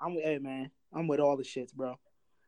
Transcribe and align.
I'm 0.00 0.14
with 0.14 0.24
hey 0.24 0.38
man, 0.38 0.70
I'm 0.92 1.08
with 1.08 1.20
all 1.20 1.36
the 1.36 1.42
shits, 1.42 1.72
bro. 1.72 1.98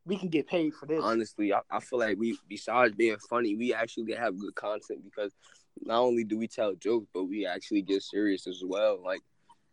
We 0.04 0.16
can 0.16 0.28
get 0.28 0.46
paid 0.46 0.74
for 0.74 0.86
this. 0.86 1.02
Honestly, 1.02 1.52
I, 1.52 1.60
I 1.70 1.80
feel 1.80 1.98
like 1.98 2.16
we, 2.18 2.38
besides 2.48 2.94
being 2.94 3.18
funny, 3.28 3.56
we 3.56 3.74
actually 3.74 4.14
have 4.14 4.38
good 4.38 4.54
content 4.54 5.04
because 5.04 5.34
not 5.82 6.00
only 6.00 6.24
do 6.24 6.38
we 6.38 6.48
tell 6.48 6.74
jokes, 6.74 7.08
but 7.12 7.24
we 7.24 7.46
actually 7.46 7.82
get 7.82 8.02
serious 8.02 8.46
as 8.46 8.62
well. 8.64 8.98
Like 9.04 9.20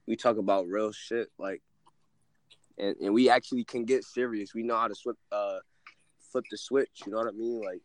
we 0.07 0.15
talk 0.15 0.37
about 0.37 0.67
real 0.67 0.91
shit, 0.91 1.29
like, 1.37 1.61
and 2.77 2.95
and 2.97 3.13
we 3.13 3.29
actually 3.29 3.63
can 3.63 3.85
get 3.85 4.03
serious. 4.03 4.53
We 4.53 4.63
know 4.63 4.77
how 4.77 4.87
to 4.87 4.95
flip, 4.95 5.17
uh, 5.31 5.59
flip 6.31 6.45
the 6.51 6.57
switch. 6.57 7.03
You 7.05 7.13
know 7.13 7.19
what 7.19 7.27
I 7.27 7.31
mean? 7.31 7.61
Like 7.61 7.81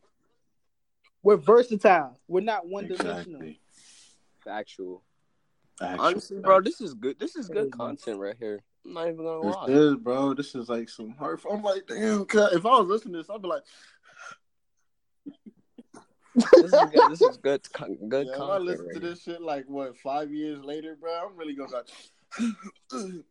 We're 1.22 1.36
versatile. 1.36 2.18
We're 2.26 2.40
not 2.40 2.66
one 2.66 2.88
dimensional. 2.88 3.18
Exactly. 3.18 3.60
factual. 4.44 5.04
Actual 5.80 6.04
Honestly, 6.04 6.40
bro, 6.40 6.60
this 6.60 6.80
is 6.80 6.94
good. 6.94 7.18
This 7.18 7.36
is 7.36 7.48
good 7.48 7.70
content 7.70 8.18
right 8.18 8.36
here. 8.38 8.62
I'm 8.84 8.94
not 8.94 9.08
even 9.08 9.24
gonna 9.24 9.66
This 9.66 9.76
is, 9.76 9.94
bro. 9.96 10.34
This 10.34 10.54
is 10.54 10.68
like 10.68 10.88
some 10.88 11.10
hard. 11.10 11.40
I'm 11.50 11.62
like, 11.62 11.86
damn. 11.86 12.24
cut. 12.24 12.52
If 12.52 12.64
I 12.64 12.78
was 12.80 12.88
listening 12.88 13.14
to 13.14 13.18
this, 13.18 13.30
I'd 13.30 13.42
be 13.42 13.48
like, 13.48 13.62
This 16.34 16.72
is 16.72 16.90
good. 16.90 17.10
This 17.10 17.20
is 17.22 17.36
good. 17.38 17.66
Good 18.08 18.26
yeah, 18.28 18.34
if 18.34 18.40
I 18.40 18.58
listen 18.58 18.86
right 18.86 18.94
to 18.94 19.00
this 19.00 19.22
shit 19.22 19.42
like 19.42 19.64
what 19.66 19.96
five 19.98 20.32
years 20.32 20.62
later, 20.62 20.96
bro, 21.00 21.12
I'm 21.12 21.36
really 21.36 21.54
gonna 21.54 21.70
like, 21.72 21.88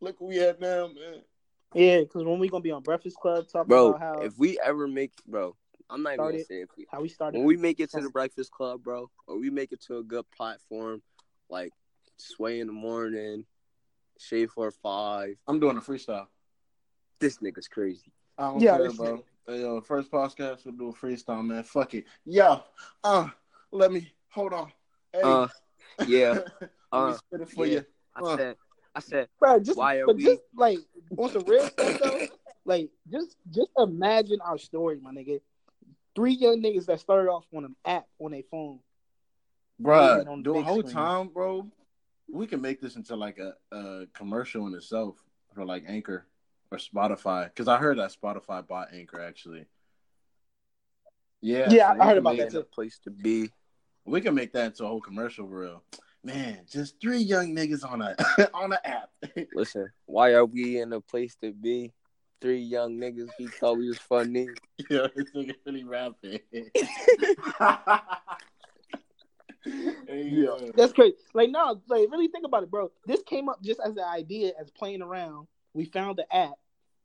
look 0.00 0.20
where 0.20 0.28
we 0.28 0.40
at 0.40 0.60
now, 0.60 0.88
man. 0.88 1.22
Yeah, 1.74 2.00
because 2.00 2.24
when 2.24 2.38
we 2.38 2.48
gonna 2.48 2.62
be 2.62 2.70
on 2.70 2.82
Breakfast 2.82 3.16
Club 3.16 3.46
talking 3.48 3.68
Bro, 3.68 3.90
about 3.90 4.00
how 4.00 4.22
if 4.22 4.38
we 4.38 4.58
ever 4.60 4.86
make, 4.86 5.12
bro, 5.26 5.56
I'm 5.90 6.02
not 6.02 6.14
even 6.14 6.26
gonna 6.26 6.44
say 6.44 6.62
if 6.62 6.70
we 6.76 6.86
how 6.90 7.00
we 7.00 7.08
started. 7.08 7.38
when 7.38 7.46
we 7.46 7.56
make 7.56 7.80
it 7.80 7.90
to 7.92 8.00
the 8.00 8.10
Breakfast 8.10 8.50
Club, 8.50 8.82
bro, 8.82 9.10
or 9.26 9.38
we 9.38 9.50
make 9.50 9.72
it 9.72 9.82
to 9.86 9.98
a 9.98 10.02
good 10.02 10.24
platform, 10.30 11.02
like 11.50 11.72
Sway 12.16 12.60
in 12.60 12.68
the 12.68 12.72
morning, 12.72 13.44
Shade 14.18 14.50
for 14.50 14.70
five. 14.70 15.36
I'm 15.46 15.60
doing 15.60 15.76
a 15.76 15.80
freestyle. 15.80 16.26
This 17.18 17.38
nigga's 17.38 17.68
crazy. 17.68 18.12
I 18.38 18.50
don't 18.50 18.60
Yeah, 18.60 18.76
care, 18.78 18.92
bro. 18.92 19.24
Hey, 19.46 19.60
yo, 19.60 19.80
first 19.80 20.10
podcast, 20.10 20.64
we'll 20.64 20.74
do 20.74 20.88
a 20.88 20.92
freestyle, 20.92 21.44
man. 21.44 21.62
Fuck 21.64 21.94
it. 21.94 22.04
Yo, 22.24 22.60
uh, 23.02 23.28
let 23.70 23.92
me 23.92 24.10
hold 24.30 24.52
on. 24.52 24.72
Hey, 25.12 25.20
Uh, 25.22 25.48
yeah. 26.06 26.32
let 26.60 26.60
me 26.62 26.68
Uh, 26.92 27.12
spit 27.14 27.40
it 27.42 27.48
for 27.50 27.66
yeah. 27.66 27.72
you. 27.80 27.84
I 28.16 28.20
Uh. 28.20 28.36
said, 28.36 28.56
I 28.96 29.00
said, 29.00 29.28
Bro, 29.38 29.60
just 29.60 29.78
Why 29.78 29.98
are 29.98 30.06
we- 30.06 30.22
just 30.24 30.42
like 30.54 30.78
on 31.18 31.28
some 31.30 31.44
real 31.46 31.66
stuff 31.66 31.98
though, 32.00 32.26
like 32.64 32.88
just 33.10 33.36
just 33.50 33.70
imagine 33.76 34.40
our 34.40 34.56
story, 34.58 34.98
my 35.00 35.10
nigga. 35.12 35.40
Three 36.14 36.32
young 36.34 36.62
niggas 36.62 36.86
that 36.86 37.00
started 37.00 37.28
off 37.28 37.44
on 37.54 37.64
an 37.64 37.74
app 37.84 38.06
on 38.20 38.30
their 38.30 38.44
phone. 38.50 38.78
Bruh, 39.82 40.26
on 40.28 40.44
the 40.44 40.52
big 40.52 40.62
whole 40.64 40.78
screen. 40.78 40.92
time, 40.94 41.28
bro, 41.28 41.66
we 42.30 42.46
can 42.46 42.60
make 42.60 42.80
this 42.80 42.96
into 42.96 43.16
like 43.16 43.38
a, 43.38 43.54
a 43.74 44.06
commercial 44.12 44.66
in 44.66 44.74
itself 44.74 45.16
for 45.54 45.64
like 45.64 45.84
Anchor 45.86 46.26
or 46.70 46.78
Spotify. 46.78 47.44
Because 47.44 47.68
I 47.68 47.78
heard 47.78 47.98
that 47.98 48.14
Spotify 48.14 48.66
bought 48.66 48.92
Anchor 48.92 49.20
actually. 49.20 49.66
Yeah, 51.40 51.68
Yeah, 51.70 51.92
so 51.94 52.00
I 52.00 52.06
heard 52.06 52.18
about 52.18 52.36
that 52.38 52.50
too. 52.50 52.60
a 52.60 52.64
place 52.64 52.98
to 53.04 53.10
be. 53.10 53.50
We 54.06 54.20
can 54.20 54.34
make 54.34 54.52
that 54.52 54.66
into 54.66 54.84
a 54.84 54.88
whole 54.88 55.00
commercial 55.00 55.46
for 55.46 55.60
real. 55.60 55.82
Man, 56.22 56.60
just 56.70 57.00
three 57.00 57.18
young 57.18 57.54
niggas 57.54 57.84
on 57.84 58.00
a 58.00 58.16
on 58.54 58.72
an 58.72 58.78
app. 58.84 59.10
Listen, 59.54 59.90
why 60.06 60.32
are 60.32 60.46
we 60.46 60.80
in 60.80 60.92
a 60.94 61.00
place 61.00 61.36
to 61.42 61.52
be? 61.52 61.92
Three 62.40 62.60
young 62.60 62.98
niggas. 62.98 63.28
We 63.38 63.46
thought 63.46 63.76
we 63.78 63.88
was 63.88 63.98
funny. 63.98 64.48
Yo, 64.90 65.06
this 65.14 65.30
nigga 65.34 65.54
really 65.64 65.84
rapping. 65.84 66.40
hey, 70.06 70.28
yo. 70.28 70.58
That's 70.74 70.92
crazy. 70.92 71.14
Like 71.32 71.50
no, 71.50 71.80
like 71.88 72.10
really 72.10 72.28
think 72.28 72.44
about 72.44 72.62
it, 72.62 72.70
bro. 72.70 72.90
This 73.06 73.22
came 73.22 73.48
up 73.48 73.62
just 73.62 73.80
as 73.80 73.92
an 73.92 74.04
idea, 74.04 74.52
as 74.60 74.70
playing 74.70 75.02
around. 75.02 75.46
We 75.72 75.86
found 75.86 76.18
the 76.18 76.34
app, 76.34 76.54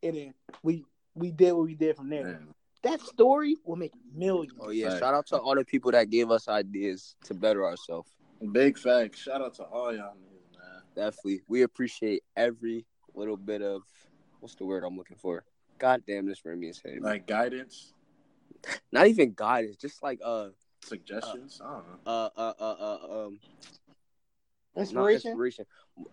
and 0.03 0.15
then 0.15 0.33
we 0.63 0.85
we 1.15 1.31
did 1.31 1.53
what 1.53 1.65
we 1.65 1.75
did 1.75 1.95
from 1.95 2.09
there. 2.09 2.23
Man, 2.23 2.47
That 2.83 3.01
story 3.01 3.55
will 3.65 3.75
make 3.75 3.93
millions. 4.13 4.53
Oh 4.59 4.69
yeah, 4.69 4.89
Right. 4.89 4.99
shout 4.99 5.13
out 5.13 5.27
to 5.27 5.37
all 5.39 5.55
the 5.55 5.65
people 5.65 5.91
that 5.91 6.09
gave 6.09 6.31
us 6.31 6.47
ideas 6.47 7.15
to 7.25 7.33
better 7.33 7.65
ourselves. 7.65 8.09
Big 8.51 8.77
facts. 8.77 9.19
Shout 9.19 9.41
out 9.41 9.53
to 9.55 9.63
all 9.63 9.93
y'all 9.93 10.13
niggas, 10.15 10.57
man. 10.57 10.81
Definitely, 10.95 11.41
we 11.47 11.63
appreciate 11.63 12.23
every 12.35 12.85
little 13.13 13.37
bit 13.37 13.61
of 13.61 13.83
what's 14.39 14.55
the 14.55 14.65
word 14.65 14.83
I'm 14.83 14.97
looking 14.97 15.17
for. 15.17 15.43
God 15.77 16.03
damn, 16.05 16.25
this 16.25 16.43
Remy 16.45 16.67
is 16.67 16.81
heavy. 16.83 16.99
Like 16.99 17.25
guidance, 17.25 17.93
Not 18.91 19.07
even 19.07 19.33
guidance, 19.33 19.77
just 19.77 20.03
like 20.03 20.19
uh 20.23 20.49
suggestions. 20.81 21.61
I 21.63 21.73
don't 21.73 21.85
know. 21.87 22.11
uh 22.11 22.29
uh 22.35 22.53
uh, 22.59 22.75
uh 22.79 23.25
um 23.25 23.39
not 24.75 24.81
Inspiration. 24.83 25.31
inspiration. 25.31 25.65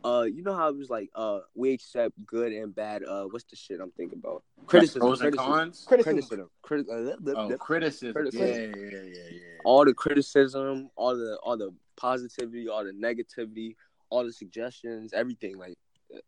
Uh, 0.05 0.23
you 0.23 0.43
know 0.43 0.55
how 0.55 0.69
it 0.69 0.77
was 0.77 0.91
like 0.91 1.11
uh 1.15 1.41
we 1.55 1.73
accept 1.73 2.15
good 2.27 2.53
and 2.53 2.75
bad. 2.75 3.05
Uh, 3.05 3.25
what's 3.25 3.45
the 3.45 3.55
shit 3.55 3.81
I'm 3.81 3.93
thinking 3.93 4.19
about? 4.19 4.43
Criticism. 4.67 5.01
Pros 5.01 5.21
and 5.21 5.37
cons. 5.37 5.85
Criticism. 5.87 6.49
Criticism. 6.63 6.99
Criti- 7.23 7.33
uh, 7.33 7.37
Oh, 7.37 7.57
criticism. 7.59 8.13
Criticism. 8.13 8.47
Yeah, 8.75 8.89
yeah, 8.91 9.03
yeah, 9.03 9.23
yeah. 9.31 9.41
all 9.65 9.85
the 9.85 9.95
criticism, 9.95 10.91
all 10.97 11.17
the 11.17 11.37
all 11.43 11.57
the 11.57 11.73
positivity, 11.97 12.69
all 12.69 12.85
the 12.85 12.93
negativity, 12.93 13.77
all 14.11 14.25
the 14.25 14.33
suggestions, 14.33 15.13
everything. 15.13 15.59
Like 15.59 15.75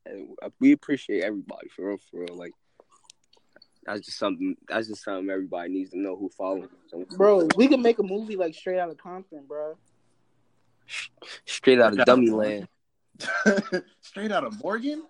uh, 0.07 0.51
we 0.61 0.73
appreciate 0.73 1.25
everybody 1.25 1.69
for 1.75 1.89
real, 1.89 1.99
for 2.11 2.21
real. 2.21 2.37
Like 2.37 2.53
that's 3.89 4.05
just 4.07 4.19
something. 4.19 4.55
That's 4.69 4.87
just 4.89 5.03
something 5.03 5.31
everybody 5.31 5.71
needs 5.73 5.91
to 5.91 5.99
know 5.99 6.15
who 6.17 6.29
following. 6.37 6.69
So, 6.89 7.05
Bro, 7.17 7.49
we 7.57 7.69
can 7.69 7.81
make 7.81 7.99
a 7.99 8.03
movie 8.03 8.37
like 8.37 8.55
straight 8.55 8.79
out 8.79 8.91
of 8.91 8.99
Compton, 8.99 9.45
bro. 9.49 9.77
straight 11.47 11.81
out 11.81 11.99
of 11.99 12.05
dummy 12.05 12.31
land. 12.31 12.69
Straight 14.03 14.31
out 14.31 14.45
of 14.47 14.63
Morgan. 14.63 15.05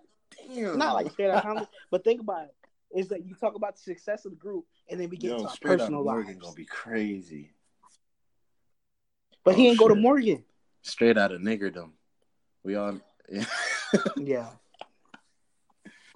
Damn. 0.47 0.77
Not 0.77 0.93
like 0.95 1.11
straight 1.11 1.29
out 1.29 1.37
of 1.37 1.43
Compton, 1.43 1.67
but 1.91 2.03
think 2.03 2.21
about 2.21 2.45
it. 2.45 2.55
Is 2.97 3.09
that 3.09 3.25
you 3.25 3.35
talk 3.35 3.55
about 3.55 3.75
the 3.75 3.81
success 3.81 4.25
of 4.25 4.31
the 4.31 4.37
group, 4.37 4.65
and 4.89 4.99
then 4.99 5.09
we 5.09 5.17
get 5.17 5.27
Yo, 5.27 5.35
into 5.35 5.47
our 5.49 5.55
straight 5.55 5.69
out 5.71 5.73
of 5.73 5.79
personal 5.81 6.03
Morgan 6.05 6.33
lives. 6.33 6.39
gonna 6.41 6.55
be 6.55 6.65
crazy. 6.65 7.51
But 9.43 9.55
he 9.55 9.67
Oh, 9.67 9.69
ain't 9.71 9.79
go 9.79 9.87
to. 9.89 9.95
Morgan. 9.95 10.43
Straight 10.81 11.17
out 11.17 11.31
of 11.33 11.41
niggerdom. 11.41 11.91
We 12.63 12.75
all. 12.75 12.99
Yeah. 13.31 13.45
Yeah. 14.17 14.49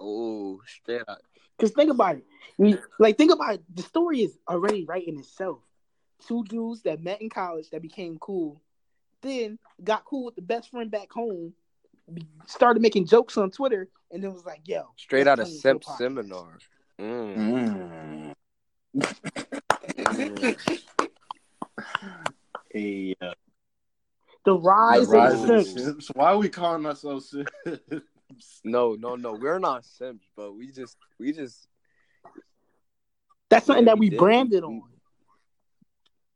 Oh, 0.00 0.60
straight 0.66 1.02
out. 1.08 1.20
Because 1.56 1.72
think 1.72 1.90
about 1.90 2.16
it. 2.16 2.24
You- 2.58 2.78
Like, 2.98 3.16
think 3.16 3.32
about 3.32 3.54
it. 3.54 3.62
The 3.74 3.82
story 3.82 4.22
is 4.22 4.38
already 4.48 4.84
right 4.84 5.06
in 5.06 5.18
itself. 5.18 5.60
Two 6.26 6.44
dudes 6.44 6.82
that 6.82 7.02
met 7.02 7.20
in 7.22 7.28
college 7.30 7.70
that 7.70 7.82
became 7.82 8.18
cool, 8.18 8.60
then 9.20 9.58
got 9.82 10.04
cool 10.04 10.24
with 10.26 10.34
the 10.36 10.42
best 10.42 10.70
friend 10.70 10.90
back 10.90 11.10
home, 11.12 11.54
started 12.46 12.80
making 12.82 13.06
jokes 13.06 13.36
on 13.36 13.50
Twitter, 13.50 13.88
and 14.10 14.22
then 14.22 14.32
was 14.32 14.44
like, 14.44 14.60
yo. 14.64 14.84
Straight 14.96 15.26
out 15.26 15.38
of 15.40 15.46
turn 15.46 15.52
this 15.52 15.60
Simp 15.62 15.82
into 15.82 15.90
a 15.90 15.92
podcast. 15.92 15.98
seminar. 15.98 16.58
Mm. 17.00 18.34
Mm. 18.96 20.74
Hey, 22.70 23.14
uh, 23.22 23.32
The 24.44 24.58
rise, 24.58 25.08
the 25.08 25.16
rise 25.16 25.34
of 25.34 25.40
of 25.42 25.46
the 25.46 25.54
the 25.54 25.62
Simps. 25.64 25.84
Simps. 25.84 26.06
Why 26.14 26.32
are 26.32 26.38
we 26.38 26.48
calling 26.48 26.86
ourselves 26.86 27.30
Simps? 27.30 27.52
No, 28.64 28.94
no, 28.94 29.16
no. 29.16 29.32
We're 29.32 29.58
not 29.58 29.84
simps, 29.84 30.26
but 30.36 30.54
we 30.54 30.70
just, 30.70 30.96
we 31.18 31.32
just. 31.32 31.66
That's 33.48 33.66
something 33.66 33.84
that 33.86 33.98
we 33.98 34.10
we 34.10 34.16
branded 34.16 34.64
on. 34.64 34.82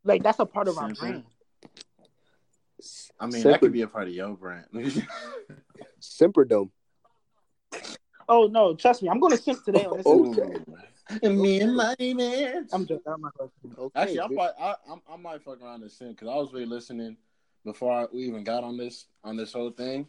Like, 0.05 0.23
that's 0.23 0.39
a 0.39 0.47
part 0.47 0.69
of 0.69 0.79
our 0.79 0.91
Simping. 0.91 0.99
brand. 0.99 1.25
I 3.21 3.27
mean, 3.27 3.43
that 3.43 3.61
could 3.61 3.73
be 3.73 3.83
a 3.83 3.89
part 3.89 4.09
of 4.09 4.15
your 4.15 4.37
brand. 4.37 4.67
Simperdome. 6.01 6.71
Oh, 8.29 8.47
no, 8.47 8.75
trust 8.75 9.03
me. 9.03 9.09
I'm 9.09 9.19
going 9.19 9.37
to 9.37 9.43
simp 9.43 9.65
today 9.65 9.85
on 9.87 9.97
this. 9.97 10.07
Okay. 10.07 10.65
And 11.23 11.41
me 11.41 11.61
and 11.61 11.75
my 11.75 11.97
man. 11.99 12.69
I'm 12.71 12.87
joking. 12.87 13.13
I'm 13.13 13.23
not. 13.23 13.33
Okay, 13.79 14.01
Actually, 14.01 14.21
I, 14.21 14.29
dude. 14.29 14.37
probably, 14.37 14.55
I, 14.63 14.71
I 14.71 15.15
I 15.15 15.17
might 15.17 15.43
fuck 15.43 15.63
around 15.63 15.83
and 15.83 15.91
sing 15.91 16.11
because 16.11 16.29
I 16.29 16.35
was 16.35 16.53
really 16.53 16.67
listening 16.67 17.17
before 17.65 17.93
I, 17.93 18.07
we 18.13 18.25
even 18.25 18.45
got 18.45 18.63
on 18.63 18.77
this 18.77 19.07
on 19.25 19.37
this 19.37 19.55
whole 19.55 19.71
thing. 19.71 20.07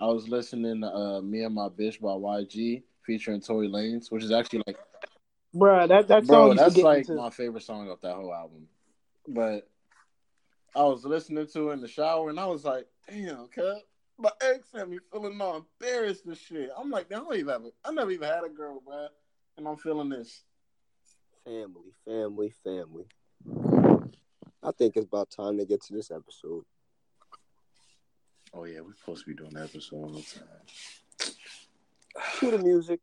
I 0.00 0.06
was 0.06 0.28
listening 0.28 0.80
to 0.82 0.86
uh, 0.86 1.20
"Me 1.20 1.42
and 1.42 1.54
My 1.54 1.68
Bitch" 1.68 2.00
by 2.00 2.10
YG 2.10 2.82
featuring 3.04 3.40
Tory 3.40 3.68
Lanez, 3.68 4.10
which 4.10 4.22
is 4.22 4.30
actually 4.30 4.62
like, 4.66 4.76
Bro, 5.54 5.86
that, 5.86 6.08
that 6.08 6.26
song 6.26 6.54
bro, 6.54 6.54
that's 6.54 6.76
like 6.76 6.98
into. 6.98 7.14
my 7.14 7.30
favorite 7.30 7.62
song 7.62 7.88
off 7.90 8.00
that 8.02 8.14
whole 8.14 8.34
album. 8.34 8.68
But 9.26 9.68
I 10.76 10.82
was 10.82 11.04
listening 11.04 11.46
to 11.48 11.70
it 11.70 11.74
in 11.74 11.80
the 11.80 11.88
shower 11.88 12.30
and 12.30 12.38
I 12.38 12.46
was 12.46 12.64
like, 12.64 12.86
damn, 13.08 13.48
cut. 13.48 13.82
My 14.18 14.30
ex 14.40 14.68
had 14.74 14.88
me 14.88 14.98
feeling 15.12 15.40
all 15.40 15.64
embarrassed 15.80 16.26
and 16.26 16.36
shit. 16.36 16.70
I'm 16.76 16.90
like, 16.90 17.08
damn, 17.08 17.22
I 17.22 17.24
don't 17.24 17.34
even 17.36 17.48
have 17.48 17.64
a, 17.64 17.70
I 17.84 17.92
never 17.92 18.10
even 18.10 18.28
had 18.28 18.44
a 18.44 18.48
girl, 18.48 18.82
bro, 18.84 19.06
and 19.56 19.66
I'm 19.66 19.76
feeling 19.76 20.08
this. 20.08 20.42
Family, 21.44 21.92
family, 22.04 22.52
family. 22.62 23.06
I 24.62 24.72
think 24.72 24.96
it's 24.96 25.06
about 25.06 25.30
time 25.30 25.56
to 25.58 25.64
get 25.64 25.82
to 25.84 25.94
this 25.94 26.10
episode. 26.10 26.64
Oh 28.54 28.64
yeah, 28.64 28.80
we're 28.80 28.94
supposed 28.94 29.24
to 29.24 29.30
be 29.30 29.34
doing 29.34 29.52
that 29.54 29.70
for 29.70 29.80
so 29.80 29.96
long 29.96 30.22
time. 30.22 30.44
Cue 32.38 32.50
the 32.50 32.58
music. 32.58 33.00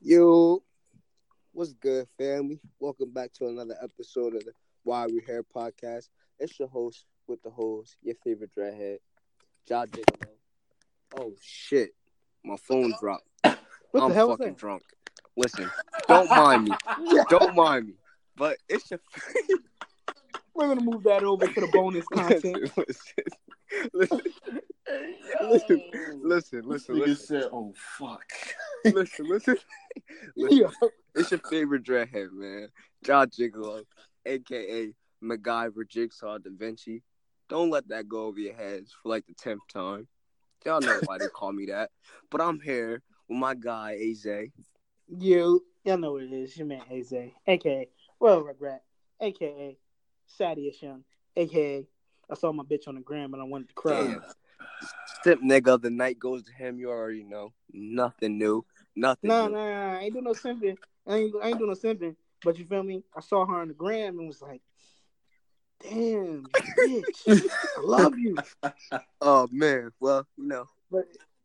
Yo, 0.00 0.60
what's 1.52 1.74
good, 1.74 2.08
family? 2.18 2.58
Welcome 2.80 3.12
back 3.12 3.32
to 3.34 3.46
another 3.46 3.76
episode 3.80 4.34
of 4.34 4.44
the 4.44 4.52
Why 4.82 5.06
We 5.06 5.22
Here 5.24 5.44
podcast. 5.54 6.08
It's 6.40 6.58
your 6.58 6.68
host, 6.68 7.04
with 7.30 7.42
the 7.42 7.50
host, 7.50 7.96
your 8.02 8.16
favorite 8.24 8.50
dreadhead, 8.56 8.98
Ja 9.68 9.86
Gigolo. 9.86 10.34
Oh 11.16 11.32
shit, 11.40 11.90
my 12.44 12.56
phone 12.56 12.92
dropped. 13.00 13.24
What 13.92 14.02
I'm 14.02 14.08
the 14.08 14.14
hell 14.14 14.30
fucking 14.30 14.46
that? 14.48 14.56
drunk. 14.58 14.82
Listen, 15.36 15.70
don't 16.08 16.28
mind 16.30 16.64
me. 16.64 16.70
Don't 17.30 17.54
mind 17.54 17.86
me. 17.86 17.94
But 18.36 18.58
it's 18.68 18.90
your 18.90 19.00
We're 20.54 20.68
gonna 20.68 20.82
move 20.82 21.04
that 21.04 21.22
over 21.22 21.46
to 21.46 21.60
the 21.60 21.68
bonus 21.72 22.06
content. 22.12 22.70
listen, 22.76 23.00
listen, 23.94 24.20
listen, 25.44 25.82
listen, 26.22 26.62
listen, 26.64 26.94
Nigga 26.96 27.06
listen, 27.06 27.26
said, 27.26 27.44
"Oh 27.52 27.72
fuck." 27.76 28.24
listen, 28.84 29.28
listen. 29.28 29.56
listen. 30.36 30.58
Yeah. 30.58 30.88
It's 31.14 31.30
your 31.30 31.40
favorite 31.48 31.84
dreadhead, 31.84 32.32
man. 32.32 32.68
Ja 33.06 33.24
Gigolo, 33.26 33.84
aka 34.26 34.92
MacGyver 35.22 35.88
Jigsaw 35.88 36.38
Da 36.38 36.50
Vinci. 36.52 37.02
Don't 37.50 37.70
let 37.70 37.88
that 37.88 38.08
go 38.08 38.26
over 38.26 38.38
your 38.38 38.54
heads 38.54 38.94
for 39.02 39.08
like 39.08 39.26
the 39.26 39.34
tenth 39.34 39.60
time. 39.72 40.06
Y'all 40.64 40.80
know 40.80 41.00
why 41.04 41.18
they 41.18 41.26
call 41.34 41.52
me 41.52 41.66
that. 41.66 41.90
But 42.30 42.40
I'm 42.40 42.60
here 42.60 43.02
with 43.28 43.38
my 43.38 43.54
guy 43.54 43.98
Aze. 44.00 44.52
You, 45.08 45.64
y'all 45.84 45.98
know 45.98 46.12
what 46.12 46.22
it 46.22 46.32
is. 46.32 46.56
Your 46.56 46.68
man 46.68 46.82
Aze, 46.90 47.32
aka 47.48 47.88
Well 48.20 48.42
Regret, 48.42 48.84
aka 49.20 49.76
Sadius 50.38 50.80
Young, 50.80 51.02
aka 51.36 51.84
I 52.30 52.34
saw 52.34 52.52
my 52.52 52.62
bitch 52.62 52.86
on 52.86 52.94
the 52.94 53.00
gram 53.00 53.32
and 53.34 53.42
I 53.42 53.44
wanted 53.44 53.68
to 53.70 53.74
cry. 53.74 54.06
Damn. 54.06 54.22
Simp 55.24 55.42
nigga, 55.42 55.82
the 55.82 55.90
night 55.90 56.20
goes 56.20 56.44
to 56.44 56.52
him. 56.52 56.78
You 56.78 56.90
already 56.90 57.24
know. 57.24 57.52
Nothing 57.72 58.38
new. 58.38 58.64
Nothing 58.94 59.28
new. 59.28 59.34
nah, 59.34 59.48
nah, 59.48 59.98
I 59.98 60.02
ain't 60.02 60.12
doing 60.12 60.24
no 60.24 60.32
simping. 60.32 60.76
I 61.04 61.16
ain't, 61.16 61.34
I 61.42 61.48
ain't 61.48 61.58
doing 61.58 61.70
no 61.70 61.76
simping. 61.76 62.14
But 62.44 62.58
you 62.58 62.64
feel 62.64 62.84
me? 62.84 63.02
I 63.16 63.20
saw 63.20 63.44
her 63.44 63.60
on 63.60 63.68
the 63.68 63.74
gram 63.74 64.18
and 64.20 64.28
was 64.28 64.40
like, 64.40 64.62
"Damn, 65.82 66.46
bitch, 66.78 67.50
I 67.76 67.80
love 67.80 68.18
you." 68.18 68.36
Oh 69.22 69.48
man. 69.52 69.90
Well, 70.00 70.26
you 70.36 70.46
know. 70.46 70.64
But 70.90 71.04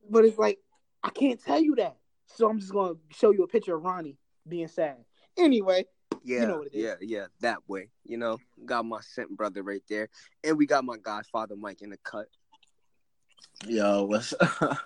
but 0.10 0.24
it's 0.26 0.38
like 0.38 0.60
I 1.04 1.10
can't 1.10 1.42
tell 1.42 1.60
you 1.60 1.76
that. 1.76 1.98
So 2.26 2.50
I'm 2.50 2.60
just 2.60 2.72
gonna 2.72 2.96
show 3.12 3.32
you 3.32 3.44
a 3.44 3.48
picture 3.48 3.76
of 3.76 3.84
Ronnie 3.84 4.18
being 4.48 4.68
sad. 4.68 4.98
Anyway, 5.38 5.86
Yeah, 6.24 6.42
you 6.42 6.48
know 6.48 6.58
what 6.60 6.68
it 6.68 6.74
is. 6.74 6.84
yeah, 6.84 6.96
yeah, 7.02 7.26
that 7.42 7.60
way. 7.68 7.90
You 8.06 8.18
know, 8.18 8.40
got 8.66 8.86
my 8.86 9.02
simp 9.02 9.32
brother 9.32 9.62
right 9.62 9.84
there, 9.90 10.10
and 10.44 10.58
we 10.58 10.66
got 10.66 10.86
my 10.86 10.98
godfather 10.98 11.56
Mike 11.56 11.82
in 11.82 11.90
the 11.90 11.98
cut. 11.98 12.28
Yo, 13.68 14.06
what's 14.06 14.34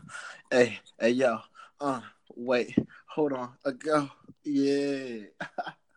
hey, 0.51 0.80
hey, 1.00 1.10
yo. 1.12 1.40
Uh, 1.80 2.01
wait, 2.36 2.75
hold 3.07 3.34
on. 3.34 3.51
A 3.66 3.72
go. 3.72 4.10
Yeah. 4.44 5.25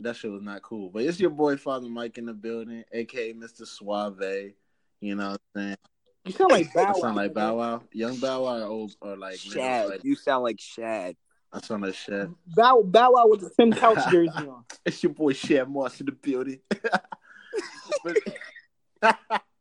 that 0.00 0.16
shit 0.16 0.30
was 0.30 0.42
not 0.42 0.62
cool. 0.62 0.90
But 0.90 1.02
it's 1.04 1.20
your 1.20 1.30
boy 1.30 1.56
Father 1.56 1.88
Mike 1.88 2.18
in 2.18 2.26
the 2.26 2.34
building, 2.34 2.84
aka 2.92 3.32
Mr. 3.32 3.66
Suave. 3.66 4.52
You 5.00 5.14
know 5.14 5.30
what 5.30 5.40
I'm 5.54 5.62
saying? 5.62 5.76
you 6.24 6.32
sound 6.32 6.50
like 6.52 6.72
Bow 6.74 6.80
I 6.82 6.86
Wow. 6.86 6.92
sound 6.94 7.16
like 7.16 7.34
Bow 7.34 7.56
Wow. 7.56 7.82
Young 7.92 8.16
Bow 8.16 8.44
Wow 8.44 8.58
or 8.60 8.64
old 8.64 8.96
or 9.00 9.16
like 9.16 9.38
Shad, 9.38 9.88
like, 9.88 10.04
you 10.04 10.14
sound 10.16 10.44
like 10.44 10.60
Shad. 10.60 11.16
I 11.52 11.60
sound 11.60 11.82
like 11.82 11.94
shit. 11.94 12.28
Bow 12.46 12.82
Bow 12.82 13.12
Wow 13.12 13.28
with 13.28 13.40
the 13.40 13.50
Tim 13.58 13.72
Couch 13.72 13.98
jersey 14.10 14.46
on. 14.46 14.64
It's 14.84 15.02
your 15.02 15.12
boy 15.12 15.32
Shad 15.32 15.68
Moss 15.70 16.00
in 16.00 16.06
the 16.06 16.12
building. 16.12 16.60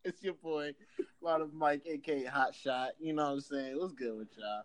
It's 0.03 0.21
your 0.21 0.35
boy, 0.35 0.73
Father 1.21 1.47
Mike, 1.51 1.81
aka 1.87 2.25
Hot 2.25 2.53
Shot. 2.53 2.89
You 2.99 3.13
know 3.13 3.23
what 3.25 3.31
I'm 3.31 3.41
saying? 3.41 3.77
What's 3.79 3.93
good 3.93 4.15
with 4.17 4.27
y'all? 4.37 4.61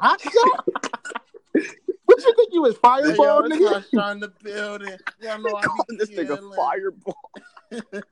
Hot 0.00 0.20
shot? 0.20 0.64
What 2.12 2.24
you 2.24 2.34
think 2.34 2.48
you 2.52 2.62
was 2.62 2.74
Hey, 2.74 2.80
fireball, 2.82 3.48
yo, 3.48 3.56
nigga? 3.56 3.72
Hot 3.72 3.84
Shot 3.94 4.12
in 4.12 4.20
the 4.20 4.32
building. 4.42 4.96
Y'all 5.20 5.38
know 5.40 5.56
I 5.56 5.62
Calling 5.62 5.84
be 5.88 5.96
this 5.96 6.10
nigga 6.10 6.56
fireball. 6.56 7.30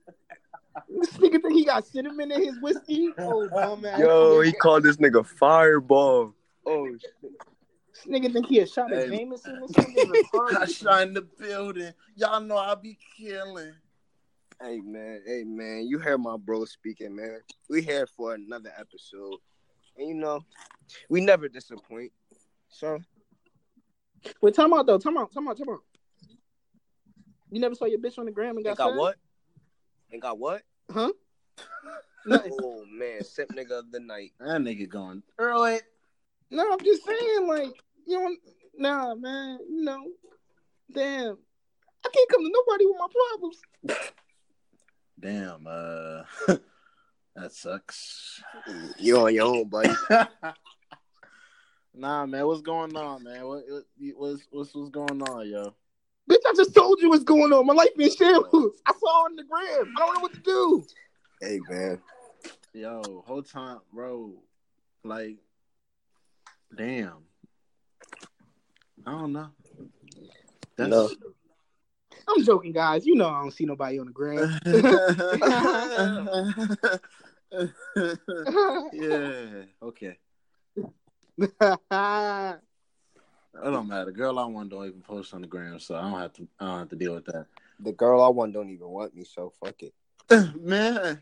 This 0.88 1.10
nigga 1.14 1.42
think 1.42 1.52
he 1.52 1.64
got 1.64 1.84
cinnamon 1.86 2.30
in 2.30 2.42
his 2.42 2.58
whiskey? 2.60 3.10
Oh, 3.18 3.48
bum 3.48 3.84
ass. 3.84 3.98
Yo, 3.98 4.40
he 4.40 4.52
called 4.52 4.84
this 4.84 4.96
nigga 4.98 5.26
fireball. 5.26 6.32
Oh 6.64 6.86
shit. 6.86 7.32
This 7.92 8.06
nigga 8.06 8.32
think 8.32 8.46
he 8.46 8.60
a 8.60 8.66
shot 8.66 8.92
at 8.92 9.08
Hey. 9.10 9.16
Jameson 9.18 9.58
or 9.60 9.68
something? 9.68 9.94
Hot 10.32 10.68
retarded. 10.68 11.14
The 11.14 11.22
building. 11.22 11.92
Y'all 12.14 12.40
know 12.40 12.56
I 12.56 12.74
be 12.76 12.96
killing. 13.18 13.74
Hey 14.62 14.80
man, 14.80 15.22
hey 15.26 15.42
man, 15.44 15.86
you 15.88 15.98
heard 15.98 16.18
my 16.18 16.36
bro 16.36 16.64
speaking, 16.64 17.16
man. 17.16 17.40
We 17.68 17.82
here 17.82 18.06
for 18.06 18.34
another 18.34 18.72
episode, 18.78 19.38
and 19.96 20.08
you 20.08 20.14
know, 20.14 20.40
we 21.08 21.20
never 21.20 21.48
disappoint. 21.48 22.12
So 22.68 22.98
Wait, 24.40 24.54
time 24.54 24.72
out 24.72 24.86
though. 24.86 24.98
Time 24.98 25.16
out. 25.18 25.32
Time 25.32 25.48
out. 25.48 25.58
Time 25.58 25.70
out. 25.70 25.80
You 27.50 27.60
never 27.60 27.74
saw 27.74 27.86
your 27.86 27.98
bitch 27.98 28.18
on 28.18 28.26
the 28.26 28.30
gram 28.30 28.56
and 28.56 28.58
ain't 28.58 28.76
got, 28.76 28.84
got 28.84 28.90
sad? 28.90 28.98
what? 28.98 29.16
Ain't 30.12 30.22
got 30.22 30.38
what? 30.38 30.62
Huh? 30.90 31.12
Oh 32.30 32.84
man, 32.92 33.24
simp 33.24 33.50
nigga 33.52 33.78
of 33.78 33.90
the 33.90 33.98
night. 33.98 34.32
That 34.38 34.60
nigga 34.60 34.86
going 34.86 35.22
early. 35.38 35.78
No, 36.50 36.70
I'm 36.70 36.78
just 36.84 37.02
saying, 37.06 37.48
like, 37.48 37.72
you 38.06 38.20
know, 38.20 38.36
nah, 38.76 39.14
man, 39.14 39.58
you 39.66 39.82
know, 39.82 40.04
damn, 40.92 41.38
I 42.04 42.08
can't 42.12 42.28
come 42.28 42.44
to 42.44 42.52
nobody 42.52 42.84
with 42.86 42.96
my 42.98 43.06
problems. 43.30 43.62
Damn, 45.18 45.66
uh, 45.66 46.22
that 47.36 47.52
sucks. 47.52 48.42
You 48.98 49.20
on 49.20 49.34
your 49.34 49.46
own, 49.46 49.68
buddy. 49.68 49.94
nah, 52.00 52.26
man, 52.26 52.46
what's 52.46 52.62
going 52.62 52.96
on, 52.96 53.22
man? 53.22 53.46
What, 53.46 53.62
what 53.68 53.84
what's 54.16 54.42
what's 54.50 54.74
what's 54.74 54.90
going 54.90 55.22
on, 55.22 55.48
yo? 55.48 55.74
Bitch, 56.28 56.38
I 56.46 56.52
just 56.56 56.74
told 56.74 57.00
you 57.00 57.10
what's 57.10 57.24
going 57.24 57.52
on. 57.52 57.66
My 57.66 57.74
life 57.74 57.90
in 57.98 58.10
shambles. 58.10 58.80
I 58.86 58.92
saw 58.92 59.26
it 59.26 59.30
on 59.30 59.36
the 59.36 59.44
gram. 59.44 59.94
I 59.96 60.06
don't 60.06 60.14
know 60.14 60.20
what 60.20 60.32
to 60.32 60.40
do. 60.40 60.84
Hey 61.40 61.60
man, 61.68 62.00
Yo, 62.72 63.22
whole 63.26 63.42
time, 63.42 63.80
bro. 63.92 64.32
Like, 65.04 65.36
damn. 66.76 67.18
I 69.06 69.12
don't 69.12 69.32
know. 69.32 69.50
That's 70.76 70.90
No. 70.90 71.10
I'm 72.28 72.44
joking, 72.44 72.72
guys. 72.72 73.06
You 73.06 73.16
know 73.16 73.28
I 73.28 73.40
don't 73.40 73.50
see 73.50 73.64
nobody 73.64 73.98
on 73.98 74.06
the 74.06 74.12
gram. 74.12 74.60
yeah. 78.92 79.39
Okay. 81.40 82.54
It 83.62 83.64
don't 83.64 83.88
matter. 83.88 84.10
Girl, 84.12 84.38
I 84.38 84.44
want 84.46 84.70
don't 84.70 84.86
even 84.86 85.00
post 85.02 85.34
on 85.34 85.40
the 85.42 85.46
gram, 85.46 85.78
so 85.80 85.96
I 85.96 86.02
don't 86.02 86.18
have 86.20 86.32
to. 86.34 86.48
I 86.60 86.66
don't 86.66 86.78
have 86.80 86.88
to 86.90 86.96
deal 86.96 87.14
with 87.14 87.24
that. 87.26 87.46
the 87.80 87.92
girl 87.92 88.22
I 88.22 88.28
want 88.28 88.52
don't 88.52 88.70
even 88.70 88.88
want 88.88 89.14
me, 89.14 89.24
so 89.24 89.52
fuck 89.62 89.82
it. 89.82 89.92
Man. 90.60 91.20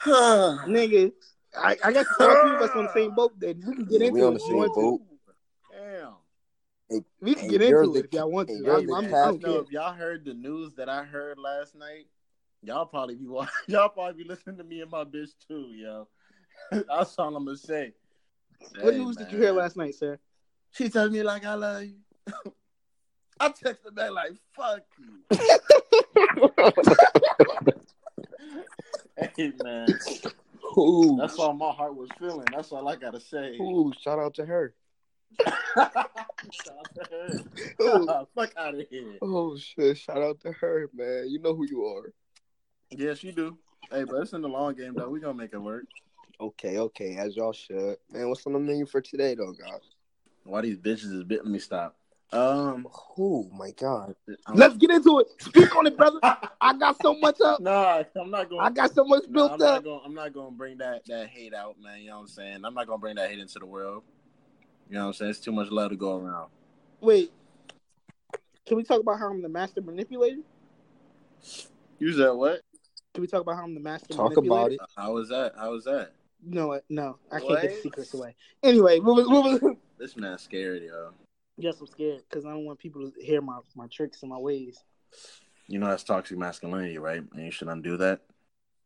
Nigga, 0.06 1.12
I, 1.56 1.76
I 1.84 1.92
guess 1.92 2.06
all 2.18 2.34
three 2.36 2.54
of 2.54 2.60
us 2.62 2.70
on 2.74 2.86
the 2.86 2.92
same 2.92 3.14
boat. 3.14 3.38
Then 3.38 3.62
we 3.66 3.74
can 3.74 3.84
get 3.84 4.00
Yeah, 4.00 4.06
into 4.08 4.12
we 4.14 4.22
on 4.22 4.30
it. 4.30 4.34
the 4.34 4.40
same 4.40 4.56
you 4.56 4.70
boat. 4.70 5.00
Damn. 5.70 7.02
We 7.20 7.34
can 7.34 7.48
get 7.48 7.62
into 7.62 7.92
the- 7.92 7.98
it 8.00 8.04
if 8.06 8.12
y'all 8.14 8.30
want 8.30 8.48
to. 8.48 8.54
I'm, 8.54 8.64
you're 8.64 8.76
I'm, 8.78 8.86
the 8.86 8.94
I'm, 8.94 9.04
I 9.04 9.08
cat- 9.10 9.24
don't 9.24 9.42
No, 9.42 9.52
care. 9.52 9.60
if 9.62 9.70
y'all 9.70 9.92
heard 9.94 10.24
the 10.24 10.34
news 10.34 10.74
that 10.74 10.88
I 10.88 11.04
heard 11.04 11.38
last 11.38 11.74
night, 11.74 12.06
y'all 12.62 12.86
probably 12.86 13.14
be 13.16 13.26
wa- 13.26 13.46
y'all 13.68 13.90
probably 13.90 14.24
be 14.24 14.28
listening 14.28 14.56
to 14.56 14.64
me 14.64 14.80
and 14.80 14.90
my 14.90 15.04
bitch 15.04 15.30
too, 15.46 15.68
yo. 15.74 16.08
That's 16.70 17.16
all 17.18 17.36
I'm 17.36 17.44
gonna 17.44 17.56
say. 17.56 17.92
What 18.80 18.94
Hey, 18.94 18.98
news 18.98 19.16
did 19.16 19.30
you 19.30 19.38
hear 19.38 19.52
last 19.52 19.76
night, 19.76 19.94
sir? 19.94 20.18
She 20.72 20.88
told 20.88 21.12
me 21.12 21.22
like 21.22 21.44
I 21.44 21.54
love 21.54 21.84
you. 21.84 21.96
I 23.40 23.48
texted 23.48 23.94
back 23.94 24.10
like 24.12 24.32
fuck 24.54 24.82
you. 24.98 25.36
hey 29.36 29.52
man, 29.62 29.98
Ooh, 30.78 31.16
that's 31.18 31.38
all 31.38 31.52
my 31.52 31.70
heart 31.70 31.94
was 31.96 32.08
feeling. 32.18 32.46
That's 32.52 32.72
all 32.72 32.88
I 32.88 32.96
gotta 32.96 33.20
say. 33.20 33.58
ooh, 33.60 33.92
shout 34.00 34.18
out 34.18 34.34
to 34.36 34.46
her. 34.46 34.74
Fuck 38.34 38.52
out 38.56 38.74
of 38.74 38.86
here. 38.90 39.18
Oh 39.20 39.56
shit, 39.56 39.98
shout 39.98 40.22
out 40.22 40.40
to 40.40 40.52
her, 40.52 40.88
man. 40.94 41.26
You 41.28 41.40
know 41.40 41.54
who 41.54 41.66
you 41.66 41.84
are. 41.84 42.12
Yes, 42.90 43.22
you 43.24 43.32
do. 43.32 43.58
Hey, 43.90 44.04
but 44.04 44.22
it's 44.22 44.32
in 44.32 44.42
the 44.42 44.48
long 44.48 44.74
game 44.74 44.94
though. 44.94 45.08
We 45.08 45.20
gonna 45.20 45.34
make 45.34 45.52
it 45.52 45.58
work. 45.58 45.84
Okay, 46.40 46.78
okay, 46.78 47.16
as 47.16 47.36
y'all 47.36 47.52
should. 47.52 47.96
Man, 48.10 48.28
what's 48.28 48.46
on 48.46 48.52
the 48.54 48.58
menu 48.58 48.86
for 48.86 49.00
today 49.00 49.34
though, 49.34 49.52
guys? 49.52 49.80
Why 50.44 50.62
these 50.62 50.76
bitches 50.78 51.12
is 51.12 51.24
bit? 51.24 51.44
Let 51.44 51.52
me 51.52 51.58
stop. 51.58 51.96
Um, 52.32 52.88
Oh 53.18 53.48
my 53.52 53.70
god. 53.72 54.16
I'm- 54.46 54.56
Let's 54.56 54.76
get 54.76 54.90
into 54.90 55.20
it. 55.20 55.28
Speak 55.40 55.74
on 55.76 55.86
it, 55.86 55.96
brother. 55.96 56.18
I 56.22 56.72
got 56.78 57.00
so 57.00 57.14
much 57.14 57.40
up. 57.40 57.60
Nah, 57.60 58.02
I'm 58.16 58.30
not 58.30 58.48
going. 58.48 58.60
I 58.60 58.70
got 58.70 58.92
so 58.92 59.04
much 59.04 59.24
Nah, 59.28 59.32
built 59.32 59.52
I'm 59.52 59.58
not 59.58 59.76
up. 59.78 59.84
going. 59.84 60.00
I'm 60.04 60.14
not 60.14 60.32
going 60.32 60.50
to 60.50 60.56
bring 60.56 60.78
that 60.78 61.04
that 61.06 61.28
hate 61.28 61.54
out, 61.54 61.76
man. 61.80 62.00
You 62.00 62.08
know 62.08 62.16
what 62.16 62.22
I'm 62.22 62.28
saying? 62.28 62.64
I'm 62.64 62.74
not 62.74 62.86
going 62.86 62.98
to 62.98 63.00
bring 63.00 63.16
that 63.16 63.30
hate 63.30 63.38
into 63.38 63.58
the 63.58 63.66
world. 63.66 64.02
You 64.88 64.94
know 64.94 65.02
what 65.02 65.06
I'm 65.08 65.12
saying? 65.14 65.30
It's 65.30 65.40
too 65.40 65.52
much 65.52 65.70
love 65.70 65.90
to 65.90 65.96
go 65.96 66.16
around. 66.16 66.48
Wait, 67.00 67.32
can 68.66 68.76
we 68.76 68.82
talk 68.82 69.00
about 69.00 69.18
how 69.18 69.30
I'm 69.30 69.42
the 69.42 69.48
master 69.48 69.80
manipulator? 69.80 70.40
You 71.98 72.12
said 72.12 72.30
what? 72.30 72.60
Can 73.14 73.20
we 73.20 73.26
talk 73.26 73.42
about 73.42 73.56
how 73.56 73.64
I'm 73.64 73.74
the 73.74 73.80
master 73.80 74.14
Talk 74.14 74.30
manipulator? 74.36 74.54
about 74.56 74.72
it. 74.72 74.80
How 74.96 75.12
was 75.12 75.28
that? 75.28 75.52
How 75.56 75.70
was 75.70 75.84
that? 75.84 76.12
No, 76.44 76.80
no, 76.88 77.18
I 77.30 77.40
can't 77.40 77.62
get 77.62 77.70
the 77.70 77.80
secrets 77.82 78.14
away. 78.14 78.34
Anyway, 78.62 78.98
what 78.98 79.16
was, 79.16 79.28
what 79.28 79.62
was, 79.62 79.76
This 79.98 80.16
man's 80.16 80.42
scared, 80.42 80.82
yo. 80.82 81.10
Yes, 81.56 81.80
I'm 81.80 81.86
scared 81.86 82.22
because 82.28 82.44
I 82.44 82.50
don't 82.50 82.64
want 82.64 82.78
people 82.78 83.10
to 83.10 83.22
hear 83.22 83.40
my, 83.40 83.58
my 83.76 83.86
tricks 83.86 84.22
and 84.22 84.30
my 84.30 84.38
ways. 84.38 84.82
You 85.68 85.78
know 85.78 85.86
that's 85.86 86.02
toxic 86.02 86.36
masculinity, 86.36 86.98
right? 86.98 87.22
And 87.34 87.44
you 87.44 87.50
should 87.50 87.68
undo 87.68 87.96
that. 87.98 88.20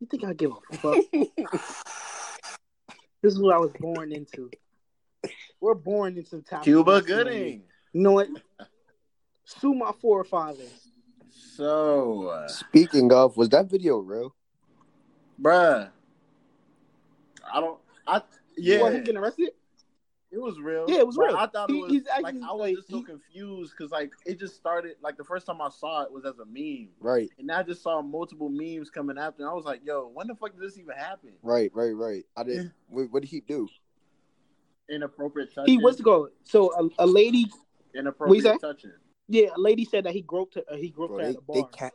You 0.00 0.06
think 0.06 0.24
I 0.24 0.34
give 0.34 0.52
a 0.52 0.76
fuck? 0.76 0.96
this 3.22 3.32
is 3.32 3.40
what 3.40 3.54
I 3.54 3.58
was 3.58 3.72
born 3.80 4.12
into. 4.12 4.50
We're 5.60 5.74
born 5.74 6.18
into 6.18 6.42
toxic 6.42 6.64
Cuba. 6.64 7.00
Gooding. 7.00 7.62
You 7.92 8.00
know 8.02 8.12
what? 8.12 8.28
Sue 9.44 9.74
my 9.74 9.92
forefathers. 10.00 10.90
So, 11.30 12.28
uh, 12.28 12.48
Speaking 12.48 13.10
of, 13.12 13.36
was 13.36 13.48
that 13.50 13.70
video 13.70 13.98
real? 13.98 14.34
bruh, 15.40 15.90
I 17.52 17.60
don't. 17.60 17.78
I 18.06 18.22
yeah, 18.56 18.80
What, 18.82 18.92
him 18.92 19.02
getting 19.04 19.18
arrested? 19.20 19.50
it 20.32 20.38
was 20.38 20.58
real. 20.58 20.84
Yeah, 20.88 20.98
it 20.98 21.06
was 21.06 21.16
but 21.16 21.26
real. 21.28 21.36
I 21.36 21.46
thought 21.46 21.70
He- 21.70 21.78
it 21.78 21.82
was 21.82 21.92
he's 21.92 22.06
like 22.22 22.34
I 22.34 22.52
was 22.52 22.60
like, 22.60 22.76
just 22.76 22.88
so 22.90 22.98
he- 22.98 23.02
confused 23.04 23.74
because 23.76 23.90
like 23.92 24.12
it 24.24 24.38
just 24.38 24.56
started 24.56 24.96
like 25.02 25.16
the 25.16 25.24
first 25.24 25.46
time 25.46 25.60
I 25.60 25.68
saw 25.70 26.02
it 26.02 26.12
was 26.12 26.24
as 26.24 26.38
a 26.38 26.44
meme, 26.44 26.88
Right, 27.00 27.30
and 27.38 27.50
I 27.50 27.62
just 27.62 27.82
saw 27.82 28.02
multiple 28.02 28.48
memes 28.48 28.90
coming 28.90 29.18
after. 29.18 29.42
And 29.42 29.50
I 29.50 29.54
was 29.54 29.64
like, 29.64 29.80
yo, 29.84 30.10
when 30.12 30.26
the 30.26 30.34
fuck 30.34 30.52
did 30.52 30.60
this 30.60 30.78
even 30.78 30.94
happen? 30.96 31.32
right, 31.42 31.70
right, 31.74 31.92
right. 31.92 32.24
I 32.36 32.42
didn't. 32.44 32.72
What, 32.88 33.10
what 33.12 33.22
did 33.22 33.28
he 33.30 33.40
do? 33.40 33.68
Inappropriate 34.88 35.52
touching. 35.54 35.78
He 35.78 35.82
what's 35.84 35.98
it 35.98 36.04
called? 36.04 36.30
So 36.44 36.72
a, 36.98 37.04
a 37.04 37.06
lady, 37.06 37.46
inappropriate 37.94 38.44
say? 38.44 38.56
touching. 38.58 38.92
yeah, 39.28 39.48
a 39.56 39.60
lady 39.60 39.84
said 39.84 40.04
that 40.04 40.12
he 40.12 40.22
groped 40.22 40.54
her. 40.54 40.62
Uh, 40.70 40.76
he 40.76 40.90
groped 40.90 41.14
Bro, 41.14 41.18
her 41.18 41.24
they, 41.24 41.30
at 41.30 41.36
a 41.36 41.52
they 41.52 41.60
bar. 41.62 41.70
ca- 41.76 41.90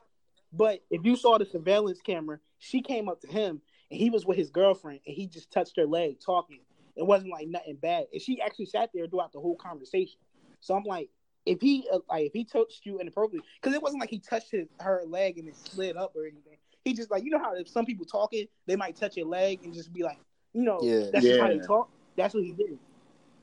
But 0.51 0.81
if 0.89 1.05
you 1.05 1.15
saw 1.15 1.37
the 1.37 1.45
surveillance 1.45 2.01
camera, 2.01 2.39
she 2.59 2.81
came 2.81 3.07
up 3.07 3.21
to 3.21 3.27
him 3.27 3.61
and 3.91 3.99
he 3.99 4.09
was 4.09 4.25
with 4.25 4.37
his 4.37 4.49
girlfriend 4.49 5.01
and 5.05 5.15
he 5.15 5.27
just 5.27 5.51
touched 5.51 5.75
her 5.77 5.85
leg 5.85 6.17
talking. 6.25 6.61
It 6.95 7.05
wasn't 7.05 7.31
like 7.31 7.47
nothing 7.47 7.75
bad. 7.75 8.05
And 8.11 8.21
she 8.21 8.41
actually 8.41 8.65
sat 8.65 8.89
there 8.93 9.07
throughout 9.07 9.33
the 9.33 9.39
whole 9.39 9.55
conversation. 9.57 10.19
So 10.61 10.75
I'm 10.75 10.83
like, 10.83 11.09
if 11.45 11.59
he 11.59 11.87
uh, 11.91 11.99
like 12.09 12.27
if 12.27 12.33
he 12.33 12.45
touched 12.45 12.85
you 12.85 12.99
inappropriately, 12.99 13.47
because 13.61 13.75
it 13.75 13.81
wasn't 13.81 13.99
like 14.01 14.09
he 14.09 14.19
touched 14.19 14.51
his, 14.51 14.67
her 14.79 15.03
leg 15.07 15.37
and 15.37 15.47
it 15.47 15.57
slid 15.57 15.97
up 15.97 16.15
or 16.15 16.23
anything. 16.23 16.57
He 16.85 16.93
just 16.93 17.11
like 17.11 17.23
you 17.23 17.31
know 17.31 17.39
how 17.39 17.55
if 17.55 17.67
some 17.67 17.85
people 17.85 18.05
talking, 18.05 18.45
they 18.67 18.75
might 18.75 18.95
touch 18.95 19.17
your 19.17 19.25
leg 19.27 19.59
and 19.63 19.73
just 19.73 19.91
be 19.91 20.03
like, 20.03 20.19
you 20.53 20.63
know, 20.63 20.83
Yeah. 20.83 21.09
that's 21.11 21.25
just 21.25 21.39
how 21.39 21.47
they 21.47 21.55
Yeah. 21.55 21.65
talk. 21.65 21.89
That's 22.15 22.33
what 22.33 22.43
he 22.43 22.51
did. 22.51 22.77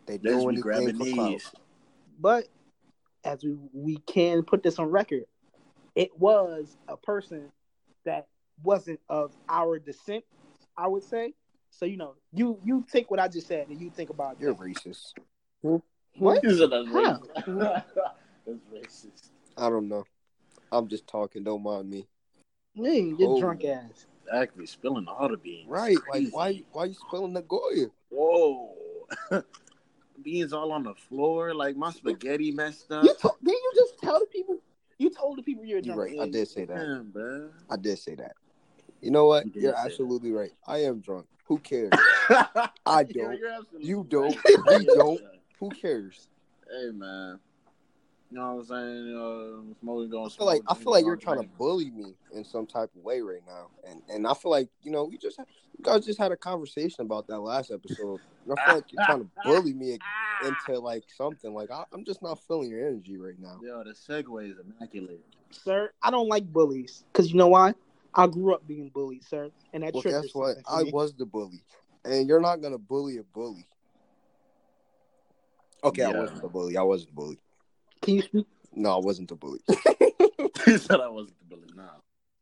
they 0.07 0.19
Let's 0.19 0.45
do 0.45 0.51
be 0.51 0.57
grabbing 0.57 0.89
anything 0.91 1.17
for 1.17 1.23
knees. 1.23 1.53
But 2.21 2.49
as 3.25 3.43
we 3.43 3.57
we 3.73 3.97
can 3.99 4.45
put 4.45 4.63
this 4.63 4.79
on 4.79 4.87
record, 4.87 5.25
it 5.97 6.17
was 6.19 6.77
a 6.87 6.97
person 6.97 7.51
that 8.05 8.29
wasn't 8.63 9.01
of 9.09 9.33
our 9.49 9.79
descent, 9.79 10.25
I 10.79 10.87
would 10.87 11.03
say. 11.03 11.35
So 11.71 11.85
you 11.85 11.97
know, 11.99 12.15
you 12.33 12.59
you 12.65 12.85
take 12.91 13.11
what 13.11 13.21
I 13.21 13.29
just 13.29 13.47
said 13.47 13.69
and 13.69 13.81
you 13.81 13.91
think 13.91 14.09
about 14.11 14.41
You're 14.41 14.55
that. 14.55 14.61
racist. 14.63 15.13
Hmm? 15.63 15.77
What? 16.17 16.43
He 16.45 16.49
that's 16.49 16.61
racist. 16.73 17.85
that's 18.47 18.59
racist. 18.73 19.29
I 19.57 19.69
don't 19.69 19.89
know. 19.89 20.05
I'm 20.73 20.89
just 20.89 21.07
talking. 21.07 21.45
Don't 21.45 21.63
mind 21.63 21.91
me. 21.91 22.07
Man, 22.77 23.17
your 23.19 23.37
Oh. 23.37 23.41
drunk 23.41 23.65
ass. 23.65 24.07
Actually, 24.33 24.67
spilling 24.67 25.07
all 25.09 25.29
the 25.29 25.37
beans. 25.37 25.69
Right? 25.69 25.97
Like 25.97 26.03
Crazy. 26.11 26.31
why? 26.33 26.63
Why 26.73 26.85
you 26.87 26.95
spilling 26.95 27.33
the 27.35 27.43
Goya? 27.43 27.87
Whoa. 28.11 28.75
beans 30.23 30.53
all 30.53 30.73
on 30.73 30.83
the 30.85 30.95
floor. 30.95 31.55
Like 31.55 31.77
my 31.77 31.91
spaghetti 31.93 32.51
messed 32.53 32.91
up. 32.93 33.05
You 33.05 33.15
to- 33.15 33.35
didn't 33.43 33.59
you 33.63 33.73
just 33.75 33.99
tell 33.99 34.19
the 34.21 34.27
people? 34.27 34.59
You 34.99 35.11
told 35.11 35.39
the 35.39 35.43
people 35.43 35.65
you're 35.65 35.79
a 35.79 35.83
You're 35.83 35.97
right. 35.97 36.19
I 36.21 36.29
did 36.29 36.49
say 36.49 36.65
that. 36.65 36.77
Damn. 36.77 37.51
I 37.71 37.77
did 37.77 37.99
say 37.99 38.15
that. 38.17 38.33
You 39.01 39.11
know 39.11 39.27
what? 39.27 39.47
You 39.47 39.53
you're 39.55 39.73
say 39.73 39.83
that. 39.83 39.87
absolutely 39.87 40.33
right. 40.33 40.51
I 40.67 40.79
am 40.79 41.01
drunk. 41.01 41.27
Who 41.45 41.59
cares? 41.59 41.91
I 42.87 43.05
don't. 43.05 43.39
You're 43.39 43.61
You 43.79 44.07
don't. 44.09 44.37
right. 44.45 44.79
We 44.81 44.87
don't. 44.95 45.21
Who 45.61 45.71
cares? 45.71 46.29
Hey 46.71 46.91
man. 46.93 47.39
You 48.31 48.37
know 48.39 48.57
what 48.57 48.61
I'm 48.61 48.65
saying? 48.67 49.17
Uh, 49.17 49.75
smoking 49.81 50.11
going 50.11 50.27
I 50.27 50.29
feel 50.29 50.47
like 50.47 50.63
I 50.69 50.75
feel 50.75 50.93
like 50.93 51.05
you're 51.07 51.17
trying 51.17 51.41
to 51.41 51.49
bully 51.57 51.91
me 51.91 52.15
in 52.35 52.45
some 52.45 52.67
type 52.67 52.91
of 52.95 53.03
way 53.03 53.23
right 53.23 53.41
now, 53.47 53.69
and 53.89 54.03
and 54.11 54.27
I 54.27 54.35
feel 54.35 54.51
like 54.51 54.69
you 54.83 54.91
know 54.91 55.05
we 55.05 55.17
just 55.17 55.39
you 55.39 55.83
guys 55.83 56.05
just 56.05 56.19
had 56.19 56.31
a 56.31 56.37
conversation 56.37 57.07
about 57.07 57.27
that 57.29 57.41
last 57.41 57.71
episode. 57.71 58.21
And 58.45 58.59
I 58.59 58.65
feel 58.67 58.75
like 58.75 58.93
you're 58.93 59.05
trying 59.07 59.21
to 59.21 59.31
bully 59.45 59.73
me 59.73 59.99
into 60.45 60.79
like 60.79 61.05
something. 61.17 61.55
Like 61.55 61.71
I, 61.71 61.85
I'm 61.91 62.05
just 62.05 62.23
not 62.23 62.39
feeling 62.47 62.69
your 62.69 62.87
energy 62.87 63.17
right 63.17 63.39
now. 63.41 63.59
Yo, 63.63 63.83
the 63.83 63.93
segue 63.93 64.51
is 64.51 64.59
immaculate. 64.59 65.25
Sir, 65.51 65.91
I 66.03 66.11
don't 66.11 66.29
like 66.29 66.45
bullies 66.53 67.05
because 67.11 67.31
you 67.31 67.37
know 67.39 67.49
why? 67.49 67.73
I 68.15 68.27
grew 68.27 68.55
up 68.55 68.67
being 68.67 68.89
bullied, 68.89 69.25
sir, 69.25 69.51
and 69.73 69.83
that 69.83 69.95
Well, 69.95 70.03
guess 70.03 70.35
what? 70.35 70.57
I 70.67 70.85
was 70.85 71.15
the 71.15 71.27
bully, 71.27 71.63
and 72.05 72.29
you're 72.29 72.41
not 72.41 72.61
gonna 72.63 72.79
bully 72.79 73.19
a 73.19 73.23
bully. 73.23 73.67
Okay, 75.85 76.03
I 76.03 76.11
wasn't 76.11 76.43
the 76.43 76.49
bully. 76.49 76.77
I 76.77 76.83
wasn't 76.83 77.11
the 77.11 77.15
bully. 77.15 77.39
Can 78.03 78.15
you 78.15 78.23
speak? 78.23 78.47
No, 78.73 78.95
I 78.95 78.99
wasn't 78.99 79.29
the 79.29 79.37
bully. 79.37 79.61
he 80.65 80.79
said 80.79 81.01
I 81.01 81.09
wasn't 81.09 81.39
the 81.39 81.45
bully. 81.57 81.69
Nah. 81.75 81.89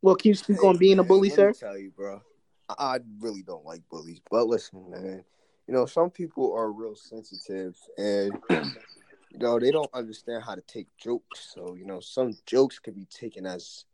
Well, 0.02 0.14
can 0.14 0.30
you 0.30 0.34
speak 0.34 0.62
on 0.62 0.76
being 0.76 0.98
a 0.98 1.02
bully, 1.02 1.28
let 1.30 1.36
sir? 1.36 1.48
Me 1.48 1.54
tell 1.54 1.78
you, 1.78 1.90
bro. 1.90 2.22
I, 2.68 2.74
I 2.78 2.98
really 3.20 3.42
don't 3.42 3.64
like 3.64 3.82
bullies, 3.90 4.20
but 4.30 4.46
listen, 4.46 4.90
man. 4.90 5.24
You 5.66 5.74
know, 5.74 5.86
some 5.86 6.10
people 6.10 6.54
are 6.54 6.70
real 6.70 6.94
sensitive, 6.94 7.76
and 7.98 8.32
you 8.50 9.38
know 9.38 9.58
they 9.58 9.72
don't 9.72 9.92
understand 9.92 10.44
how 10.44 10.54
to 10.54 10.60
take 10.62 10.86
jokes. 10.96 11.50
So 11.54 11.74
you 11.74 11.84
know, 11.84 12.00
some 12.00 12.36
jokes 12.46 12.78
could 12.78 12.94
be 12.94 13.06
taken 13.06 13.46
as 13.46 13.84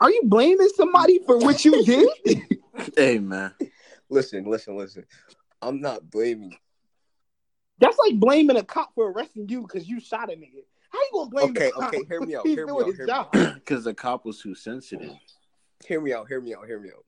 Are 0.00 0.10
you 0.10 0.22
blaming 0.24 0.68
somebody 0.74 1.20
for 1.24 1.38
what 1.38 1.64
you 1.64 1.82
did? 1.84 2.08
Hey 2.96 3.18
man. 3.20 3.54
listen, 4.10 4.44
listen, 4.44 4.76
listen. 4.76 5.04
I'm 5.62 5.80
not 5.80 6.10
blaming. 6.10 6.52
That's 7.78 7.96
like 7.98 8.18
blaming 8.18 8.56
a 8.56 8.64
cop 8.64 8.94
for 8.94 9.10
arresting 9.12 9.48
you 9.48 9.62
because 9.62 9.88
you 9.88 10.00
shot 10.00 10.30
a 10.32 10.36
nigga. 10.36 10.64
How 10.90 10.98
you 10.98 11.08
gonna 11.12 11.30
blame 11.30 11.50
Okay, 11.50 11.66
the 11.66 11.72
cop? 11.72 11.94
okay, 11.94 12.04
hear 12.08 12.20
me 12.20 12.34
out, 12.34 12.46
He's 12.46 12.56
hear 12.56 12.66
me 12.66 12.72
doing 12.72 12.82
out, 12.82 12.88
his 12.88 12.96
hear 12.96 13.06
me 13.06 13.12
job. 13.12 13.54
Because 13.54 13.84
the 13.84 13.94
cop 13.94 14.24
was 14.24 14.40
too 14.40 14.54
sensitive. 14.54 15.12
Hear 15.86 16.00
me 16.00 16.12
out. 16.12 16.26
Hear 16.28 16.40
me 16.40 16.54
out. 16.54 16.66
Hear 16.66 16.80
me 16.80 16.90
out. 16.90 17.04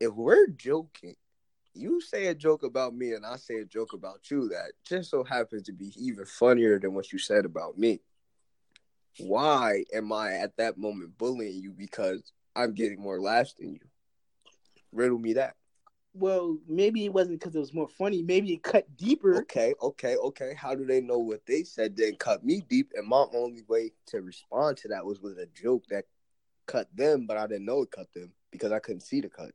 If 0.00 0.12
we're 0.12 0.48
joking, 0.48 1.14
you 1.74 2.00
say 2.00 2.26
a 2.26 2.34
joke 2.34 2.62
about 2.64 2.94
me, 2.94 3.12
and 3.12 3.24
I 3.24 3.36
say 3.36 3.56
a 3.56 3.64
joke 3.64 3.92
about 3.92 4.30
you 4.30 4.48
that 4.48 4.72
just 4.84 5.10
so 5.10 5.22
happens 5.24 5.62
to 5.64 5.72
be 5.72 5.92
even 5.96 6.24
funnier 6.26 6.78
than 6.78 6.94
what 6.94 7.12
you 7.12 7.18
said 7.18 7.44
about 7.44 7.78
me. 7.78 8.00
Why 9.18 9.84
am 9.92 10.12
I 10.12 10.32
at 10.34 10.56
that 10.56 10.78
moment 10.78 11.16
bullying 11.18 11.60
you 11.62 11.72
because 11.72 12.32
I'm 12.54 12.74
getting 12.74 13.00
more 13.00 13.20
laughs 13.20 13.54
than 13.54 13.74
you? 13.74 13.80
Riddle 14.92 15.18
me 15.18 15.34
that. 15.34 15.56
Well, 16.14 16.58
maybe 16.66 17.04
it 17.04 17.12
wasn't 17.12 17.40
because 17.40 17.54
it 17.54 17.58
was 17.58 17.74
more 17.74 17.88
funny. 17.88 18.22
Maybe 18.22 18.54
it 18.54 18.62
cut 18.62 18.86
deeper. 18.96 19.36
Okay, 19.42 19.74
okay, 19.82 20.16
okay. 20.16 20.54
How 20.56 20.74
do 20.74 20.86
they 20.86 21.02
know 21.02 21.18
what 21.18 21.44
they 21.46 21.62
said 21.62 21.94
didn't 21.94 22.18
cut 22.18 22.42
me 22.42 22.62
deep? 22.68 22.92
And 22.94 23.06
my 23.06 23.26
only 23.34 23.62
way 23.68 23.92
to 24.06 24.22
respond 24.22 24.78
to 24.78 24.88
that 24.88 25.04
was 25.04 25.20
with 25.20 25.38
a 25.38 25.46
joke 25.54 25.84
that 25.90 26.06
cut 26.66 26.88
them, 26.94 27.26
but 27.26 27.36
I 27.36 27.46
didn't 27.46 27.66
know 27.66 27.82
it 27.82 27.90
cut 27.90 28.10
them 28.14 28.32
because 28.50 28.72
I 28.72 28.78
couldn't 28.78 29.02
see 29.02 29.20
the 29.20 29.28
cut. 29.28 29.50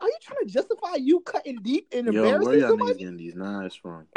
Are 0.00 0.08
you 0.08 0.16
trying 0.22 0.46
to 0.46 0.52
justify 0.52 0.94
you 0.96 1.20
cutting 1.20 1.56
deep 1.56 1.88
and 1.92 2.06
Yo, 2.06 2.22
where 2.22 2.30
embarrassing 2.30 2.60
y'all 2.60 2.70
niggas 2.70 2.78
somebody? 2.78 2.98
getting 2.98 3.16
these 3.16 3.34
knives 3.34 3.74
from? 3.74 4.06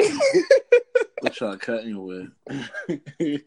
What 1.20 1.40
y'all 1.40 1.56
cutting 1.56 2.02
with? 2.02 2.28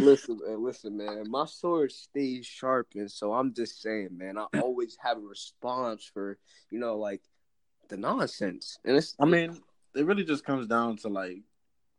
Listen, 0.00 0.38
man, 0.44 0.64
listen, 0.64 0.96
man. 0.96 1.24
My 1.28 1.44
sword 1.46 1.92
stays 1.92 2.46
sharpened, 2.46 3.10
so 3.10 3.32
I'm 3.32 3.52
just 3.54 3.82
saying, 3.82 4.10
man. 4.16 4.38
I 4.38 4.46
always 4.60 4.96
have 5.00 5.18
a 5.18 5.20
response 5.20 6.08
for, 6.12 6.38
you 6.70 6.78
know, 6.78 6.96
like 6.96 7.22
the 7.88 7.96
nonsense, 7.96 8.78
and 8.84 8.96
it's. 8.96 9.14
I 9.18 9.24
mean, 9.24 9.60
it 9.94 10.06
really 10.06 10.24
just 10.24 10.44
comes 10.44 10.66
down 10.66 10.96
to 10.98 11.08
like 11.08 11.42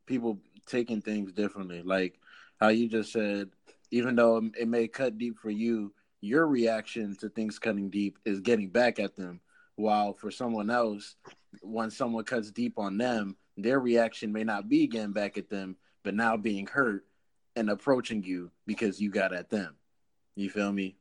people 0.05 0.39
taking 0.65 1.01
things 1.01 1.31
differently. 1.31 1.81
Like 1.81 2.19
how 2.59 2.69
you 2.69 2.87
just 2.87 3.11
said, 3.11 3.49
even 3.91 4.15
though 4.15 4.49
it 4.57 4.67
may 4.67 4.87
cut 4.87 5.17
deep 5.17 5.37
for 5.37 5.49
you, 5.49 5.93
your 6.21 6.47
reaction 6.47 7.15
to 7.17 7.29
things 7.29 7.59
cutting 7.59 7.89
deep 7.89 8.17
is 8.25 8.41
getting 8.41 8.69
back 8.69 8.99
at 8.99 9.15
them. 9.15 9.41
While 9.75 10.13
for 10.13 10.29
someone 10.29 10.69
else, 10.69 11.15
when 11.61 11.89
someone 11.89 12.25
cuts 12.25 12.51
deep 12.51 12.77
on 12.77 12.97
them, 12.97 13.37
their 13.55 13.79
reaction 13.79 14.31
may 14.31 14.43
not 14.43 14.67
be 14.67 14.87
getting 14.87 15.13
back 15.13 15.37
at 15.37 15.49
them, 15.49 15.77
but 16.03 16.13
now 16.13 16.35
being 16.35 16.67
hurt 16.67 17.05
and 17.59 17.69
approaching 17.69 18.23
you 18.23 18.51
because 18.65 19.01
you 19.01 19.09
got 19.09 19.33
at 19.33 19.49
them. 19.49 19.75
You 20.35 20.49
feel 20.49 20.71
me? 20.71 20.95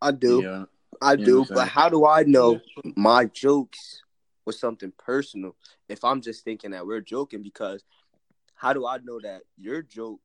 I 0.00 0.10
do, 0.10 0.42
Yeah. 0.42 0.64
I 1.02 1.16
do, 1.16 1.44
but 1.50 1.68
how 1.68 1.88
do 1.90 2.06
I 2.06 2.22
know 2.22 2.60
my 2.96 3.26
jokes 3.26 4.02
was 4.46 4.58
something 4.58 4.92
personal 4.98 5.54
if 5.88 6.02
I'm 6.02 6.22
just 6.22 6.44
thinking 6.44 6.70
that 6.70 6.86
we're 6.86 7.02
joking? 7.02 7.42
Because 7.42 7.84
how 8.54 8.72
do 8.72 8.86
I 8.86 8.98
know 9.04 9.20
that 9.22 9.42
your 9.58 9.82
joke 9.82 10.20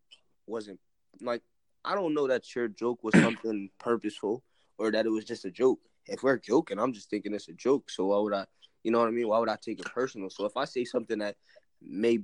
wasn't 0.48 0.80
like? 1.22 1.42
I 1.84 1.96
don't 1.96 2.14
know 2.14 2.28
that 2.28 2.56
your 2.56 2.68
joke 2.70 3.04
was 3.04 3.14
something 3.16 3.70
purposeful 3.80 4.44
or 4.78 4.92
that 4.92 5.06
it 5.06 5.10
was 5.10 5.26
just 5.26 5.46
a 5.46 5.52
joke. 5.52 5.80
If 6.06 6.24
we're 6.24 6.38
joking, 6.38 6.80
I'm 6.80 6.94
just 6.94 7.10
thinking 7.10 7.34
it's 7.34 7.50
a 7.50 7.54
joke. 7.54 7.90
So 7.90 8.08
why 8.08 8.20
would 8.20 8.34
I? 8.34 8.46
You 8.84 8.92
know 8.92 9.00
what 9.00 9.10
I 9.10 9.12
mean? 9.12 9.28
Why 9.28 9.40
would 9.40 9.50
I 9.50 9.58
take 9.62 9.80
it 9.80 9.94
personal? 9.94 10.30
So 10.30 10.46
if 10.46 10.56
I 10.56 10.64
say 10.64 10.86
something 10.86 11.20
that 11.20 11.36
may, 11.82 12.20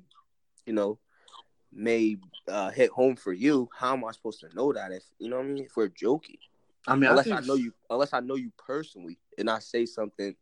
you 0.65 0.73
know, 0.73 0.99
may 1.75 2.17
uh, 2.47 2.71
hit 2.71 2.89
home 2.89 3.15
for 3.15 3.33
you, 3.33 3.69
how 3.77 3.93
am 3.93 4.05
I 4.05 4.11
supposed 4.11 4.39
to 4.39 4.55
know 4.55 4.73
that? 4.73 4.91
If 4.91 5.03
you 5.19 5.29
know 5.29 5.37
what 5.37 5.45
I 5.45 5.49
mean? 5.49 5.65
If 5.65 5.75
we're 5.75 5.89
joking 5.89 6.37
I 6.87 6.95
mean, 6.95 7.09
unless 7.09 7.29
I, 7.29 7.37
I, 7.37 7.41
know 7.41 7.55
you, 7.55 7.73
unless 7.89 8.13
I 8.13 8.19
know 8.19 8.35
you 8.35 8.51
personally, 8.57 9.17
and 9.37 9.49
I 9.49 9.59
say 9.59 9.85
something 9.85 10.35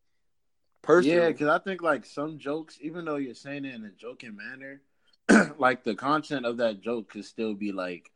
personal. 0.82 1.24
Yeah, 1.24 1.28
because 1.30 1.48
I 1.48 1.60
think 1.60 1.82
like 1.82 2.06
some 2.06 2.38
jokes, 2.38 2.78
even 2.82 3.06
though 3.06 3.16
you're 3.16 3.34
saying 3.34 3.66
it 3.66 3.76
in 3.76 3.86
a 3.86 3.92
joking 3.92 4.36
manner, 4.36 4.82
like 5.58 5.84
the 5.84 5.96
content 5.96 6.46
of 6.46 6.58
that 6.58 6.82
joke 6.82 7.10
could 7.10 7.26
still 7.26 7.54
be 7.54 7.72
like 7.72 8.12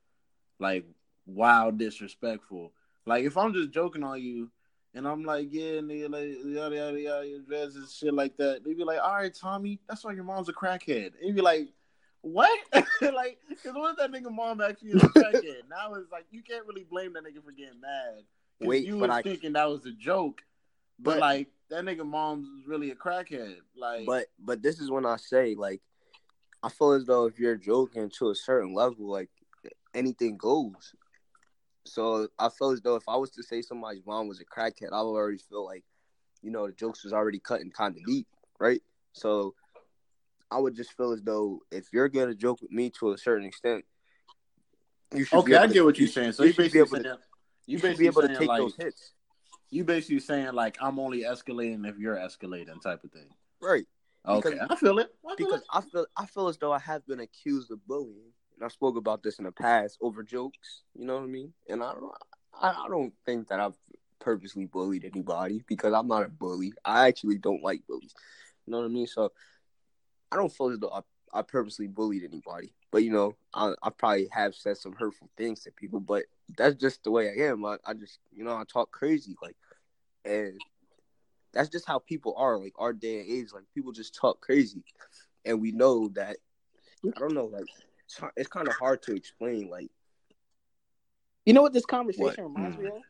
like 0.60 0.86
wild 1.26 1.78
disrespectful. 1.78 2.74
Like 3.06 3.24
if 3.24 3.38
I'm 3.38 3.54
just 3.54 3.72
joking 3.72 4.04
on 4.04 4.22
you 4.22 4.52
and 4.94 5.08
I'm 5.08 5.24
like, 5.24 5.48
yeah, 5.52 5.80
nigga, 5.80 6.10
like 6.10 6.30
yada 6.44 6.76
yada 6.76 7.00
yada, 7.00 7.28
your 7.28 7.40
dress 7.40 7.76
and 7.76 7.88
shit 7.90 8.14
like 8.14 8.36
that. 8.38 8.64
They 8.66 8.74
be 8.74 8.84
like, 8.84 9.00
all 9.02 9.16
right, 9.16 9.34
Tommy, 9.34 9.80
that's 9.88 10.04
why 10.04 10.14
your 10.14 10.26
mom's 10.26 10.50
a 10.50 10.54
crackhead. 10.54 11.14
And 11.20 11.30
you 11.30 11.34
be 11.34 11.42
like, 11.42 11.70
what? 12.28 12.60
like, 13.02 13.40
because 13.50 13.74
what 13.74 13.92
if 13.92 13.98
that 13.98 14.12
nigga 14.12 14.32
mom 14.32 14.62
actually 14.62 14.92
is 14.92 15.04
a 15.04 15.08
crackhead? 15.10 15.70
now 15.70 15.94
it's 15.96 16.12
like 16.12 16.26
you 16.32 16.42
can't 16.42 16.66
really 16.66 16.84
blame 16.90 17.14
that 17.14 17.24
nigga 17.24 17.44
for 17.44 17.52
getting 17.52 17.80
mad. 17.82 18.24
Wait, 18.60 18.86
you 18.86 18.98
was 18.98 19.10
I- 19.10 19.22
thinking 19.22 19.54
that 19.54 19.70
was 19.70 19.86
a 19.86 19.92
joke, 19.92 20.42
but, 21.00 21.12
But- 21.14 21.20
like 21.20 21.48
that 21.70 21.84
nigga 21.84 22.06
mom's 22.06 22.48
really 22.66 22.92
a 22.92 22.96
crackhead. 22.96 23.58
Like, 23.76 24.06
But 24.06 24.28
but 24.40 24.62
this 24.62 24.80
is 24.80 24.90
when 24.90 25.06
I 25.06 25.18
say 25.18 25.56
like 25.56 25.82
I 26.64 26.70
feel 26.70 26.92
as 26.92 27.06
though 27.06 27.26
if 27.26 27.40
you're 27.40 27.56
joking 27.56 28.10
to 28.18 28.30
a 28.30 28.36
certain 28.36 28.74
level, 28.74 29.08
like 29.10 29.30
anything 29.94 30.38
goes. 30.38 30.94
So 31.86 32.28
I 32.38 32.50
feel 32.50 32.72
as 32.72 32.82
though 32.82 32.96
if 32.96 33.08
I 33.08 33.16
was 33.16 33.32
to 33.32 33.44
say 33.44 33.62
somebody's 33.62 34.06
mom 34.06 34.28
was 34.28 34.42
a 34.42 34.46
crackhead, 34.46 34.92
I 34.92 35.02
would 35.02 35.12
already 35.12 35.38
feel 35.38 35.66
like, 35.66 35.84
you 36.42 36.52
know, 36.52 36.68
the 36.68 36.74
jokes 36.74 37.04
was 37.04 37.14
already 37.14 37.40
cutting 37.40 37.72
kind 37.72 37.96
of 37.96 38.04
deep, 38.06 38.28
right? 38.60 38.82
So 39.14 39.54
I 40.50 40.60
would 40.60 40.76
just 40.76 40.94
feel 40.94 41.12
as 41.12 41.22
though 41.22 41.62
if 41.72 41.88
you're 41.92 42.10
gonna 42.10 42.36
joke 42.36 42.62
with 42.62 42.72
me 42.72 42.90
to 43.00 43.12
a 43.12 43.18
certain 43.18 43.46
extent, 43.46 43.86
you 45.14 45.24
should. 45.24 45.40
okay, 45.40 45.58
I 45.58 45.68
to- 45.68 45.74
get 45.74 45.86
what 45.86 45.98
you're 46.00 46.08
saying. 46.08 46.34
So 46.34 46.44
you 46.44 46.48
you, 46.48 46.54
should 46.54 46.58
be 46.58 46.64
basically 46.80 46.80
able 46.80 46.98
to- 46.98 47.04
saying, 47.04 47.18
You 47.66 47.78
basically 47.80 48.04
be 48.04 48.08
able 48.08 48.22
to 48.24 48.36
take 48.36 48.48
like, 48.48 48.60
those 48.62 48.76
hits, 48.76 49.14
you 49.70 49.84
basically 49.84 50.20
saying 50.20 50.54
like 50.54 50.78
I'm 50.82 51.00
only 51.00 51.24
escalating 51.24 51.88
if 51.88 51.98
you're 51.98 52.16
escalating 52.16 52.82
type 52.82 53.04
of 53.04 53.12
thing. 53.12 53.30
right? 53.62 53.86
Okay, 54.26 54.52
Because- 54.52 54.68
I 54.70 54.76
feel 54.76 55.00
it. 55.00 55.14
I 55.26 55.36
feel 55.36 55.48
because 55.48 55.62
it. 55.62 55.68
I 55.72 55.82
feel 55.82 56.06
I 56.18 56.26
feel 56.26 56.48
as 56.48 56.58
though 56.58 56.72
I 56.74 56.80
have 56.80 57.06
been 57.08 57.20
accused 57.22 57.72
of 57.72 57.86
bullying, 57.88 58.34
and 58.56 58.64
I 58.64 58.68
spoke 58.68 58.98
about 58.98 59.24
this 59.24 59.40
in 59.40 59.46
the 59.46 59.52
past 59.52 59.98
over 60.02 60.24
jokes. 60.24 60.84
You 60.96 61.06
know 61.06 61.16
what 61.16 61.24
I 61.24 61.28
mean? 61.28 61.54
And 61.70 61.82
I 61.84 61.94
don't, 61.94 62.12
I, 62.54 62.70
I 62.70 62.88
don't 62.90 63.14
think 63.26 63.48
that 63.50 63.60
I've 63.60 63.78
purposely 64.20 64.66
bullied 64.66 65.06
anybody 65.06 65.64
because 65.68 65.94
I'm 65.94 66.08
not 66.08 66.26
a 66.26 66.30
bully. 66.30 66.74
I 66.84 67.08
actually 67.08 67.38
don't 67.38 67.64
like 67.64 67.86
bullies. 67.88 68.14
You 68.66 68.72
know 68.72 68.80
what 68.80 68.86
I 68.86 68.90
mean? 68.90 69.08
So 69.08 69.32
I 70.32 70.36
don't 70.36 70.52
feel 70.52 70.70
as 70.70 70.80
though 70.80 70.92
I, 70.92 71.02
I 71.34 71.42
purposely 71.42 71.88
bullied 71.88 72.24
anybody. 72.24 72.74
But 72.92 73.04
you 73.04 73.12
know, 73.12 73.36
I, 73.54 73.74
I 73.84 73.90
probably 73.90 74.28
have 74.32 74.56
said 74.56 74.78
some 74.78 74.94
hurtful 74.94 75.30
things 75.38 75.62
to 75.62 75.72
people. 75.72 76.00
But 76.00 76.26
that's 76.58 76.76
just 76.76 77.04
the 77.04 77.12
way 77.12 77.30
I 77.30 77.50
am. 77.50 77.66
I, 77.66 77.78
I 77.86 77.94
just 77.94 78.20
you 78.32 78.44
know 78.44 78.56
I 78.56 78.64
talk 78.72 78.92
crazy 78.92 79.36
like, 79.42 79.56
and 80.26 80.60
that's 81.54 81.70
just 81.70 81.88
how 81.88 82.00
people 82.00 82.34
are. 82.38 82.58
Like 82.58 82.74
our 82.78 82.94
day 82.94 83.20
and 83.20 83.30
age, 83.30 83.48
like 83.54 83.64
people 83.74 83.92
just 83.92 84.16
talk 84.16 84.42
crazy, 84.42 84.84
and 85.46 85.62
we 85.62 85.72
know 85.72 86.10
that. 86.10 86.38
I 87.06 87.20
don't 87.20 87.34
know, 87.34 87.46
like 87.46 87.66
it's, 88.06 88.20
it's 88.36 88.50
kind 88.50 88.68
of 88.68 88.74
hard 88.76 89.04
to 89.04 89.16
explain. 89.16 89.70
Like 89.70 89.92
You 91.46 91.54
know 91.54 91.62
what 91.62 91.74
this 91.74 91.86
conversation 91.86 92.44
What? 92.44 92.56
reminds 92.56 92.76
hmm. 92.76 92.84
me 92.84 92.90
of? 92.90 93.02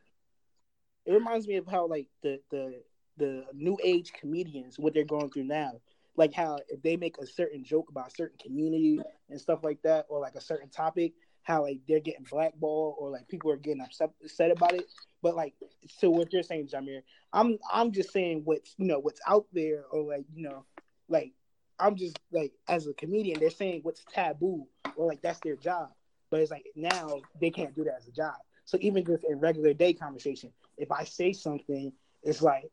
It 1.06 1.12
reminds 1.12 1.48
me 1.48 1.56
of 1.56 1.66
how 1.66 1.86
like 1.86 2.08
the 2.22 2.40
the 2.50 2.82
the 3.16 3.44
new 3.54 3.78
age 3.82 4.12
comedians 4.12 4.78
what 4.78 4.94
they're 4.94 5.04
going 5.04 5.30
through 5.30 5.44
now. 5.44 5.80
Like 6.18 6.34
how 6.34 6.58
if 6.68 6.82
they 6.82 6.96
make 6.96 7.16
a 7.18 7.26
certain 7.26 7.62
joke 7.62 7.90
about 7.90 8.08
a 8.08 8.14
certain 8.14 8.36
community 8.38 9.00
and 9.30 9.40
stuff 9.40 9.60
like 9.62 9.80
that, 9.82 10.06
or 10.08 10.18
like 10.18 10.34
a 10.34 10.40
certain 10.40 10.68
topic, 10.68 11.12
how 11.44 11.62
like 11.62 11.78
they're 11.86 12.00
getting 12.00 12.26
blackballed 12.28 12.96
or 12.98 13.08
like 13.10 13.28
people 13.28 13.52
are 13.52 13.56
getting 13.56 13.80
upset, 13.80 14.50
about 14.50 14.74
it. 14.74 14.84
But 15.22 15.36
like, 15.36 15.54
so 15.88 16.10
what 16.10 16.32
you're 16.32 16.42
saying, 16.42 16.66
Jamir, 16.66 17.02
I'm 17.32 17.58
I'm 17.72 17.92
just 17.92 18.12
saying 18.12 18.42
what's 18.44 18.74
you 18.78 18.86
know 18.86 18.98
what's 18.98 19.20
out 19.28 19.46
there, 19.52 19.84
or 19.92 20.02
like 20.02 20.24
you 20.34 20.42
know, 20.48 20.64
like 21.08 21.32
I'm 21.78 21.94
just 21.94 22.18
like 22.32 22.52
as 22.68 22.88
a 22.88 22.94
comedian, 22.94 23.38
they're 23.38 23.50
saying 23.50 23.80
what's 23.84 24.04
taboo, 24.12 24.66
or 24.96 25.06
like 25.06 25.22
that's 25.22 25.38
their 25.40 25.56
job. 25.56 25.90
But 26.30 26.40
it's 26.40 26.50
like 26.50 26.66
now 26.74 27.20
they 27.40 27.50
can't 27.50 27.76
do 27.76 27.84
that 27.84 27.94
as 27.96 28.08
a 28.08 28.12
job. 28.12 28.34
So 28.64 28.76
even 28.80 29.04
just 29.04 29.24
in 29.24 29.38
regular 29.38 29.72
day 29.72 29.92
conversation, 29.94 30.52
if 30.76 30.90
I 30.90 31.04
say 31.04 31.32
something, 31.32 31.92
it's 32.24 32.42
like, 32.42 32.70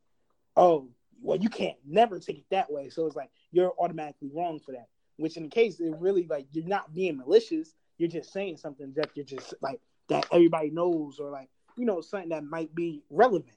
oh, 0.58 0.90
well, 1.22 1.38
you 1.38 1.50
can't 1.50 1.78
never 1.86 2.20
take 2.20 2.40
it 2.40 2.46
that 2.52 2.72
way. 2.72 2.90
So 2.90 3.06
it's 3.06 3.16
like 3.16 3.30
you're 3.52 3.74
automatically 3.80 4.30
wrong 4.34 4.60
for 4.60 4.72
that. 4.74 4.88
Which 5.18 5.38
in 5.38 5.44
the 5.44 5.50
case, 5.50 5.80
it 5.80 5.96
really 6.00 6.28
like 6.30 6.48
you're 6.52 6.66
not 6.66 6.94
being 6.94 7.18
malicious. 7.18 7.74
You're 7.98 8.10
just 8.10 8.34
saying 8.34 8.58
something 8.58 8.94
that 8.98 9.12
you're 9.16 9.26
just 9.26 9.54
like 9.62 9.80
that 10.10 10.26
everybody 10.32 10.70
knows, 10.72 11.20
or 11.20 11.32
like 11.32 11.50
you 11.78 11.86
know 11.86 12.02
something 12.02 12.30
that 12.30 12.44
might 12.44 12.74
be 12.76 13.04
relevant. 13.10 13.56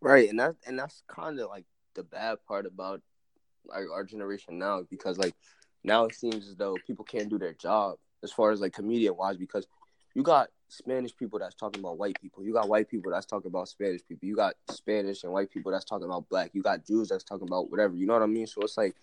right, 0.00 0.28
and 0.28 0.40
that 0.40 0.56
and 0.66 0.78
that's 0.78 1.02
kind 1.08 1.38
of 1.38 1.48
like 1.48 1.66
the 1.94 2.02
bad 2.02 2.38
part 2.46 2.66
about 2.66 3.02
like 3.66 3.84
our 3.92 4.04
generation 4.04 4.58
now 4.58 4.82
because 4.90 5.18
like 5.18 5.34
now 5.84 6.04
it 6.04 6.14
seems 6.14 6.48
as 6.48 6.56
though 6.56 6.76
people 6.86 7.04
can't 7.04 7.28
do 7.28 7.38
their 7.38 7.54
job 7.54 7.96
as 8.22 8.32
far 8.32 8.50
as 8.50 8.60
like 8.60 8.72
comedian 8.72 9.16
wise 9.16 9.36
because 9.36 9.66
you 10.16 10.22
got 10.22 10.48
Spanish 10.68 11.14
people 11.14 11.38
that's 11.38 11.54
talking 11.54 11.80
about 11.80 11.98
white 11.98 12.18
people. 12.22 12.42
You 12.42 12.54
got 12.54 12.70
white 12.70 12.88
people 12.88 13.12
that's 13.12 13.26
talking 13.26 13.50
about 13.50 13.68
Spanish 13.68 14.00
people. 14.08 14.26
You 14.26 14.34
got 14.34 14.54
Spanish 14.70 15.24
and 15.24 15.30
white 15.30 15.50
people 15.50 15.70
that's 15.70 15.84
talking 15.84 16.06
about 16.06 16.26
black. 16.30 16.52
You 16.54 16.62
got 16.62 16.86
Jews 16.86 17.10
that's 17.10 17.22
talking 17.22 17.46
about 17.46 17.70
whatever. 17.70 17.94
You 17.94 18.06
know 18.06 18.14
what 18.14 18.22
I 18.22 18.26
mean? 18.26 18.46
So 18.46 18.62
it's 18.62 18.78
like, 18.78 18.96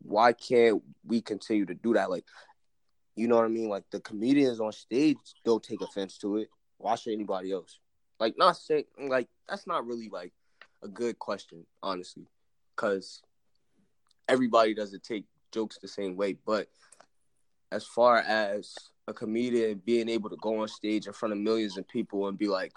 why 0.00 0.32
can't 0.32 0.82
we 1.04 1.20
continue 1.20 1.66
to 1.66 1.74
do 1.74 1.92
that? 1.92 2.08
Like, 2.08 2.24
you 3.16 3.28
know 3.28 3.36
what 3.36 3.44
I 3.44 3.48
mean? 3.48 3.68
Like 3.68 3.84
the 3.90 4.00
comedians 4.00 4.60
on 4.60 4.72
stage 4.72 5.18
don't 5.44 5.62
take 5.62 5.82
offense 5.82 6.16
to 6.18 6.38
it. 6.38 6.48
Why 6.78 6.94
should 6.94 7.12
anybody 7.12 7.52
else? 7.52 7.78
Like, 8.18 8.38
not 8.38 8.56
saying 8.56 8.84
like 8.98 9.28
that's 9.46 9.66
not 9.66 9.86
really 9.86 10.08
like 10.08 10.32
a 10.82 10.88
good 10.88 11.18
question, 11.18 11.66
honestly, 11.82 12.26
because 12.74 13.20
everybody 14.26 14.72
doesn't 14.72 15.02
take 15.02 15.26
jokes 15.52 15.76
the 15.82 15.88
same 15.88 16.16
way. 16.16 16.32
But 16.46 16.68
as 17.70 17.84
far 17.84 18.20
as 18.20 18.74
a 19.08 19.12
comedian 19.14 19.80
being 19.84 20.08
able 20.08 20.28
to 20.30 20.36
go 20.36 20.60
on 20.60 20.68
stage 20.68 21.06
in 21.06 21.12
front 21.12 21.32
of 21.32 21.38
millions 21.38 21.78
of 21.78 21.88
people 21.88 22.28
and 22.28 22.36
be 22.36 22.46
like, 22.46 22.72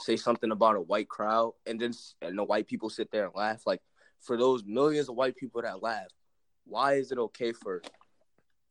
say 0.00 0.16
something 0.16 0.50
about 0.50 0.76
a 0.76 0.80
white 0.80 1.08
crowd, 1.08 1.52
and 1.64 1.80
then 1.80 1.92
and 2.20 2.36
the 2.36 2.44
white 2.44 2.66
people 2.66 2.90
sit 2.90 3.10
there 3.10 3.24
and 3.24 3.34
laugh. 3.34 3.62
Like 3.66 3.80
for 4.20 4.36
those 4.36 4.64
millions 4.64 5.08
of 5.08 5.14
white 5.14 5.36
people 5.36 5.62
that 5.62 5.82
laugh, 5.82 6.08
why 6.64 6.94
is 6.94 7.12
it 7.12 7.18
okay 7.18 7.52
for 7.52 7.82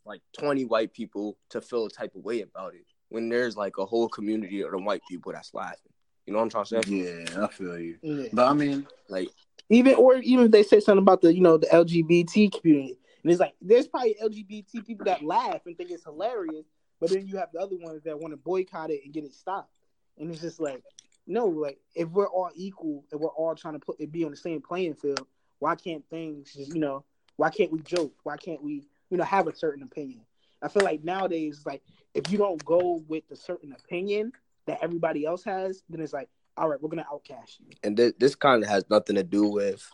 like 0.06 0.22
twenty 0.38 0.66
white 0.66 0.94
people 0.94 1.38
to 1.50 1.62
feel 1.62 1.86
a 1.86 1.90
type 1.90 2.14
of 2.16 2.24
way 2.24 2.42
about 2.42 2.76
it 2.76 2.86
when 3.10 3.30
there's 3.30 3.56
like 3.56 3.78
a 3.78 3.86
whole 3.86 4.10
community 4.10 4.62
of 4.62 4.72
the 4.72 4.78
white 4.78 5.02
people 5.10 5.32
that's 5.32 5.54
laughing? 5.54 5.94
You 6.26 6.34
know 6.34 6.40
what 6.40 6.56
I'm 6.56 6.66
trying 6.66 6.84
to 6.84 6.84
say? 6.84 7.24
Yeah, 7.34 7.46
I 7.46 7.48
feel 7.48 7.80
you. 7.80 7.98
Yeah. 8.02 8.28
But 8.34 8.48
I 8.48 8.54
mean, 8.54 8.86
Like, 9.10 9.30
Even 9.70 9.96
or 9.96 10.18
even 10.18 10.46
if 10.46 10.52
they 10.52 10.64
say 10.64 10.80
something 10.80 11.02
about 11.02 11.22
the 11.22 11.34
you 11.34 11.42
know 11.42 11.58
the 11.58 11.68
LGBT 11.68 12.60
community, 12.60 13.00
and 13.24 13.32
it's 13.32 13.40
like 13.40 13.54
there's 13.62 13.88
probably 13.88 14.16
LGBT 14.24 14.86
people 14.86 15.06
that 15.06 15.24
laugh 15.24 15.62
and 15.66 15.78
think 15.78 15.90
it's 15.92 16.04
hilarious, 16.04 16.66
but 17.06 17.14
then 17.16 17.28
you 17.28 17.38
have 17.38 17.52
the 17.54 17.60
other 17.60 17.76
ones 17.78 18.02
that 18.04 18.20
want 18.20 18.34
to 18.34 18.38
boycott 18.38 18.90
it 18.90 19.02
and 19.04 19.14
get 19.14 19.24
it 19.24 19.34
stopped, 19.34 19.72
and 20.18 20.32
it's 20.32 20.42
just 20.42 20.60
like 20.60 20.82
no, 21.28 21.46
like 21.46 21.80
if 21.94 22.10
we're 22.10 22.28
all 22.28 22.50
equal 22.56 23.04
and 23.12 23.20
we're 23.20 23.30
all 23.30 23.56
trying 23.56 23.74
to 23.74 23.80
put 23.80 24.00
it 24.00 24.12
be 24.12 24.24
on 24.24 24.32
the 24.32 24.38
same 24.38 24.62
playing 24.62 24.96
field, 24.96 25.28
why 25.60 25.76
can't 25.76 26.04
things 26.10 26.54
just 26.54 26.74
you 26.74 26.80
know 26.80 27.04
why 27.38 27.50
can't 27.50 27.72
we 27.72 27.80
joke? 27.82 28.14
Why 28.24 28.38
can't 28.38 28.64
we 28.64 28.88
you 29.10 29.18
know 29.18 29.24
have 29.24 29.48
a 29.48 29.56
certain 29.56 29.84
opinion? 29.84 30.22
I 30.64 30.68
feel 30.68 30.84
like 30.84 31.04
nowadays 31.04 31.62
like 31.66 31.84
if 32.16 32.32
you 32.32 32.38
don't 32.38 32.64
go 32.66 33.04
with 33.08 33.24
a 33.32 33.36
certain 33.36 33.74
opinion 33.74 34.32
that 34.66 34.80
everybody 34.82 35.26
else 35.26 35.44
has, 35.44 35.84
then 35.90 36.02
it's 36.02 36.14
like 36.14 36.30
all 36.58 36.70
right, 36.70 36.82
we're 36.82 36.90
gonna 36.90 37.06
outcast 37.12 37.60
you. 37.60 37.68
and 37.84 37.98
th- 37.98 38.16
this 38.18 38.34
kind 38.34 38.64
of 38.64 38.70
has 38.70 38.90
nothing 38.90 39.18
to 39.18 39.24
do 39.24 39.48
with 39.48 39.88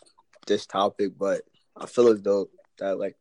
this 0.48 0.66
topic, 0.66 1.18
but 1.18 1.42
I 1.76 1.88
feel 1.88 2.08
as 2.08 2.22
though 2.22 2.50
that 2.78 2.98
like 3.00 3.18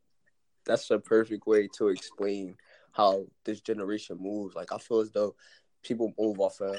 that's 0.67 0.91
a 0.91 0.99
perfect 0.99 1.47
way 1.47 1.69
to 1.79 1.89
explain 1.89 2.57
how 2.93 3.27
this 3.45 3.61
generation 3.61 4.19
moves. 4.21 4.55
Like 4.55 4.73
I 4.73 4.79
feel 4.79 5.01
as 5.01 5.11
though 5.11 5.35
people 5.83 6.13
move 6.19 6.41
off 6.41 6.61
of 6.61 6.77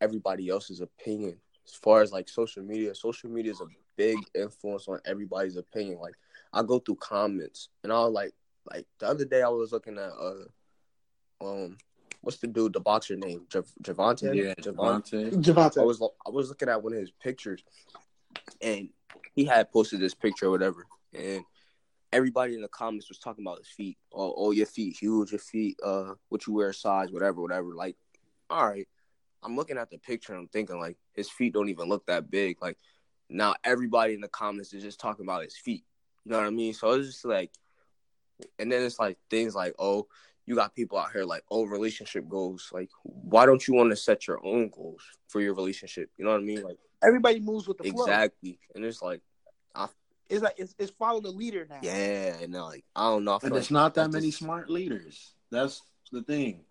everybody 0.00 0.48
else's 0.48 0.80
opinion. 0.80 1.36
As 1.66 1.74
far 1.74 2.02
as 2.02 2.12
like 2.12 2.28
social 2.28 2.62
media, 2.62 2.94
social 2.94 3.30
media 3.30 3.52
is 3.52 3.60
a 3.60 3.66
big 3.96 4.18
influence 4.34 4.88
on 4.88 5.00
everybody's 5.04 5.56
opinion. 5.56 5.98
Like 6.00 6.14
I 6.52 6.62
go 6.62 6.78
through 6.78 6.96
comments 6.96 7.68
and 7.82 7.92
I'll 7.92 8.10
like 8.10 8.32
like 8.70 8.86
the 8.98 9.06
other 9.06 9.24
day 9.24 9.42
I 9.42 9.48
was 9.48 9.72
looking 9.72 9.98
at 9.98 10.10
uh 10.10 10.44
um 11.40 11.76
what's 12.20 12.38
the 12.38 12.46
dude 12.46 12.72
the 12.72 12.80
boxer 12.80 13.16
name 13.16 13.42
Jav- 13.48 13.72
Javante 13.82 14.34
yeah, 14.34 14.54
Javante 14.54 15.32
Javante. 15.32 15.42
Javante. 15.42 15.80
I 15.80 15.84
was 15.84 16.02
I 16.26 16.30
was 16.30 16.48
looking 16.48 16.68
at 16.68 16.82
one 16.82 16.92
of 16.92 16.98
his 16.98 17.10
pictures, 17.10 17.64
and 18.60 18.88
he 19.34 19.44
had 19.44 19.70
posted 19.72 20.00
this 20.00 20.14
picture 20.14 20.46
or 20.46 20.50
whatever, 20.50 20.86
and 21.14 21.44
everybody 22.12 22.54
in 22.54 22.62
the 22.62 22.68
comments 22.68 23.08
was 23.08 23.18
talking 23.18 23.44
about 23.44 23.58
his 23.58 23.68
feet. 23.68 23.96
Oh, 24.12 24.34
oh, 24.36 24.50
your 24.50 24.66
feet 24.66 24.96
huge, 24.96 25.32
your 25.32 25.38
feet, 25.38 25.78
uh, 25.82 26.14
what 26.28 26.46
you 26.46 26.52
wear 26.52 26.72
size, 26.72 27.10
whatever, 27.10 27.40
whatever. 27.40 27.74
Like, 27.74 27.96
all 28.50 28.68
right, 28.68 28.86
I'm 29.42 29.56
looking 29.56 29.78
at 29.78 29.90
the 29.90 29.98
picture 29.98 30.32
and 30.32 30.42
I'm 30.42 30.48
thinking 30.48 30.78
like 30.78 30.96
his 31.14 31.30
feet 31.30 31.54
don't 31.54 31.68
even 31.68 31.88
look 31.88 32.06
that 32.06 32.30
big. 32.30 32.60
Like, 32.60 32.78
now 33.28 33.54
everybody 33.64 34.14
in 34.14 34.20
the 34.20 34.28
comments 34.28 34.72
is 34.72 34.82
just 34.82 35.00
talking 35.00 35.24
about 35.24 35.42
his 35.42 35.56
feet. 35.56 35.84
You 36.24 36.32
know 36.32 36.38
what 36.38 36.46
I 36.46 36.50
mean? 36.50 36.74
So 36.74 36.90
it's 36.92 37.08
just 37.08 37.24
like, 37.24 37.50
and 38.58 38.70
then 38.70 38.82
it's 38.82 38.98
like 38.98 39.18
things 39.30 39.54
like, 39.54 39.74
oh, 39.78 40.06
you 40.46 40.54
got 40.54 40.74
people 40.74 40.98
out 40.98 41.12
here 41.12 41.24
like, 41.24 41.42
oh, 41.50 41.64
relationship 41.64 42.28
goals. 42.28 42.68
Like, 42.72 42.90
why 43.04 43.46
don't 43.46 43.66
you 43.66 43.74
want 43.74 43.90
to 43.90 43.96
set 43.96 44.26
your 44.26 44.44
own 44.44 44.70
goals 44.70 45.02
for 45.28 45.40
your 45.40 45.54
relationship? 45.54 46.10
You 46.16 46.24
know 46.24 46.32
what 46.32 46.40
I 46.40 46.44
mean? 46.44 46.62
Like, 46.62 46.78
Everybody 47.02 47.40
moves 47.40 47.66
with 47.66 47.78
the 47.78 47.90
flow. 47.90 48.04
exactly. 48.04 48.58
And 48.74 48.84
it's 48.84 49.02
like, 49.02 49.20
I, 49.74 49.88
It's 50.32 50.42
like 50.42 50.54
it's, 50.56 50.74
it's 50.78 50.90
follow 50.92 51.20
the 51.20 51.30
leader 51.30 51.66
now. 51.68 51.80
Yeah, 51.82 52.36
and 52.40 52.54
like 52.54 52.84
I 52.96 53.10
don't 53.10 53.24
know. 53.24 53.32
I 53.34 53.38
And 53.42 53.52
like 53.52 53.60
it's 53.60 53.70
not 53.70 53.92
that 53.94 54.10
many 54.10 54.28
just- 54.28 54.38
smart 54.38 54.70
leaders. 54.70 55.34
That's 55.50 55.82
the 56.10 56.22
thing. 56.22 56.64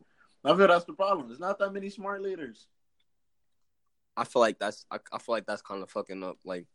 I 0.44 0.56
feel 0.58 0.68
that's 0.68 0.86
the 0.86 0.94
problem. 0.94 1.28
There's 1.28 1.40
not 1.40 1.60
that 1.60 1.72
many 1.72 1.92
smart 1.92 2.24
leaders. 2.24 2.66
I 4.18 4.24
feel 4.24 4.40
like 4.42 4.58
that's 4.58 4.86
I, 4.90 4.98
I 5.14 5.20
feel 5.20 5.36
like 5.36 5.46
that's 5.46 5.62
kind 5.62 5.84
of 5.84 5.92
fucking 5.92 6.24
up 6.24 6.38
like 6.44 6.66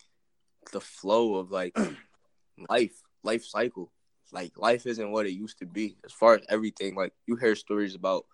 the 0.72 0.80
flow 0.80 1.34
of 1.34 1.50
like 1.50 1.76
life, 2.70 2.94
life 3.24 3.44
cycle. 3.44 3.90
Like 4.30 4.56
life 4.56 4.86
isn't 4.86 5.10
what 5.10 5.26
it 5.26 5.32
used 5.32 5.58
to 5.58 5.66
be 5.66 5.96
as 6.04 6.12
far 6.12 6.34
as 6.36 6.42
everything. 6.48 6.94
Like 6.94 7.12
you 7.26 7.34
hear 7.34 7.56
stories 7.56 7.96
about 7.96 8.26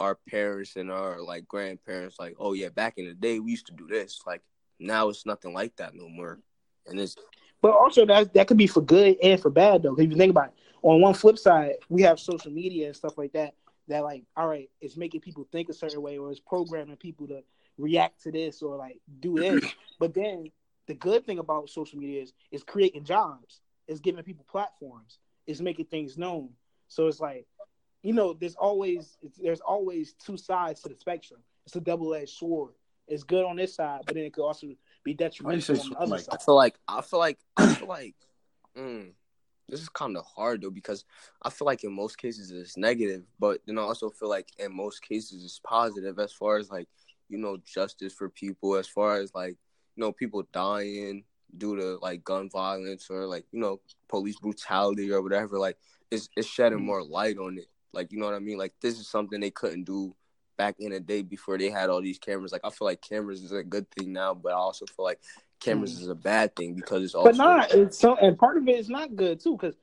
our 0.00 0.18
parents 0.28 0.74
and 0.74 0.90
our 0.90 1.20
like 1.22 1.46
grandparents. 1.46 2.16
Like, 2.18 2.34
oh 2.40 2.54
yeah, 2.54 2.70
back 2.70 2.94
in 2.96 3.06
the 3.06 3.14
day 3.14 3.38
we 3.38 3.52
used 3.52 3.66
to 3.68 3.72
do 3.72 3.86
this. 3.86 4.20
Like 4.26 4.42
now 4.80 5.08
it's 5.10 5.26
nothing 5.26 5.54
like 5.54 5.76
that 5.76 5.94
no 5.94 6.08
more. 6.08 6.40
And 6.88 6.98
it's 6.98 7.14
But 7.60 7.72
also 7.72 8.06
that 8.06 8.34
that 8.34 8.46
could 8.46 8.56
be 8.56 8.66
for 8.66 8.80
good 8.80 9.16
and 9.22 9.40
for 9.40 9.50
bad 9.50 9.82
though. 9.82 9.94
If 9.96 10.10
you 10.10 10.16
think 10.16 10.30
about 10.30 10.48
it, 10.48 10.54
on 10.82 11.00
one 11.00 11.14
flip 11.14 11.38
side, 11.38 11.74
we 11.88 12.02
have 12.02 12.20
social 12.20 12.52
media 12.52 12.86
and 12.86 12.96
stuff 12.96 13.18
like 13.18 13.32
that. 13.32 13.54
That 13.88 14.04
like, 14.04 14.24
all 14.36 14.46
right, 14.46 14.70
it's 14.80 14.96
making 14.96 15.22
people 15.22 15.46
think 15.50 15.68
a 15.68 15.72
certain 15.72 16.02
way, 16.02 16.18
or 16.18 16.30
it's 16.30 16.40
programming 16.40 16.96
people 16.96 17.26
to 17.28 17.42
react 17.78 18.22
to 18.24 18.32
this 18.32 18.62
or 18.62 18.76
like 18.76 19.00
do 19.20 19.36
this. 19.36 19.64
but 19.98 20.14
then 20.14 20.50
the 20.86 20.94
good 20.94 21.26
thing 21.26 21.38
about 21.38 21.70
social 21.70 21.98
media 21.98 22.22
is 22.22 22.32
it's 22.50 22.64
creating 22.64 23.04
jobs. 23.04 23.60
It's 23.86 24.00
giving 24.00 24.22
people 24.22 24.44
platforms. 24.48 25.18
It's 25.46 25.60
making 25.60 25.86
things 25.86 26.18
known. 26.18 26.50
So 26.88 27.06
it's 27.06 27.20
like, 27.20 27.46
you 28.02 28.12
know, 28.12 28.34
there's 28.34 28.54
always 28.54 29.16
it's, 29.22 29.38
there's 29.38 29.60
always 29.60 30.14
two 30.14 30.36
sides 30.36 30.82
to 30.82 30.88
the 30.88 30.94
spectrum. 30.94 31.40
It's 31.66 31.76
a 31.76 31.80
double 31.80 32.14
edged 32.14 32.30
sword. 32.30 32.74
It's 33.06 33.22
good 33.22 33.44
on 33.44 33.56
this 33.56 33.74
side, 33.74 34.02
but 34.06 34.14
then 34.14 34.24
it 34.24 34.32
could 34.34 34.44
also 34.44 34.68
be 35.04 35.14
detrimental 35.14 35.60
say 35.76 35.80
on 35.80 35.90
the 35.90 35.96
other 35.98 36.10
like 36.12 36.20
side. 36.22 36.34
I 36.40 36.44
feel 36.44 36.56
like 36.56 36.78
I 36.88 37.00
feel 37.02 37.18
like 37.18 37.38
I 37.56 37.74
feel 37.74 37.88
like 37.88 38.14
mm, 38.76 39.10
this 39.68 39.80
is 39.80 39.88
kind 39.88 40.16
of 40.16 40.24
hard 40.24 40.62
though 40.62 40.70
because 40.70 41.04
I 41.42 41.50
feel 41.50 41.66
like 41.66 41.84
in 41.84 41.92
most 41.92 42.18
cases 42.18 42.50
it's 42.50 42.76
negative, 42.76 43.24
but 43.38 43.60
then 43.66 43.78
I 43.78 43.82
also 43.82 44.10
feel 44.10 44.28
like 44.28 44.48
in 44.58 44.74
most 44.74 45.02
cases 45.02 45.44
it's 45.44 45.60
positive 45.64 46.18
as 46.18 46.32
far 46.32 46.56
as 46.58 46.70
like 46.70 46.88
you 47.28 47.38
know 47.38 47.58
justice 47.64 48.12
for 48.12 48.28
people, 48.28 48.76
as 48.76 48.88
far 48.88 49.20
as 49.20 49.34
like 49.34 49.56
you 49.96 50.00
know 50.04 50.12
people 50.12 50.42
dying 50.52 51.24
due 51.56 51.76
to 51.76 51.96
like 52.02 52.22
gun 52.24 52.50
violence 52.50 53.08
or 53.10 53.26
like 53.26 53.44
you 53.52 53.60
know 53.60 53.80
police 54.08 54.38
brutality 54.38 55.10
or 55.10 55.22
whatever. 55.22 55.58
Like 55.58 55.78
it's 56.10 56.28
it's 56.36 56.48
shedding 56.48 56.80
Mhm. 56.80 56.84
more 56.84 57.02
light 57.02 57.38
on 57.38 57.58
it. 57.58 57.68
Like 57.92 58.12
you 58.12 58.18
know 58.18 58.26
what 58.26 58.34
I 58.34 58.38
mean? 58.40 58.58
Like 58.58 58.74
this 58.80 58.98
is 58.98 59.08
something 59.08 59.40
they 59.40 59.50
couldn't 59.50 59.84
do 59.84 60.14
back 60.58 60.74
in 60.80 60.90
the 60.90 61.00
day 61.00 61.22
before 61.22 61.56
they 61.56 61.70
had 61.70 61.88
all 61.88 62.02
these 62.02 62.18
cameras. 62.18 62.52
Like 62.52 62.60
I 62.64 62.70
feel 62.70 62.86
like 62.86 63.00
cameras 63.00 63.42
is 63.42 63.52
a 63.52 63.62
good 63.62 63.90
thing 63.92 64.12
now, 64.12 64.34
but 64.34 64.52
I 64.52 64.56
also 64.56 64.84
feel 64.84 65.04
like 65.06 65.20
cameras 65.60 65.96
Mm. 65.96 66.02
is 66.02 66.08
a 66.08 66.14
bad 66.14 66.54
thing 66.54 66.74
because 66.74 67.02
it's 67.02 67.14
also 67.14 67.30
But 67.30 67.36
not 67.38 67.72
it's 67.72 67.96
so, 67.98 68.16
and 68.16 68.38
part 68.38 68.58
of 68.58 68.68
it 68.68 68.76
is 68.78 68.90
not 68.90 69.16
good 69.16 69.40
too 69.40 69.52
because 69.56 69.76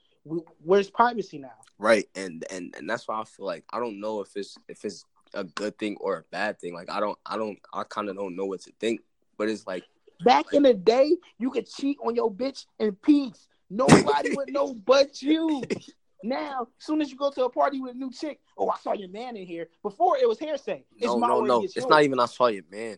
where's 0.63 0.89
privacy 0.91 1.39
now? 1.39 1.53
right, 1.79 2.05
and 2.15 2.45
and 2.51 2.75
and 2.77 2.87
that's 2.89 3.07
why 3.07 3.19
I 3.19 3.23
feel 3.23 3.45
like 3.47 3.63
I 3.73 3.79
don't 3.79 3.99
know 3.99 4.21
if 4.21 4.35
it's 4.35 4.55
if 4.67 4.85
it's 4.85 5.05
a 5.33 5.43
good 5.43 5.77
thing 5.79 5.97
or 5.99 6.17
a 6.17 6.23
bad 6.31 6.59
thing. 6.59 6.73
Like 6.73 6.91
I 6.91 6.99
don't 6.99 7.17
I 7.25 7.37
don't 7.37 7.57
I 7.73 7.83
kind 7.83 8.09
of 8.09 8.15
don't 8.15 8.35
know 8.35 8.45
what 8.45 8.61
to 8.61 8.71
think. 8.79 9.01
But 9.37 9.49
it's 9.49 9.65
like 9.65 9.83
Back 10.23 10.53
in 10.53 10.63
the 10.63 10.73
day, 10.73 11.17
you 11.37 11.51
could 11.51 11.67
cheat 11.69 11.97
on 12.03 12.15
your 12.15 12.31
bitch 12.31 12.65
in 12.79 12.95
peace. 12.95 13.47
Nobody 13.69 14.33
would 14.33 14.49
know 14.49 14.73
but 14.73 15.21
you. 15.21 15.63
Now, 16.23 16.67
as 16.79 16.85
soon 16.85 17.01
as 17.01 17.11
you 17.11 17.17
go 17.17 17.29
to 17.31 17.45
a 17.45 17.49
party 17.49 17.79
with 17.79 17.91
a 17.95 17.97
new 17.97 18.11
chick, 18.11 18.39
oh, 18.57 18.69
I 18.69 18.77
saw 18.77 18.93
your 18.93 19.09
man 19.09 19.35
in 19.37 19.45
here. 19.45 19.69
Before 19.83 20.17
it 20.17 20.27
was 20.27 20.39
hearsay. 20.39 20.85
It's 20.95 21.05
no 21.05 21.19
my 21.19 21.27
no 21.27 21.41
no, 21.41 21.57
against 21.57 21.77
it's 21.77 21.87
not 21.87 22.03
even 22.03 22.19
I 22.19 22.25
saw 22.25 22.47
your 22.47 22.63
man. 22.71 22.97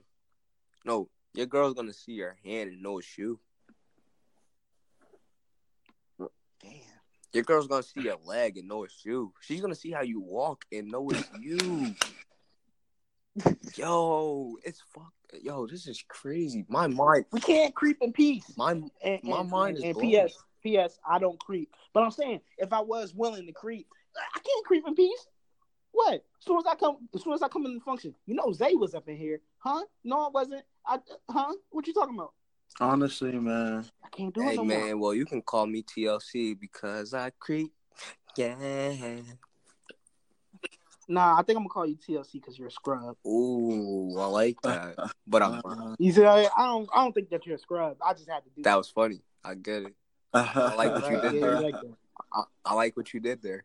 No, 0.85 1.09
your 1.33 1.45
girl's 1.47 1.73
gonna 1.73 1.93
see 1.93 2.13
your 2.13 2.37
hand 2.45 2.71
and 2.71 2.81
know 2.81 2.99
it's 2.99 3.17
you. 3.17 3.39
Damn. 6.61 6.71
Your 7.33 7.43
girl's 7.43 7.67
gonna 7.67 7.83
see 7.83 8.01
your 8.01 8.17
leg 8.23 8.57
and 8.57 8.67
know 8.67 8.83
it's 8.83 9.03
you. 9.05 9.33
She's 9.41 9.61
gonna 9.61 9.75
see 9.75 9.91
how 9.91 10.01
you 10.01 10.19
walk 10.21 10.65
and 10.71 10.87
know 10.89 11.09
it's 11.09 11.29
you. 11.39 11.93
Yo, 13.75 14.55
it's 14.63 14.81
fuck. 14.93 15.11
Yo, 15.43 15.67
this 15.67 15.85
is 15.87 16.03
crazy. 16.07 16.65
My 16.69 16.87
mind, 16.87 17.25
We 17.31 17.41
can't 17.41 17.75
creep 17.75 17.97
in 18.01 18.13
peace. 18.13 18.45
my 18.57 18.71
And, 18.71 18.89
My 19.23 19.41
and- 19.41 19.49
mind 19.51 19.69
and, 19.75 19.77
is 19.77 19.83
and 19.83 19.93
blown. 19.93 20.05
P.S. 20.09 20.33
P.S. 20.61 20.99
I 21.07 21.19
don't 21.19 21.39
creep. 21.39 21.71
But 21.93 22.03
I'm 22.03 22.11
saying, 22.11 22.41
if 22.57 22.73
I 22.73 22.81
was 22.81 23.13
willing 23.13 23.45
to 23.47 23.53
creep, 23.53 23.87
I 24.15 24.39
can't 24.39 24.65
creep 24.65 24.83
in 24.87 24.95
peace. 24.95 25.27
What? 25.91 26.13
As 26.13 26.45
soon 26.45 26.57
as 26.57 26.65
I 26.67 26.75
come, 26.75 26.97
as 27.15 27.23
soon 27.23 27.33
as 27.33 27.41
I 27.41 27.47
come 27.47 27.65
in 27.65 27.73
the 27.73 27.79
function, 27.79 28.13
you 28.25 28.35
know 28.35 28.51
Zay 28.51 28.75
was 28.75 28.93
up 28.93 29.07
in 29.07 29.17
here, 29.17 29.41
huh? 29.59 29.83
No, 30.03 30.27
I 30.27 30.29
wasn't. 30.29 30.63
I, 30.85 30.99
huh? 31.29 31.53
What 31.71 31.87
you 31.87 31.93
talking 31.93 32.15
about? 32.15 32.33
Honestly, 32.79 33.31
man. 33.33 33.85
I 34.03 34.09
can't 34.09 34.33
do 34.33 34.41
hey 34.41 34.53
it 34.53 34.55
no 34.57 34.65
man, 34.65 34.79
more. 34.89 34.97
well 34.97 35.13
you 35.13 35.25
can 35.25 35.41
call 35.41 35.65
me 35.65 35.83
TLC 35.83 36.59
because 36.59 37.13
I 37.13 37.31
creep. 37.39 37.71
Yeah. 38.35 38.93
Nah, 41.07 41.39
I 41.39 41.41
think 41.43 41.57
I'm 41.57 41.63
gonna 41.63 41.69
call 41.69 41.85
you 41.87 41.95
TLC 41.95 42.33
because 42.33 42.59
you're 42.59 42.67
a 42.67 42.71
scrub. 42.71 43.15
Ooh, 43.25 44.15
I 44.19 44.25
like 44.25 44.61
that. 44.63 44.95
But 45.25 45.41
I'm 45.41 45.95
You 45.99 46.11
see, 46.11 46.25
I 46.25 46.43
I 46.55 46.65
don't, 46.65 46.89
I 46.93 47.03
don't 47.03 47.13
think 47.13 47.29
that 47.29 47.45
you're 47.45 47.55
a 47.55 47.59
scrub. 47.59 47.97
I 48.05 48.13
just 48.13 48.29
had 48.29 48.43
to 48.43 48.49
do 48.55 48.63
that 48.63 48.75
was 48.75 48.89
funny. 48.89 49.21
I 49.43 49.55
get 49.55 49.83
it. 49.83 49.95
I 50.33 50.75
like 50.75 50.91
what 50.93 51.11
you 51.11 51.21
did 51.31 51.41
there. 51.43 51.55
you 51.55 51.61
like 51.61 51.73
that. 51.81 51.93
I, 52.33 52.43
I 52.65 52.73
like 52.73 52.97
what 52.97 53.13
you 53.13 53.19
did 53.19 53.41
there. 53.41 53.63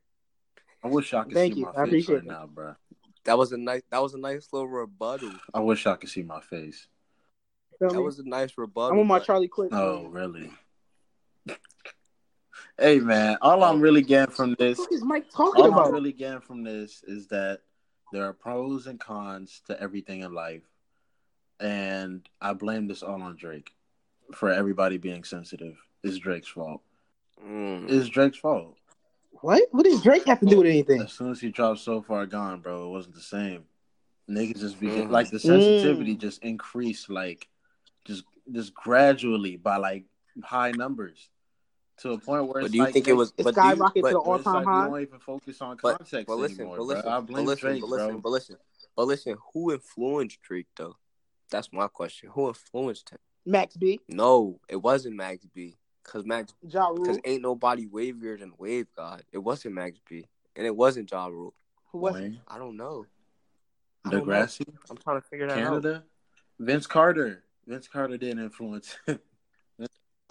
I 0.85 0.89
wish 0.89 1.13
I 1.15 1.25
could 1.25 1.35
Thank 1.35 1.55
see 1.55 1.61
you. 1.61 1.67
my 1.67 1.71
I 1.73 1.75
face 1.75 1.87
appreciate 1.89 2.15
right 2.17 2.25
that. 2.29 2.33
now, 2.33 2.47
bro. 2.47 2.75
That 3.25 3.39
was 3.39 3.53
a 3.53 3.57
nice. 3.57 3.83
That 3.91 4.03
was 4.03 4.15
a 4.15 4.19
nice 4.19 4.49
little 4.53 4.69
rebuttal. 4.69 5.31
I 5.55 5.61
wish 5.61 5.87
I 5.87 5.95
could 5.97 6.09
see 6.11 6.23
my 6.23 6.41
face. 6.41 6.87
Feel 7.79 7.89
That 7.91 7.97
me? 7.99 8.03
was 8.05 8.19
a 8.19 8.29
nice 8.29 8.53
rebuttal. 8.57 8.93
I'm 8.93 8.99
on 9.01 9.07
my 9.07 9.19
but- 9.19 9.27
Charlie 9.27 9.49
Quick. 9.49 9.71
Oh, 9.73 10.03
man. 10.03 10.11
really? 10.13 10.51
hey, 12.79 12.99
man. 13.01 13.39
All 13.43 13.63
I'm 13.65 13.81
really 13.81 14.03
getting 14.03 14.35
from 14.35 14.55
this, 14.59 14.79
What 14.79 14.93
is 14.93 15.03
Mike 15.05 15.31
talking 15.31 15.63
all 15.65 15.75
I'm 15.81 15.93
really 15.93 16.13
getting 16.13 16.41
from 16.41 16.63
this 16.65 17.03
is 17.07 17.29
that 17.29 17.61
there 18.13 18.25
are 18.27 18.33
pros 18.33 18.87
and 18.87 18.99
cons 19.01 19.63
to 19.67 19.81
everything 19.81 20.21
in 20.23 20.33
life, 20.35 20.63
and 21.61 22.29
I 22.41 22.53
blame 22.55 22.87
this 22.89 23.03
all 23.03 23.23
on 23.23 23.37
Drake 23.37 23.71
for 24.35 24.51
everybody 24.51 24.99
being 24.99 25.25
sensitive. 25.25 25.77
It's 26.03 26.19
Drake's 26.19 26.49
fault. 26.49 26.83
Mm. 27.45 27.91
It's 27.91 28.09
Drake's 28.09 28.39
fault. 28.39 28.77
What? 29.41 29.63
What 29.73 29.85
does 29.85 30.03
Drake 30.03 30.25
have 30.27 30.41
to 30.41 30.47
do 30.47 30.59
with 30.59 30.67
anything? 30.67 31.01
As 31.03 31.13
soon 31.13 31.31
as 31.33 31.41
he 31.41 31.49
dropped 31.51 31.81
so 31.81 32.03
far 32.03 32.27
gone, 32.27 32.61
bro, 32.61 32.87
it 32.87 32.91
wasn't 32.91 33.15
the 33.15 33.21
same. 33.21 33.65
Niggas 34.31 34.61
just 34.61 34.79
begin 34.79 35.09
Mhm. 35.09 35.11
like 35.11 35.31
the 35.31 35.39
sensitivity 35.41 36.15
Mm. 36.15 36.19
just 36.21 36.43
increased 36.43 37.11
like 37.11 37.49
just 38.05 38.25
just 38.51 38.75
gradually 38.75 39.57
by 39.57 39.77
like 39.77 40.05
high 40.43 40.73
numbers 40.73 41.29
to 41.99 42.13
a 42.13 42.19
point 42.19 42.45
where 42.47 42.55
But 42.63 42.65
it's 42.65 42.73
do 42.73 42.79
you 42.79 42.85
like 42.85 42.93
think 42.93 43.09
it 43.09 43.13
was? 43.13 43.33
It 43.37 43.45
But 43.45 43.55
do 43.55 43.61
you, 43.61 43.67
skyrocketed 43.67 44.03
but, 44.03 44.09
to 44.09 44.15
the 44.15 44.21
where 44.21 44.39
it's 44.39 44.47
all-time 44.47 44.55
like 44.55 44.65
high. 44.67 44.85
you 44.85 44.91
don't 44.91 45.01
even 45.03 45.19
focus 45.21 45.61
on 45.61 45.79
but, 45.83 45.99
context 45.99 46.27
but 46.27 46.37
listen, 46.39 46.61
anymore, 46.61 46.77
but 46.79 46.83
listen, 46.85 47.03
bro. 47.03 47.11
I 47.13 47.21
but 47.21 47.27
blame 47.27 47.47
listen, 47.47 47.69
Drake, 47.69 47.81
but 47.83 47.87
bro. 47.89 47.97
listen, 48.07 48.21
but 48.21 48.29
listen, 48.31 48.57
but 48.97 49.07
listen. 49.07 49.37
Who 49.53 49.73
influenced 49.73 50.41
Drake 50.43 50.67
though? 50.77 50.97
That's 51.51 51.73
my 51.73 51.89
question. 51.89 52.31
Who 52.31 52.49
influenced 52.49 53.11
him? 53.11 53.19
Max 53.45 53.77
B, 53.77 53.99
No, 54.09 54.61
it 54.69 54.77
wasn't 54.77 55.17
Max 55.17 55.45
B. 55.47 55.77
Cause 56.05 56.25
Max, 56.25 56.53
Ja 56.69 56.89
Rule, 56.89 57.05
cause 57.07 57.19
ain't 57.25 57.43
nobody 57.43 57.87
wavier 57.87 58.39
than 58.39 58.53
Wave 58.59 58.87
God. 58.97 59.23
It 59.33 59.39
wasn't 59.39 59.75
Max 59.75 59.99
B, 60.09 60.27
and 60.57 60.67
it 60.67 60.75
wasn't 60.75 61.11
Ja 61.11 61.27
Rule. 61.27 61.55
who 61.91 61.99
was? 61.99 62.15
Wayne, 62.15 62.41
I 62.49 62.59
don't 62.59 62.77
know. 62.77 63.07
I 64.05 64.11
don't 64.11 64.27
know. 64.27 64.35
Degrassi, 64.35 64.67
I'm 64.91 64.97
trying 64.97 65.21
to 65.21 65.27
figure 65.29 65.47
that 65.47 65.59
out. 65.59 65.65
Canada, 65.65 66.05
Vince 66.59 66.87
Carter. 66.87 67.45
Vince 67.67 67.87
Carter 67.87 68.17
didn't 68.17 68.43
influence. 68.43 68.97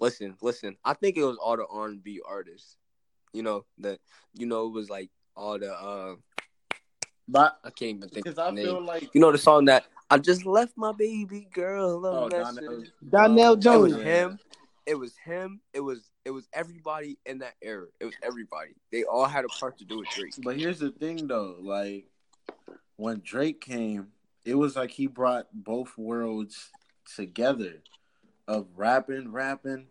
Listen, 0.02 0.36
listen. 0.42 0.76
I 0.84 0.94
think 0.94 1.16
it 1.16 1.22
was 1.22 1.36
all 1.36 1.56
the 1.56 1.64
R 1.64 1.86
and 1.86 2.02
B 2.02 2.20
artists. 2.28 2.76
You 3.32 3.44
know 3.44 3.64
that. 3.78 4.00
You 4.34 4.46
know 4.46 4.66
it 4.66 4.72
was 4.72 4.90
like 4.90 5.10
all 5.36 5.60
the. 5.60 5.72
uh 5.72 6.16
but 7.28 7.56
I 7.62 7.70
can't 7.70 7.98
even 7.98 8.08
think 8.08 8.24
because 8.24 8.36
I 8.36 8.50
name. 8.50 8.64
feel 8.64 8.84
like 8.84 9.08
You 9.14 9.20
know 9.20 9.30
the 9.30 9.38
song 9.38 9.66
that 9.66 9.84
I 10.10 10.18
just 10.18 10.44
left 10.44 10.76
my 10.76 10.90
baby 10.90 11.46
girl 11.54 12.04
a 12.04 12.24
oh. 12.24 12.28
Donell, 12.28 12.82
Donell 13.08 13.50
oh, 13.50 13.52
It 13.52 13.60
Jones. 13.60 13.94
was 13.94 14.02
him. 14.02 14.40
It 14.86 14.94
was 14.96 15.14
him. 15.24 15.60
It 15.72 15.80
was 15.80 16.10
it 16.24 16.30
was 16.30 16.48
everybody 16.52 17.18
in 17.26 17.38
that 17.38 17.54
era. 17.62 17.86
It 18.00 18.04
was 18.04 18.14
everybody. 18.22 18.72
They 18.90 19.04
all 19.04 19.26
had 19.26 19.44
a 19.44 19.48
part 19.48 19.78
to 19.78 19.84
do 19.84 19.98
with 19.98 20.08
Drake. 20.08 20.34
But 20.42 20.56
here's 20.56 20.78
the 20.78 20.90
thing, 20.90 21.26
though. 21.26 21.56
Like 21.60 22.06
when 22.96 23.22
Drake 23.24 23.60
came, 23.60 24.08
it 24.44 24.54
was 24.54 24.76
like 24.76 24.90
he 24.90 25.06
brought 25.06 25.48
both 25.52 25.96
worlds 25.96 26.70
together 27.16 27.82
of 28.48 28.66
rapping, 28.76 29.32
rapping, 29.32 29.86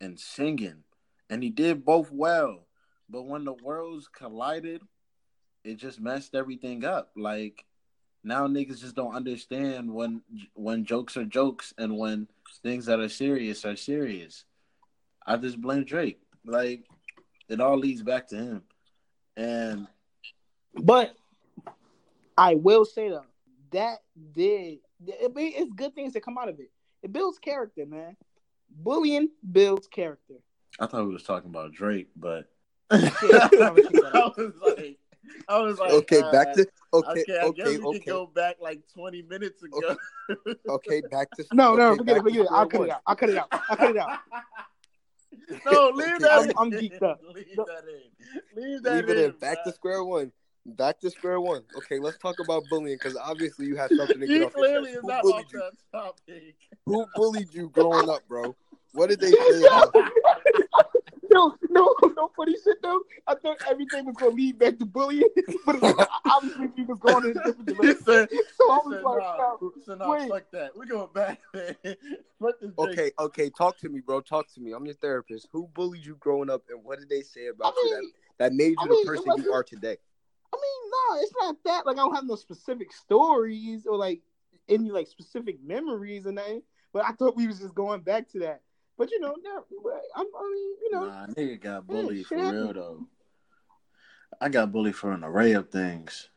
and 0.00 0.18
singing, 0.18 0.82
and 1.30 1.42
he 1.42 1.50
did 1.50 1.84
both 1.84 2.10
well. 2.10 2.66
But 3.08 3.26
when 3.26 3.44
the 3.44 3.54
worlds 3.54 4.08
collided, 4.08 4.82
it 5.62 5.76
just 5.76 6.00
messed 6.00 6.34
everything 6.34 6.84
up. 6.84 7.10
Like 7.16 7.64
now, 8.24 8.46
niggas 8.46 8.80
just 8.80 8.96
don't 8.96 9.14
understand 9.14 9.92
when 9.92 10.22
when 10.54 10.84
jokes 10.84 11.16
are 11.16 11.24
jokes 11.24 11.74
and 11.76 11.98
when 11.98 12.28
things 12.62 12.86
that 12.86 13.00
are 13.00 13.08
serious 13.08 13.64
are 13.64 13.76
serious. 13.76 14.44
I 15.26 15.36
just 15.36 15.60
blame 15.60 15.84
Drake. 15.84 16.20
Like 16.44 16.84
it 17.48 17.60
all 17.60 17.76
leads 17.78 18.02
back 18.02 18.28
to 18.28 18.36
him. 18.36 18.62
And 19.36 19.86
But 20.74 21.14
I 22.36 22.54
will 22.54 22.84
say 22.84 23.08
though, 23.08 23.24
that 23.72 23.98
did 24.32 24.78
it, 25.06 25.32
it's 25.36 25.72
good 25.74 25.94
things 25.94 26.12
that 26.12 26.22
come 26.24 26.38
out 26.38 26.48
of 26.48 26.60
it. 26.60 26.70
It 27.02 27.12
builds 27.12 27.38
character, 27.38 27.84
man. 27.86 28.16
Bullying 28.70 29.28
builds 29.52 29.86
character. 29.86 30.34
I 30.80 30.86
thought 30.86 31.06
we 31.06 31.12
was 31.12 31.22
talking 31.22 31.50
about 31.50 31.72
Drake, 31.72 32.08
but 32.16 32.46
Yeah, 32.92 33.48
I 33.52 33.70
was 33.70 34.52
like, 34.78 34.98
I 35.48 35.58
was 35.60 35.78
like, 35.78 35.92
Okay, 35.92 36.20
uh, 36.20 36.32
back 36.32 36.54
to 36.54 36.66
okay, 36.92 37.20
Okay, 37.22 37.38
I 37.38 37.50
guess 37.50 37.66
we 37.78 37.84
okay, 37.84 37.98
could 38.00 38.06
go 38.06 38.26
back 38.26 38.56
like 38.60 38.80
20 38.94 39.22
minutes 39.22 39.62
ago. 39.62 39.96
okay. 40.68 41.02
Back 41.10 41.30
to 41.32 41.44
No, 41.52 41.74
no, 41.74 41.96
forget 41.96 42.16
it, 42.18 42.22
forget 42.22 42.42
it. 42.42 42.48
I'll 42.50 42.66
cut 42.66 42.82
it 42.82 42.90
out. 42.90 43.00
I'll 43.06 43.16
cut 43.16 43.30
it 43.30 43.36
out. 43.36 43.48
I'll 43.52 43.76
cut 43.76 43.90
it 43.90 43.96
out. 43.96 44.18
no, 45.66 45.90
leave 45.94 46.06
Okay, 46.08 46.18
that 46.20 46.30
I'm- 46.30 46.44
in. 46.50 46.52
I'm 46.58 46.70
geeked 46.70 47.02
up. 47.02 47.20
Leave 47.34 47.46
No. 47.56 47.64
that 47.66 47.84
in. 47.88 48.62
Leave 48.62 48.82
that 48.82 48.94
Leave 48.94 49.08
it 49.10 49.18
in. 49.18 49.30
Back 49.38 49.58
bruh. 49.58 49.64
to 49.64 49.72
square 49.72 50.04
one. 50.04 50.32
Back 50.66 50.98
to 51.00 51.10
square 51.10 51.40
one. 51.40 51.62
Okay, 51.76 51.98
let's 51.98 52.16
talk 52.18 52.36
about 52.42 52.62
bullying 52.70 52.96
because 52.96 53.16
obviously 53.16 53.66
you 53.66 53.76
have 53.76 53.90
something 53.94 54.18
to 54.20 54.26
get 54.26 54.28
He 54.30 54.36
off 54.44 54.52
your 54.56 54.64
clearly 54.64 54.90
is 54.92 54.98
Who 55.02 55.08
not 55.08 55.22
bullied 55.22 55.44
off 55.46 55.52
you? 55.52 55.58
that 55.60 55.98
topic. 55.98 56.54
Who 56.86 57.06
bullied 57.14 57.52
you 57.52 57.68
growing 57.68 58.08
up, 58.08 58.26
bro? 58.28 58.54
What 58.92 59.10
did 59.10 59.20
they 59.20 59.30
say 59.32 59.64
about 59.66 59.90
you? 59.94 60.10
No, 61.34 61.54
no, 61.68 61.94
no 62.16 62.30
funny 62.36 62.54
shit 62.64 62.80
though. 62.82 63.00
I 63.26 63.34
thought 63.34 63.58
everything 63.68 64.06
was 64.06 64.16
gonna 64.16 64.34
lead 64.34 64.58
back 64.58 64.78
to 64.78 64.86
bullying, 64.86 65.28
but 65.66 66.08
obviously 66.24 66.68
we 66.76 66.84
was 66.84 66.98
going 67.00 67.24
in 67.24 67.30
a 67.30 67.34
different 67.44 67.66
direction. 67.66 68.04
said, 68.04 68.28
So 68.56 68.70
I 68.70 68.78
was 68.84 68.94
said, 68.94 69.02
like, 69.02 69.18
nah, 69.22 69.56
no, 69.60 69.72
so 69.84 69.94
nah, 69.94 70.10
wait. 70.12 70.28
fuck 70.30 70.50
that. 70.52 70.76
We're 70.76 70.86
going 70.86 71.08
back, 71.14 71.40
man. 71.54 71.74
Fuck. 72.40 72.54
Okay, 72.78 73.10
okay, 73.18 73.50
talk 73.50 73.78
to 73.78 73.88
me, 73.88 74.00
bro. 74.00 74.20
Talk 74.20 74.52
to 74.54 74.60
me. 74.60 74.72
I'm 74.72 74.84
your 74.86 74.94
therapist. 74.94 75.48
Who 75.52 75.68
bullied 75.74 76.04
you 76.04 76.16
growing 76.20 76.50
up, 76.50 76.62
and 76.70 76.82
what 76.84 76.98
did 77.00 77.08
they 77.08 77.22
say 77.22 77.48
about 77.48 77.74
I 77.76 77.82
you 77.82 77.90
mean, 78.00 78.12
that, 78.38 78.50
that 78.50 78.52
made 78.54 78.70
you 78.70 78.76
I 78.80 78.84
the 78.84 78.90
mean, 78.90 79.02
it 79.02 79.06
person 79.06 79.32
you 79.44 79.52
are 79.52 79.64
today? 79.64 79.96
I 80.52 80.56
mean, 80.56 80.90
no, 80.90 81.22
it's 81.22 81.32
not 81.40 81.56
that. 81.64 81.86
Like, 81.86 81.96
I 81.96 82.00
don't 82.00 82.14
have 82.14 82.26
no 82.26 82.36
specific 82.36 82.92
stories 82.92 83.86
or 83.86 83.96
like 83.96 84.20
any 84.68 84.90
like 84.90 85.08
specific 85.08 85.58
memories 85.64 86.26
and 86.26 86.36
nothing. 86.36 86.62
But 86.92 87.04
I 87.04 87.12
thought 87.12 87.36
we 87.36 87.48
was 87.48 87.58
just 87.58 87.74
going 87.74 88.02
back 88.02 88.30
to 88.30 88.38
that. 88.40 88.60
But 88.96 89.10
you 89.10 89.20
know, 89.20 89.34
no, 89.42 89.64
I'm, 90.16 90.26
I 90.38 90.50
mean, 90.52 90.74
you 90.82 90.90
know, 90.92 91.06
Nah, 91.06 91.26
nigga 91.26 91.60
got 91.60 91.86
bullied 91.86 92.18
shit 92.18 92.26
for 92.28 92.36
real 92.36 92.68
happens. 92.68 92.74
though. 92.74 93.06
I 94.40 94.48
got 94.48 94.72
bullied 94.72 94.94
for 94.96 95.12
an 95.12 95.24
array 95.24 95.52
of 95.52 95.70
things. 95.70 96.28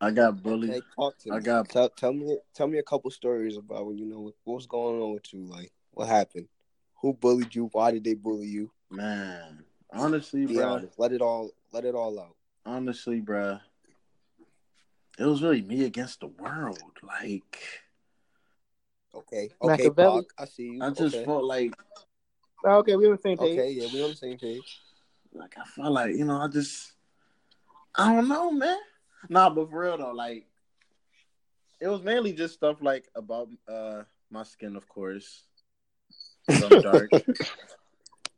I 0.00 0.10
got 0.10 0.42
bullied. 0.42 0.70
Okay, 0.70 0.82
talk 0.94 1.18
to 1.18 1.30
me. 1.30 1.36
I 1.36 1.40
got- 1.40 1.68
tell, 1.68 1.88
tell 1.88 2.12
me 2.12 2.38
tell 2.54 2.66
me 2.68 2.78
a 2.78 2.82
couple 2.82 3.10
stories 3.10 3.56
about 3.56 3.86
when 3.86 3.96
you 3.98 4.04
know 4.06 4.20
what 4.20 4.34
was 4.44 4.66
going 4.66 5.00
on 5.02 5.12
with 5.14 5.32
you. 5.32 5.44
Like, 5.44 5.72
what 5.92 6.08
happened? 6.08 6.48
Who 7.00 7.12
bullied 7.14 7.54
you? 7.54 7.68
Why 7.72 7.90
did 7.90 8.04
they 8.04 8.14
bully 8.14 8.46
you? 8.46 8.70
Man, 8.90 9.64
honestly, 9.90 10.46
Be 10.46 10.54
bro. 10.54 10.64
honest. 10.74 10.98
Let 10.98 11.12
it 11.12 11.22
all 11.22 11.50
let 11.72 11.84
it 11.84 11.94
all 11.94 12.18
out. 12.20 12.36
Honestly, 12.66 13.20
bro. 13.20 13.58
It 15.18 15.24
was 15.24 15.42
really 15.42 15.62
me 15.62 15.84
against 15.84 16.20
the 16.20 16.26
world. 16.26 16.78
Like, 17.02 17.58
Okay, 19.14 19.50
okay, 19.62 19.84
Machiavelli. 19.84 20.22
Pac, 20.22 20.30
I 20.38 20.44
see 20.46 20.62
you. 20.64 20.82
I 20.82 20.90
just 20.90 21.14
okay. 21.14 21.24
felt 21.24 21.44
like, 21.44 21.72
okay, 22.66 22.96
we 22.96 23.06
on 23.06 23.12
the 23.12 23.18
same 23.18 23.38
page. 23.38 23.58
okay, 23.58 23.70
yeah, 23.70 23.86
we 23.92 24.02
on 24.02 24.10
the 24.10 24.16
same 24.16 24.38
page. 24.38 24.80
like 25.32 25.54
I 25.58 25.64
felt 25.64 25.92
like, 25.92 26.16
you 26.16 26.24
know, 26.24 26.40
I 26.40 26.48
just, 26.48 26.92
I 27.94 28.14
don't 28.14 28.28
know, 28.28 28.50
man. 28.50 28.78
Nah, 29.28 29.50
but 29.50 29.70
for 29.70 29.80
real 29.80 29.98
though, 29.98 30.12
like, 30.12 30.46
it 31.80 31.88
was 31.88 32.02
mainly 32.02 32.32
just 32.32 32.54
stuff 32.54 32.78
like 32.80 33.08
about 33.14 33.48
uh 33.68 34.02
my 34.30 34.42
skin, 34.42 34.76
of 34.76 34.88
course. 34.88 35.44
I'm 36.48 36.68
dark. 36.82 37.10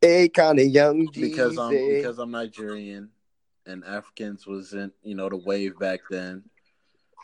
Hey, 0.00 0.28
kind 0.28 0.58
of 0.58 0.66
young 0.66 1.06
because 1.06 1.58
I'm 1.58 1.70
because 1.70 2.18
I'm 2.18 2.30
Nigerian 2.30 3.10
and 3.66 3.84
Africans 3.84 4.46
wasn't 4.46 4.92
you 5.02 5.14
know 5.14 5.28
the 5.28 5.36
wave 5.36 5.78
back 5.78 6.00
then, 6.10 6.44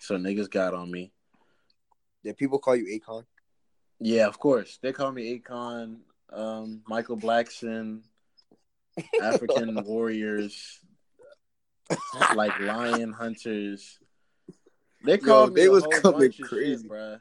so 0.01 0.17
niggas 0.17 0.51
got 0.51 0.75
on 0.75 0.91
me. 0.91 1.13
Did 2.25 2.37
people 2.37 2.59
call 2.59 2.77
you 2.77 2.87
Akon? 2.99 3.25
Yeah, 4.05 4.27
of 4.27 4.39
course 4.39 4.79
they 4.83 4.93
call 4.93 5.13
me 5.13 5.39
Akon, 5.39 5.99
um, 6.33 6.83
Michael 6.89 7.17
Blackson, 7.17 8.01
African 9.23 9.85
warriors, 9.87 10.81
like 12.35 12.59
lion 12.61 13.13
hunters. 13.13 13.99
They 15.05 15.19
called 15.19 15.55
me 15.55 15.63
they 15.63 15.69
was 15.69 15.87
coming 15.87 16.33
crazy. 16.33 16.83
shit, 16.83 16.91
bruh. 16.91 17.21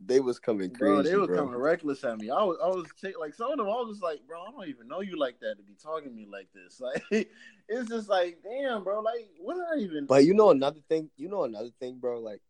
They 0.00 0.20
was 0.20 0.38
coming 0.38 0.70
crazy, 0.70 0.94
Bro, 0.94 1.02
they 1.02 1.16
were 1.16 1.26
bro. 1.26 1.36
coming 1.36 1.60
reckless 1.60 2.02
at 2.02 2.16
me. 2.18 2.30
I 2.30 2.42
was, 2.42 2.56
I 2.62 2.68
was 2.68 2.86
take, 3.02 3.18
like 3.18 3.34
some 3.34 3.50
of 3.50 3.58
them. 3.58 3.66
I 3.66 3.70
was 3.70 3.90
just 3.90 4.02
like, 4.02 4.20
bro, 4.26 4.40
I 4.42 4.50
don't 4.50 4.68
even 4.68 4.88
know 4.88 5.02
you 5.02 5.18
like 5.18 5.38
that 5.40 5.56
to 5.58 5.62
be 5.62 5.74
talking 5.82 6.08
to 6.08 6.14
me 6.14 6.26
like 6.30 6.48
this. 6.54 6.80
Like, 7.10 7.28
it's 7.68 7.90
just 7.90 8.08
like, 8.08 8.38
damn, 8.42 8.82
bro. 8.82 9.00
Like, 9.00 9.28
what 9.38 9.56
did 9.56 9.64
I 9.64 9.84
even? 9.84 10.06
But 10.06 10.24
you 10.24 10.32
know 10.32 10.50
another 10.50 10.80
thing. 10.88 11.10
You 11.18 11.28
know 11.28 11.44
another 11.44 11.68
thing, 11.78 11.98
bro. 11.98 12.20
Like 12.20 12.40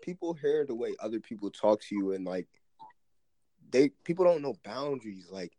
people 0.00 0.34
hear 0.34 0.64
the 0.66 0.74
way 0.74 0.94
other 1.00 1.20
people 1.20 1.50
talk 1.50 1.80
to 1.82 1.94
you, 1.94 2.12
and 2.12 2.24
like 2.24 2.46
they 3.70 3.90
people 4.04 4.24
don't 4.24 4.42
know 4.42 4.54
boundaries. 4.64 5.28
Like 5.30 5.52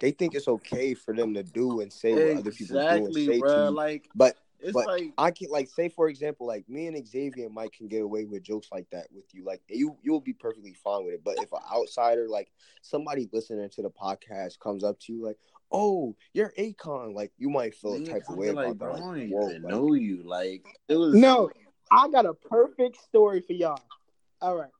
they 0.00 0.10
think 0.10 0.34
it's 0.34 0.48
okay 0.48 0.94
for 0.94 1.14
them 1.14 1.34
to 1.34 1.42
do 1.42 1.80
and 1.80 1.92
say 1.92 2.12
what 2.12 2.38
other 2.38 2.50
people 2.50 2.80
do 2.80 2.86
and 2.86 3.06
exactly, 3.08 3.26
say 3.26 3.38
bro. 3.40 3.54
to 3.54 3.60
you. 3.64 3.70
Like, 3.70 4.08
But 4.14 4.36
it's 4.60 4.72
but 4.72 4.86
like, 4.86 5.12
I 5.18 5.30
can 5.30 5.50
like 5.50 5.68
say 5.68 5.88
for 5.88 6.08
example, 6.08 6.46
like 6.46 6.68
me 6.68 6.86
and 6.86 7.06
Xavier 7.06 7.46
and 7.46 7.54
Mike 7.54 7.72
can 7.72 7.88
get 7.88 8.02
away 8.02 8.24
with 8.24 8.42
jokes 8.42 8.68
like 8.72 8.88
that 8.90 9.06
with 9.12 9.24
you. 9.32 9.44
Like 9.44 9.62
you 9.68 9.96
you'll 10.02 10.20
be 10.20 10.32
perfectly 10.32 10.74
fine 10.74 11.04
with 11.04 11.14
it. 11.14 11.24
But 11.24 11.38
if 11.38 11.52
an 11.52 11.60
outsider, 11.72 12.28
like 12.28 12.50
somebody 12.82 13.28
listening 13.32 13.68
to 13.70 13.82
the 13.82 13.90
podcast, 13.90 14.58
comes 14.58 14.82
up 14.84 14.98
to 15.00 15.12
you 15.12 15.24
like, 15.24 15.38
"Oh, 15.70 16.16
you're 16.32 16.52
Akon," 16.58 17.14
like 17.14 17.32
you 17.38 17.50
might 17.50 17.74
feel 17.74 17.94
a 17.94 18.04
type 18.04 18.28
of 18.28 18.36
way 18.36 18.46
feel 18.46 18.58
about 18.58 18.66
like, 18.66 18.78
that. 18.78 18.84
I 18.84 18.90
Like, 18.90 19.00
don't 19.00 19.30
whoa, 19.30 19.50
even 19.50 19.62
like, 19.62 19.72
know 19.72 19.94
you. 19.94 20.22
Like, 20.24 20.66
it 20.88 20.96
was 20.96 21.14
No, 21.14 21.50
I 21.90 22.08
got 22.08 22.26
a 22.26 22.34
perfect 22.34 23.02
story 23.02 23.40
for 23.40 23.52
y'all. 23.52 23.82
All 24.40 24.56
right. 24.56 24.70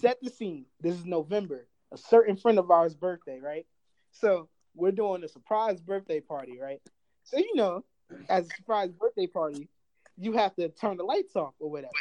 Set 0.00 0.18
the 0.22 0.30
scene. 0.30 0.66
This 0.80 0.94
is 0.94 1.04
November, 1.04 1.66
a 1.92 1.96
certain 1.96 2.36
friend 2.36 2.58
of 2.58 2.70
ours' 2.70 2.94
birthday, 2.94 3.40
right? 3.40 3.66
So 4.12 4.48
we're 4.74 4.92
doing 4.92 5.24
a 5.24 5.28
surprise 5.28 5.80
birthday 5.80 6.20
party, 6.20 6.58
right? 6.60 6.80
So, 7.24 7.38
you 7.38 7.54
know, 7.54 7.84
as 8.28 8.46
a 8.46 8.50
surprise 8.50 8.90
birthday 8.92 9.26
party, 9.26 9.68
you 10.16 10.32
have 10.32 10.54
to 10.56 10.68
turn 10.68 10.96
the 10.96 11.04
lights 11.04 11.36
off 11.36 11.54
or 11.58 11.70
whatever. 11.70 11.94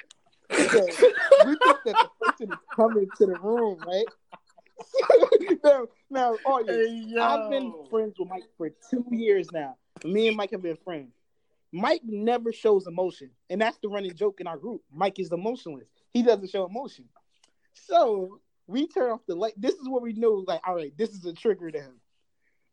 So 0.72 0.86
we 1.46 1.56
think 1.63 1.78
that 1.86 1.96
the 1.96 2.10
person 2.20 2.52
is 2.52 2.60
coming 2.76 3.10
to 3.17 3.26
the 3.26 3.36
room, 3.36 3.80
right? 3.86 4.06
now, 5.63 5.86
now, 6.10 6.38
audience, 6.46 6.88
Hey. 6.88 7.15
I've 7.20 7.50
been 7.50 7.74
friends 7.89 8.15
with 8.17 8.30
Mike 8.30 8.43
for 8.58 8.70
two 8.89 9.06
years 9.12 9.52
now. 9.52 9.76
Me 10.04 10.28
and 10.28 10.38
Mike 10.38 10.52
have 10.52 10.62
been 10.62 10.78
friends. 10.84 11.13
Mike 11.71 12.01
never 12.03 12.51
shows 12.51 12.88
emotion, 12.88 13.30
and 13.49 13.62
that's 13.62 13.77
the 13.80 13.89
running 13.89 14.15
joke 14.15 14.39
in 14.39 14.47
our 14.47 14.58
group. 14.58 14.82
Mike 14.91 15.19
is 15.19 15.32
emotionless. 15.32 15.88
He 16.12 16.23
doesn't 16.23 16.49
show 16.49 16.65
emotion. 16.65 17.06
So 17.73 18.39
we 18.67 18.88
turn 18.88 19.12
off 19.12 19.21
the 19.27 19.36
light. 19.36 19.53
This 19.58 19.75
is 19.75 19.88
what 19.88 20.01
we 20.01 20.13
know. 20.13 20.43
Like, 20.47 20.62
all 20.67 20.75
right, 20.75 20.95
this 20.97 21.10
is 21.10 21.25
a 21.25 21.34
trigger 21.34 21.71
to 21.71 21.80
him. 21.80 21.99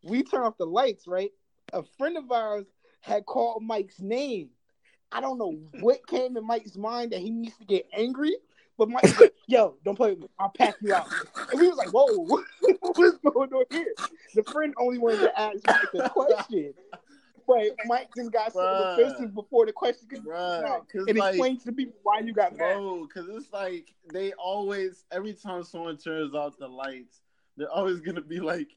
We 0.02 0.22
turn 0.22 0.42
off 0.42 0.58
the 0.58 0.66
lights. 0.66 1.06
Right. 1.06 1.30
A 1.72 1.82
friend 1.98 2.16
of 2.16 2.30
ours 2.30 2.66
had 3.00 3.26
called 3.26 3.62
Mike's 3.62 4.00
name. 4.00 4.50
I 5.10 5.20
don't 5.20 5.38
know 5.38 5.56
what 5.80 6.06
came 6.06 6.36
in 6.36 6.46
Mike's 6.46 6.76
mind 6.76 7.12
that 7.12 7.20
he 7.20 7.30
needs 7.30 7.56
to 7.58 7.64
get 7.64 7.86
angry. 7.96 8.36
But 8.76 8.88
Mike 8.88 9.02
was 9.04 9.20
like, 9.20 9.34
yo, 9.46 9.76
don't 9.84 9.94
play 9.94 10.10
with 10.10 10.20
me. 10.22 10.28
I'll 10.38 10.50
pack 10.50 10.74
you 10.80 10.94
out. 10.94 11.06
And 11.52 11.60
we 11.60 11.68
was 11.68 11.76
like, 11.76 11.90
whoa, 11.90 12.06
what's 12.80 13.18
going 13.18 13.52
on 13.52 13.64
here? 13.70 13.94
The 14.34 14.42
friend 14.42 14.74
only 14.78 14.98
wanted 14.98 15.20
to 15.20 15.40
ask 15.40 15.58
Mike 15.66 15.92
the 15.92 16.08
question. 16.08 16.74
But 17.46 17.86
Mike 17.86 18.08
just 18.16 18.32
got 18.32 18.52
so 18.52 18.60
Bruh. 18.60 18.96
defensive 18.96 19.34
before 19.34 19.66
the 19.66 19.72
question 19.72 20.08
could 20.08 20.28
out. 20.30 20.86
And 20.94 21.18
like- 21.18 21.34
explain 21.34 21.58
to 21.60 21.72
people 21.72 21.94
why 22.02 22.20
you 22.20 22.32
got 22.32 22.56
mad. 22.56 22.74
Bro, 22.76 23.06
because 23.06 23.28
it's 23.28 23.52
like 23.52 23.94
they 24.12 24.32
always, 24.32 25.04
every 25.10 25.34
time 25.34 25.62
someone 25.62 25.96
turns 25.96 26.34
off 26.34 26.56
the 26.58 26.68
lights, 26.68 27.20
they're 27.56 27.70
always 27.70 28.00
gonna 28.00 28.20
be 28.20 28.40
like, 28.40 28.68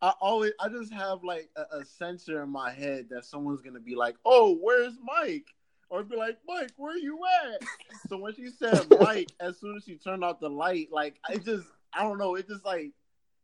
I 0.00 0.14
always, 0.20 0.52
I 0.58 0.68
just 0.68 0.92
have 0.92 1.22
like 1.22 1.50
a, 1.56 1.78
a 1.78 1.84
sensor 1.84 2.42
in 2.42 2.48
my 2.48 2.72
head 2.72 3.08
that 3.10 3.24
someone's 3.24 3.60
gonna 3.62 3.80
be 3.80 3.94
like, 3.94 4.16
"Oh, 4.24 4.56
where's 4.60 4.94
Mike?" 5.02 5.54
Or 5.90 6.02
be 6.02 6.16
like, 6.16 6.38
"Mike, 6.48 6.72
where 6.76 6.94
are 6.94 6.98
you 6.98 7.20
at?" 7.44 7.62
so 8.08 8.16
when 8.16 8.34
she 8.34 8.48
said 8.50 8.86
Mike, 9.00 9.30
as 9.38 9.60
soon 9.60 9.76
as 9.76 9.84
she 9.84 9.96
turned 9.96 10.24
off 10.24 10.40
the 10.40 10.50
light, 10.50 10.88
like 10.90 11.20
I 11.28 11.36
just, 11.36 11.66
I 11.92 12.02
don't 12.02 12.18
know, 12.18 12.34
it 12.34 12.48
just 12.48 12.64
like 12.64 12.92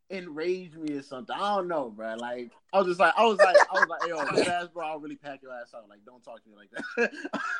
enraged 0.09 0.77
me 0.77 0.93
or 0.95 1.01
something. 1.01 1.35
I 1.35 1.55
don't 1.55 1.67
know, 1.67 1.89
bro. 1.89 2.15
Like 2.15 2.51
I 2.73 2.79
was 2.79 2.87
just 2.87 2.99
like, 2.99 3.13
I 3.17 3.25
was 3.25 3.37
like, 3.37 3.55
I 3.71 3.73
was 3.73 3.87
like, 3.87 4.07
yo, 4.07 4.51
ass, 4.51 4.67
bro, 4.73 4.87
I'll 4.87 4.99
really 4.99 5.15
pack 5.15 5.41
your 5.41 5.53
ass 5.53 5.73
out. 5.75 5.89
Like, 5.89 6.05
don't 6.05 6.23
talk 6.23 6.43
to 6.43 6.49
me 6.49 6.55
like 6.55 6.69
that. 6.97 7.11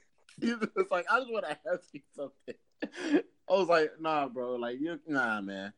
it's 0.76 0.92
like 0.92 1.06
I 1.10 1.20
just 1.20 1.32
want 1.32 1.46
to 1.46 1.58
ask 1.72 1.90
you 1.94 2.02
something. 2.16 2.56
I 3.50 3.54
was 3.54 3.68
like, 3.68 3.92
nah, 4.00 4.28
bro. 4.28 4.56
Like 4.56 4.80
you, 4.80 5.00
nah, 5.08 5.42
man. 5.42 5.74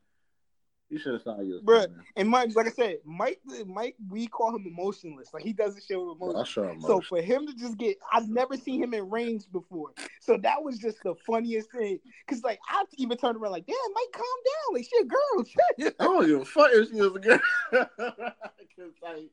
You 0.89 0.97
should 0.97 1.13
have 1.13 1.23
thought 1.23 1.45
you 1.45 1.54
was 1.54 1.62
Bruh. 1.62 1.88
And 2.15 2.28
Mike, 2.28 2.56
like 2.56 2.65
I 2.65 2.71
said, 2.71 2.97
Mike, 3.06 3.39
Mike, 3.67 3.95
we 4.10 4.25
call 4.25 4.56
him 4.56 4.65
emotionless. 4.65 5.32
Like 5.34 5.43
he 5.43 5.54
doesn't 5.54 5.84
show 5.84 6.12
emotion. 6.12 6.36
I'll 6.36 6.43
show. 6.43 6.75
So 6.82 7.02
for 7.02 7.21
him 7.21 7.45
to 7.45 7.54
just 7.54 7.78
get, 7.78 7.97
I've 8.12 8.28
never 8.28 8.58
seen 8.58 8.82
him 8.82 8.95
in 8.95 9.08
range 9.08 9.43
before. 9.52 9.91
So 10.19 10.38
that 10.38 10.63
was 10.63 10.80
just 10.80 10.97
the 11.04 11.13
funniest 11.28 11.71
thing. 11.71 11.99
Cause 12.28 12.41
like 12.43 12.60
I 12.67 12.84
even 12.97 13.17
turned 13.17 13.38
around 13.38 13.52
like, 13.52 13.67
damn, 13.67 13.75
Mike, 13.93 14.12
calm 14.13 14.25
down. 14.45 14.73
Like 14.73 14.86
she 14.86 14.97
a 14.99 15.06
girl. 15.06 15.93
I 15.99 16.04
don't 16.04 16.28
give 16.28 16.41
a 16.41 16.45
fuck 16.45 16.71
if 16.73 16.89
she 16.89 16.95
was 16.95 17.15
a 17.15 17.19
girl. 17.19 17.39
Cause 17.71 18.93
like, 19.04 19.30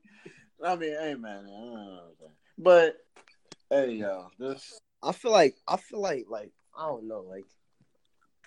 I 0.64 0.76
mean, 0.76 0.92
hey, 0.92 1.14
man, 1.14 1.44
I 1.46 1.48
don't 1.48 1.74
know. 1.74 2.00
But 2.58 2.96
hey, 3.70 3.92
yo, 3.92 4.28
this 4.38 4.78
I 5.02 5.12
feel 5.12 5.32
like 5.32 5.56
I 5.66 5.76
feel 5.76 6.00
like 6.00 6.26
like 6.28 6.52
I 6.76 6.86
don't 6.86 7.08
know 7.08 7.20
like 7.20 7.44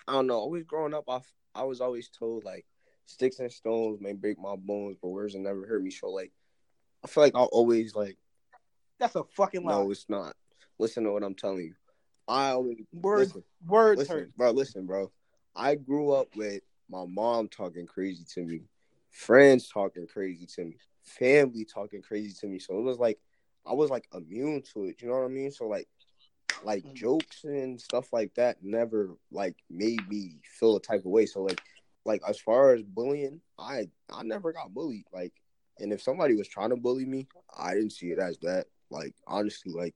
I 0.06 0.12
don't 0.12 0.26
know. 0.28 0.38
Always 0.38 0.64
growing 0.64 0.94
up, 0.94 1.04
I 1.08 1.20
I 1.54 1.64
was 1.64 1.80
always 1.80 2.08
told 2.08 2.44
like 2.44 2.66
sticks 3.10 3.40
and 3.40 3.52
stones 3.52 4.00
may 4.00 4.12
break 4.12 4.38
my 4.38 4.56
bones, 4.56 4.96
but 5.00 5.08
words 5.08 5.34
will 5.34 5.42
never 5.42 5.66
hurt 5.66 5.82
me. 5.82 5.90
So 5.90 6.08
like, 6.10 6.32
I 7.04 7.08
feel 7.08 7.22
like 7.22 7.34
I'll 7.34 7.44
always 7.46 7.94
like. 7.94 8.16
That's 8.98 9.16
a 9.16 9.24
fucking 9.24 9.64
lie. 9.64 9.72
No, 9.72 9.90
it's 9.90 10.06
not. 10.08 10.34
Listen 10.78 11.04
to 11.04 11.12
what 11.12 11.22
I'm 11.22 11.34
telling 11.34 11.64
you. 11.64 11.74
I 12.28 12.50
always 12.50 12.76
words, 12.92 13.30
listen, 13.30 13.44
words 13.66 13.98
listen, 13.98 14.16
hurt. 14.16 14.36
bro. 14.36 14.50
Listen, 14.50 14.86
bro. 14.86 15.10
I 15.56 15.74
grew 15.74 16.12
up 16.12 16.28
with 16.36 16.62
my 16.88 17.04
mom 17.06 17.48
talking 17.48 17.86
crazy 17.86 18.24
to 18.34 18.42
me, 18.42 18.62
friends 19.10 19.68
talking 19.68 20.06
crazy 20.06 20.46
to 20.54 20.64
me, 20.64 20.76
family 21.02 21.64
talking 21.64 22.02
crazy 22.02 22.34
to 22.40 22.46
me. 22.46 22.58
So 22.58 22.78
it 22.78 22.82
was 22.82 22.98
like 22.98 23.18
I 23.66 23.72
was 23.72 23.90
like 23.90 24.06
immune 24.14 24.62
to 24.74 24.84
it. 24.84 25.02
You 25.02 25.08
know 25.08 25.14
what 25.14 25.24
I 25.24 25.28
mean? 25.28 25.50
So 25.50 25.66
like, 25.66 25.88
like 26.62 26.84
Mhm. 26.84 26.94
jokes 26.94 27.44
and 27.44 27.80
stuff 27.80 28.12
like 28.12 28.34
that 28.34 28.62
never 28.62 29.16
like 29.32 29.56
made 29.68 30.06
me 30.08 30.40
feel 30.44 30.76
a 30.76 30.80
type 30.80 31.00
of 31.00 31.06
way. 31.06 31.26
So 31.26 31.42
like, 31.42 31.60
like 32.04 32.22
as 32.28 32.38
far 32.38 32.74
as 32.74 32.82
bullying, 32.82 33.40
I 33.58 33.88
I 34.12 34.22
never 34.22 34.52
got 34.52 34.72
bullied. 34.72 35.04
Like, 35.12 35.32
and 35.78 35.92
if 35.92 36.02
somebody 36.02 36.34
was 36.34 36.48
trying 36.48 36.70
to 36.70 36.76
bully 36.76 37.04
me, 37.04 37.28
I 37.56 37.74
didn't 37.74 37.92
see 37.92 38.10
it 38.10 38.18
as 38.18 38.38
that. 38.38 38.66
Like 38.90 39.14
honestly, 39.26 39.72
like. 39.72 39.94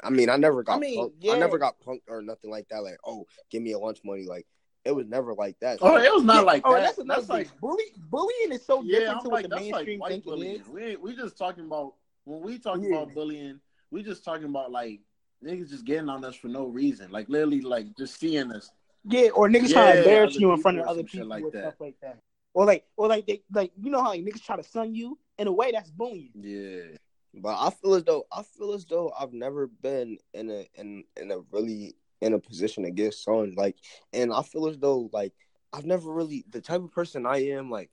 I 0.00 0.10
mean, 0.10 0.30
I 0.30 0.36
never 0.36 0.62
got 0.62 0.76
I 0.76 0.78
mean, 0.78 0.96
punked. 1.08 1.14
yeah. 1.18 1.32
I 1.32 1.38
never 1.40 1.58
got 1.58 1.80
punked 1.80 2.02
or 2.08 2.22
nothing 2.22 2.52
like 2.52 2.68
that. 2.68 2.84
Like, 2.84 2.98
oh, 3.04 3.26
give 3.50 3.62
me 3.62 3.72
a 3.72 3.78
lunch 3.80 3.98
money. 4.04 4.26
Like, 4.26 4.46
it 4.84 4.94
was 4.94 5.06
never 5.08 5.34
like 5.34 5.58
that. 5.60 5.78
Oh, 5.82 5.96
it 5.96 6.12
was 6.14 6.22
not 6.22 6.36
Yeah, 6.36 6.40
like 6.42 6.62
oh, 6.64 6.74
that. 6.74 6.82
that's 6.82 6.96
That's, 6.98 7.04
another 7.04 7.26
like 7.26 7.48
thing. 7.48 7.58
bully 7.60 7.84
bullying 8.08 8.52
is 8.52 8.64
so 8.64 8.80
yeah, 8.82 9.00
different 9.00 9.18
I'm 9.18 9.24
to 9.24 9.28
like 9.30 9.42
what 9.42 9.42
the 9.42 9.48
that's 9.56 9.70
like 9.70 9.86
mainstream 9.86 9.98
white 9.98 10.24
bullying. 10.24 10.60
is. 10.60 10.68
We 10.68 10.84
ain't, 10.84 11.02
we 11.02 11.16
just 11.16 11.36
talking 11.36 11.64
about 11.64 11.94
when 12.24 12.42
we 12.42 12.58
talking 12.60 12.84
Yeah. 12.84 12.98
about 12.98 13.14
bullying. 13.14 13.58
We 13.90 14.04
just 14.04 14.24
talking 14.24 14.44
about 14.44 14.70
like 14.70 15.00
niggas 15.44 15.70
just 15.70 15.84
getting 15.84 16.08
on 16.08 16.24
us 16.24 16.36
for 16.36 16.46
no 16.46 16.66
reason. 16.66 17.10
Like 17.10 17.28
literally, 17.28 17.60
like 17.60 17.96
just 17.96 18.20
seeing 18.20 18.52
us. 18.52 18.70
Yeah, 19.08 19.30
or 19.30 19.48
niggas 19.48 19.72
trying 19.72 19.88
Yeah, 19.88 19.92
to 19.94 19.98
embarrass 20.00 20.34
you 20.36 20.52
in 20.52 20.58
front 20.58 20.78
of 20.78 20.86
other 20.86 21.02
people 21.02 21.28
like 21.28 21.44
or 21.44 21.50
that. 21.50 21.60
stuff 21.60 21.74
like 21.80 21.96
that. 22.02 22.18
Or 22.54 22.64
like, 22.66 22.84
or 22.96 23.08
like 23.08 23.26
they 23.26 23.42
like 23.52 23.72
you 23.80 23.90
know 23.90 24.02
how 24.02 24.10
like 24.10 24.22
niggas 24.22 24.44
try 24.44 24.56
to 24.56 24.62
sun 24.62 24.94
you 24.94 25.18
in 25.38 25.46
a 25.46 25.52
way 25.52 25.72
that's 25.72 25.90
bullying. 25.90 26.30
Yeah, 26.34 26.96
But 27.34 27.56
I 27.58 27.70
feel 27.70 27.94
as 27.94 28.04
though 28.04 28.24
I 28.32 28.42
feel 28.42 28.72
as 28.72 28.84
though 28.84 29.12
I've 29.18 29.32
never 29.32 29.66
been 29.66 30.18
in 30.34 30.50
a 30.50 30.66
in 30.74 31.04
in 31.16 31.30
a 31.30 31.38
really 31.52 31.96
in 32.20 32.34
a 32.34 32.38
position 32.38 32.84
to 32.84 32.90
get 32.90 33.14
sun 33.14 33.54
like, 33.56 33.76
and 34.12 34.32
I 34.32 34.42
feel 34.42 34.66
as 34.68 34.78
though 34.78 35.08
like 35.12 35.32
I've 35.72 35.86
never 35.86 36.12
really 36.12 36.44
the 36.50 36.60
type 36.60 36.82
of 36.82 36.92
person 36.92 37.26
I 37.26 37.38
am 37.50 37.70
like. 37.70 37.90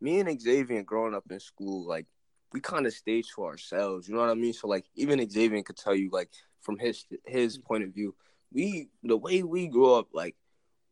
Me 0.00 0.20
and 0.20 0.40
Xavier 0.40 0.84
growing 0.84 1.12
up 1.14 1.24
in 1.30 1.40
school, 1.40 1.84
like 1.86 2.06
we 2.52 2.60
kind 2.60 2.86
of 2.86 2.92
stayed 2.92 3.24
to 3.34 3.44
ourselves. 3.44 4.08
You 4.08 4.14
know 4.14 4.20
what 4.20 4.30
I 4.30 4.34
mean? 4.34 4.52
So 4.52 4.68
like 4.68 4.86
even 4.94 5.28
Xavier 5.28 5.62
could 5.62 5.76
tell 5.76 5.94
you 5.94 6.10
like 6.12 6.30
from 6.60 6.78
his 6.78 7.04
his 7.26 7.58
mm. 7.58 7.64
point 7.64 7.84
of 7.84 7.90
view, 7.94 8.14
we 8.52 8.88
the 9.02 9.16
way 9.16 9.42
we 9.42 9.66
grew 9.68 9.94
up 9.94 10.08
like 10.12 10.36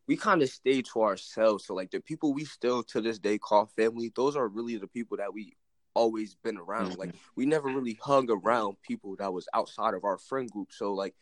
we 0.07 0.16
kind 0.16 0.42
of 0.42 0.49
stayed 0.49 0.87
to 0.92 1.03
ourselves. 1.03 1.66
So 1.66 1.75
like 1.75 1.90
the 1.90 2.01
people 2.01 2.33
we 2.33 2.45
still 2.45 2.83
to 2.85 3.01
this 3.01 3.19
day 3.19 3.38
call 3.38 3.66
family, 3.66 4.12
those 4.14 4.37
are 4.37 4.49
really 4.49 4.77
the 4.77 4.87
people 4.87 5.16
that 5.16 5.33
we 5.33 5.57
always 5.95 6.35
been 6.35 6.59
around. 6.59 6.97
Like 6.99 7.11
mm-hmm. 7.11 7.19
we 7.35 7.47
never 7.47 7.69
really 7.69 7.99
hung 8.01 8.31
around 8.31 8.77
people 8.83 9.16
that 9.16 9.33
was 9.33 9.49
outside 9.55 9.95
of 9.95 10.05
our 10.05 10.19
friend 10.19 10.51
group. 10.51 10.73
So 10.73 10.92
like 10.92 11.14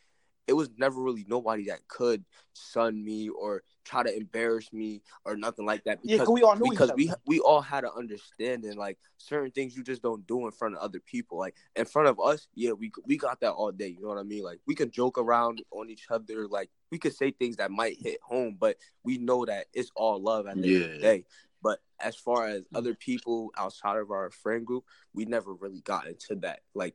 it 0.46 0.52
was 0.52 0.70
never 0.76 1.00
really 1.00 1.24
nobody 1.28 1.66
that 1.66 1.86
could 1.88 2.24
sun 2.52 3.02
me 3.02 3.28
or 3.28 3.62
try 3.84 4.02
to 4.02 4.16
embarrass 4.16 4.72
me 4.72 5.02
or 5.24 5.36
nothing 5.36 5.66
like 5.66 5.84
that 5.84 5.98
Yeah, 6.02 6.16
because 6.16 6.28
'cause 6.28 6.34
we 6.34 6.42
all 6.42 6.56
knew 6.56 6.70
because 6.70 6.90
each 6.90 6.96
we 6.96 7.08
other. 7.10 7.20
we 7.26 7.38
all 7.40 7.60
had 7.60 7.84
an 7.84 7.90
understanding 7.96 8.76
like 8.76 8.98
certain 9.18 9.50
things 9.50 9.76
you 9.76 9.82
just 9.82 10.02
don't 10.02 10.26
do 10.26 10.44
in 10.46 10.52
front 10.52 10.74
of 10.74 10.80
other 10.80 11.00
people 11.00 11.38
like 11.38 11.54
in 11.76 11.84
front 11.84 12.08
of 12.08 12.18
us 12.20 12.48
yeah 12.54 12.72
we 12.72 12.90
we 13.06 13.16
got 13.16 13.40
that 13.40 13.52
all 13.52 13.72
day 13.72 13.88
you 13.88 14.02
know 14.02 14.08
what 14.08 14.18
i 14.18 14.22
mean? 14.22 14.42
Like 14.44 14.60
we 14.66 14.74
could 14.74 14.92
joke 14.92 15.18
around 15.18 15.62
on 15.70 15.90
each 15.90 16.06
other 16.10 16.46
like 16.48 16.70
we 16.90 16.98
could 16.98 17.14
say 17.14 17.30
things 17.30 17.56
that 17.56 17.70
might 17.70 17.96
hit 18.00 18.20
home 18.22 18.56
but 18.58 18.76
we 19.02 19.18
know 19.18 19.44
that 19.44 19.66
it's 19.72 19.90
all 19.94 20.20
love 20.20 20.46
at 20.46 20.60
the 20.60 20.74
end 20.74 20.84
of 20.84 20.90
the 20.92 20.98
day. 20.98 21.24
But 21.62 21.80
as 21.98 22.14
far 22.14 22.46
as 22.46 22.60
mm. 22.62 22.66
other 22.74 22.94
people 22.94 23.50
outside 23.56 23.96
of 23.96 24.10
our 24.10 24.30
friend 24.30 24.66
group 24.66 24.84
we 25.14 25.24
never 25.24 25.54
really 25.54 25.80
got 25.80 26.06
into 26.06 26.34
that 26.36 26.60
like 26.74 26.94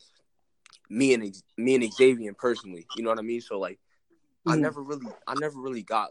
me 0.89 1.13
and 1.13 1.35
me 1.57 1.75
and 1.75 1.93
Xavier 1.93 2.33
personally 2.33 2.87
you 2.93 3.03
know 3.03 3.09
what 3.09 3.19
i 3.19 3.23
mean 3.23 3.41
so 3.41 3.59
like 3.59 3.79
I 4.47 4.55
Mhm. 4.55 4.61
never 4.61 4.81
really 4.81 5.07
I 5.27 5.35
never 5.35 5.59
really 5.59 5.83
got 5.83 6.09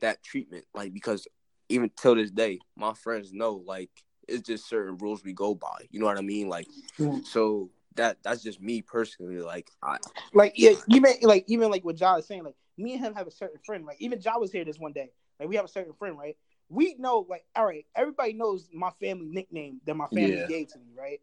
that 0.00 0.22
treatment 0.22 0.64
like 0.74 0.92
because 0.92 1.26
even 1.68 1.90
till 1.96 2.14
this 2.14 2.30
day 2.30 2.60
my 2.76 2.94
friends 2.94 3.32
know 3.32 3.62
like 3.66 3.90
it's 4.26 4.46
just 4.46 4.68
certain 4.68 4.96
rules 4.98 5.22
we 5.22 5.32
go 5.32 5.54
by 5.54 5.86
you 5.90 6.00
know 6.00 6.06
what 6.06 6.18
I 6.18 6.22
mean 6.22 6.48
like 6.48 6.66
Mhm. 6.98 7.24
so 7.24 7.70
that 7.94 8.18
that's 8.22 8.42
just 8.42 8.60
me 8.60 8.82
personally 8.82 9.40
like 9.40 9.70
I 9.82 9.98
Like 10.32 10.54
yeah, 10.56 10.72
even 10.88 11.14
like 11.22 11.44
even 11.48 11.70
like 11.70 11.84
what 11.84 12.00
Ja 12.00 12.16
is 12.16 12.26
saying, 12.26 12.44
like 12.44 12.56
me 12.76 12.94
and 12.94 13.04
him 13.04 13.14
have 13.14 13.26
a 13.26 13.30
certain 13.30 13.58
friend. 13.64 13.84
Like 13.86 14.00
even 14.00 14.20
Ja 14.20 14.38
was 14.38 14.52
here 14.52 14.64
this 14.64 14.78
one 14.78 14.92
day. 14.92 15.10
Like 15.38 15.48
we 15.48 15.56
have 15.56 15.64
a 15.64 15.68
certain 15.68 15.92
friend, 15.94 16.18
right? 16.18 16.36
We 16.68 16.96
know, 16.98 17.26
like, 17.28 17.44
all 17.56 17.64
right, 17.64 17.86
everybody 17.96 18.34
knows 18.34 18.68
my 18.72 18.90
family 19.00 19.26
nickname 19.26 19.80
that 19.86 19.94
my 19.94 20.06
family 20.08 20.36
Yeah. 20.36 20.46
gave 20.46 20.68
to 20.68 20.78
me, 20.78 20.92
right? 20.96 21.20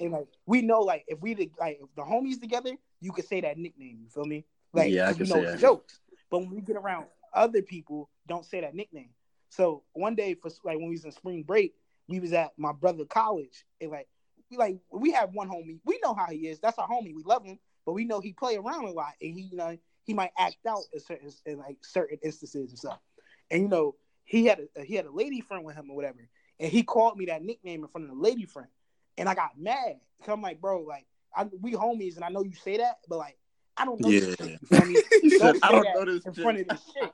And 0.00 0.12
like 0.12 0.28
we 0.46 0.62
know, 0.62 0.80
like 0.80 1.04
if 1.06 1.20
we 1.20 1.34
like 1.58 1.78
if 1.80 1.94
the 1.94 2.02
homies 2.02 2.40
together, 2.40 2.72
you 3.00 3.12
could 3.12 3.24
say 3.26 3.40
that 3.40 3.58
nickname. 3.58 3.98
You 4.02 4.08
feel 4.08 4.24
me? 4.24 4.44
Like 4.72 4.90
Yeah, 4.92 5.08
I 5.08 5.12
can 5.12 5.28
know 5.28 5.36
say 5.36 5.44
that. 5.44 5.58
jokes. 5.58 6.00
But 6.30 6.40
when 6.40 6.50
we 6.50 6.60
get 6.60 6.76
around 6.76 7.06
other 7.32 7.62
people, 7.62 8.10
don't 8.26 8.44
say 8.44 8.60
that 8.60 8.74
nickname. 8.74 9.10
So 9.50 9.84
one 9.92 10.14
day 10.14 10.34
for 10.34 10.48
like 10.64 10.78
when 10.78 10.88
we 10.88 10.94
was 10.94 11.04
in 11.04 11.12
spring 11.12 11.42
break, 11.42 11.74
we 12.08 12.20
was 12.20 12.32
at 12.32 12.52
my 12.58 12.72
brother 12.72 13.04
college 13.04 13.64
and 13.80 13.90
like 13.90 14.08
we 14.50 14.56
like 14.56 14.78
we 14.92 15.12
have 15.12 15.32
one 15.32 15.48
homie. 15.48 15.78
We 15.84 15.98
know 16.02 16.14
how 16.14 16.26
he 16.26 16.48
is. 16.48 16.58
That's 16.60 16.78
our 16.78 16.88
homie. 16.88 17.14
We 17.14 17.22
love 17.24 17.44
him, 17.44 17.58
but 17.86 17.92
we 17.92 18.04
know 18.04 18.20
he 18.20 18.32
play 18.32 18.56
around 18.56 18.84
a 18.86 18.90
lot 18.90 19.12
and 19.20 19.34
he 19.34 19.42
you 19.42 19.56
know 19.56 19.76
he 20.04 20.12
might 20.14 20.32
act 20.36 20.66
out 20.66 20.80
in 20.92 21.00
certain 21.00 21.30
in 21.46 21.58
like 21.58 21.78
certain 21.84 22.18
instances 22.22 22.70
and 22.70 22.78
stuff. 22.78 23.00
And 23.50 23.62
you 23.62 23.68
know 23.68 23.96
he 24.24 24.46
had 24.46 24.60
a 24.76 24.82
he 24.82 24.94
had 24.94 25.06
a 25.06 25.10
lady 25.12 25.40
friend 25.40 25.64
with 25.64 25.76
him 25.76 25.90
or 25.90 25.96
whatever, 25.96 26.28
and 26.58 26.70
he 26.70 26.82
called 26.82 27.16
me 27.16 27.26
that 27.26 27.42
nickname 27.42 27.82
in 27.82 27.88
front 27.88 28.10
of 28.10 28.16
the 28.16 28.22
lady 28.22 28.44
friend, 28.46 28.68
and 29.18 29.28
I 29.28 29.34
got 29.34 29.58
mad. 29.58 30.00
i 30.26 30.32
I'm 30.32 30.42
like, 30.42 30.60
bro, 30.60 30.82
like 30.82 31.06
I, 31.36 31.44
we 31.60 31.72
homies, 31.72 32.16
and 32.16 32.24
I 32.24 32.28
know 32.28 32.42
you 32.42 32.54
say 32.54 32.76
that, 32.78 32.98
but 33.08 33.18
like 33.18 33.36
I 33.76 33.84
don't 33.84 34.00
know 34.00 34.08
Yeah. 34.10 34.20
this 34.20 34.36
chick. 34.36 34.58
You 34.60 34.68
feel 34.68 34.84
me? 34.84 34.96
He 35.20 35.30
Don't 35.38 35.58
I 35.62 35.72
don't 35.72 35.94
know 35.94 36.04
this 36.04 36.24
in 36.24 36.32
chick. 36.32 36.42
front 36.42 36.60
of 36.60 36.68
this 36.68 36.80
chick. 36.92 37.12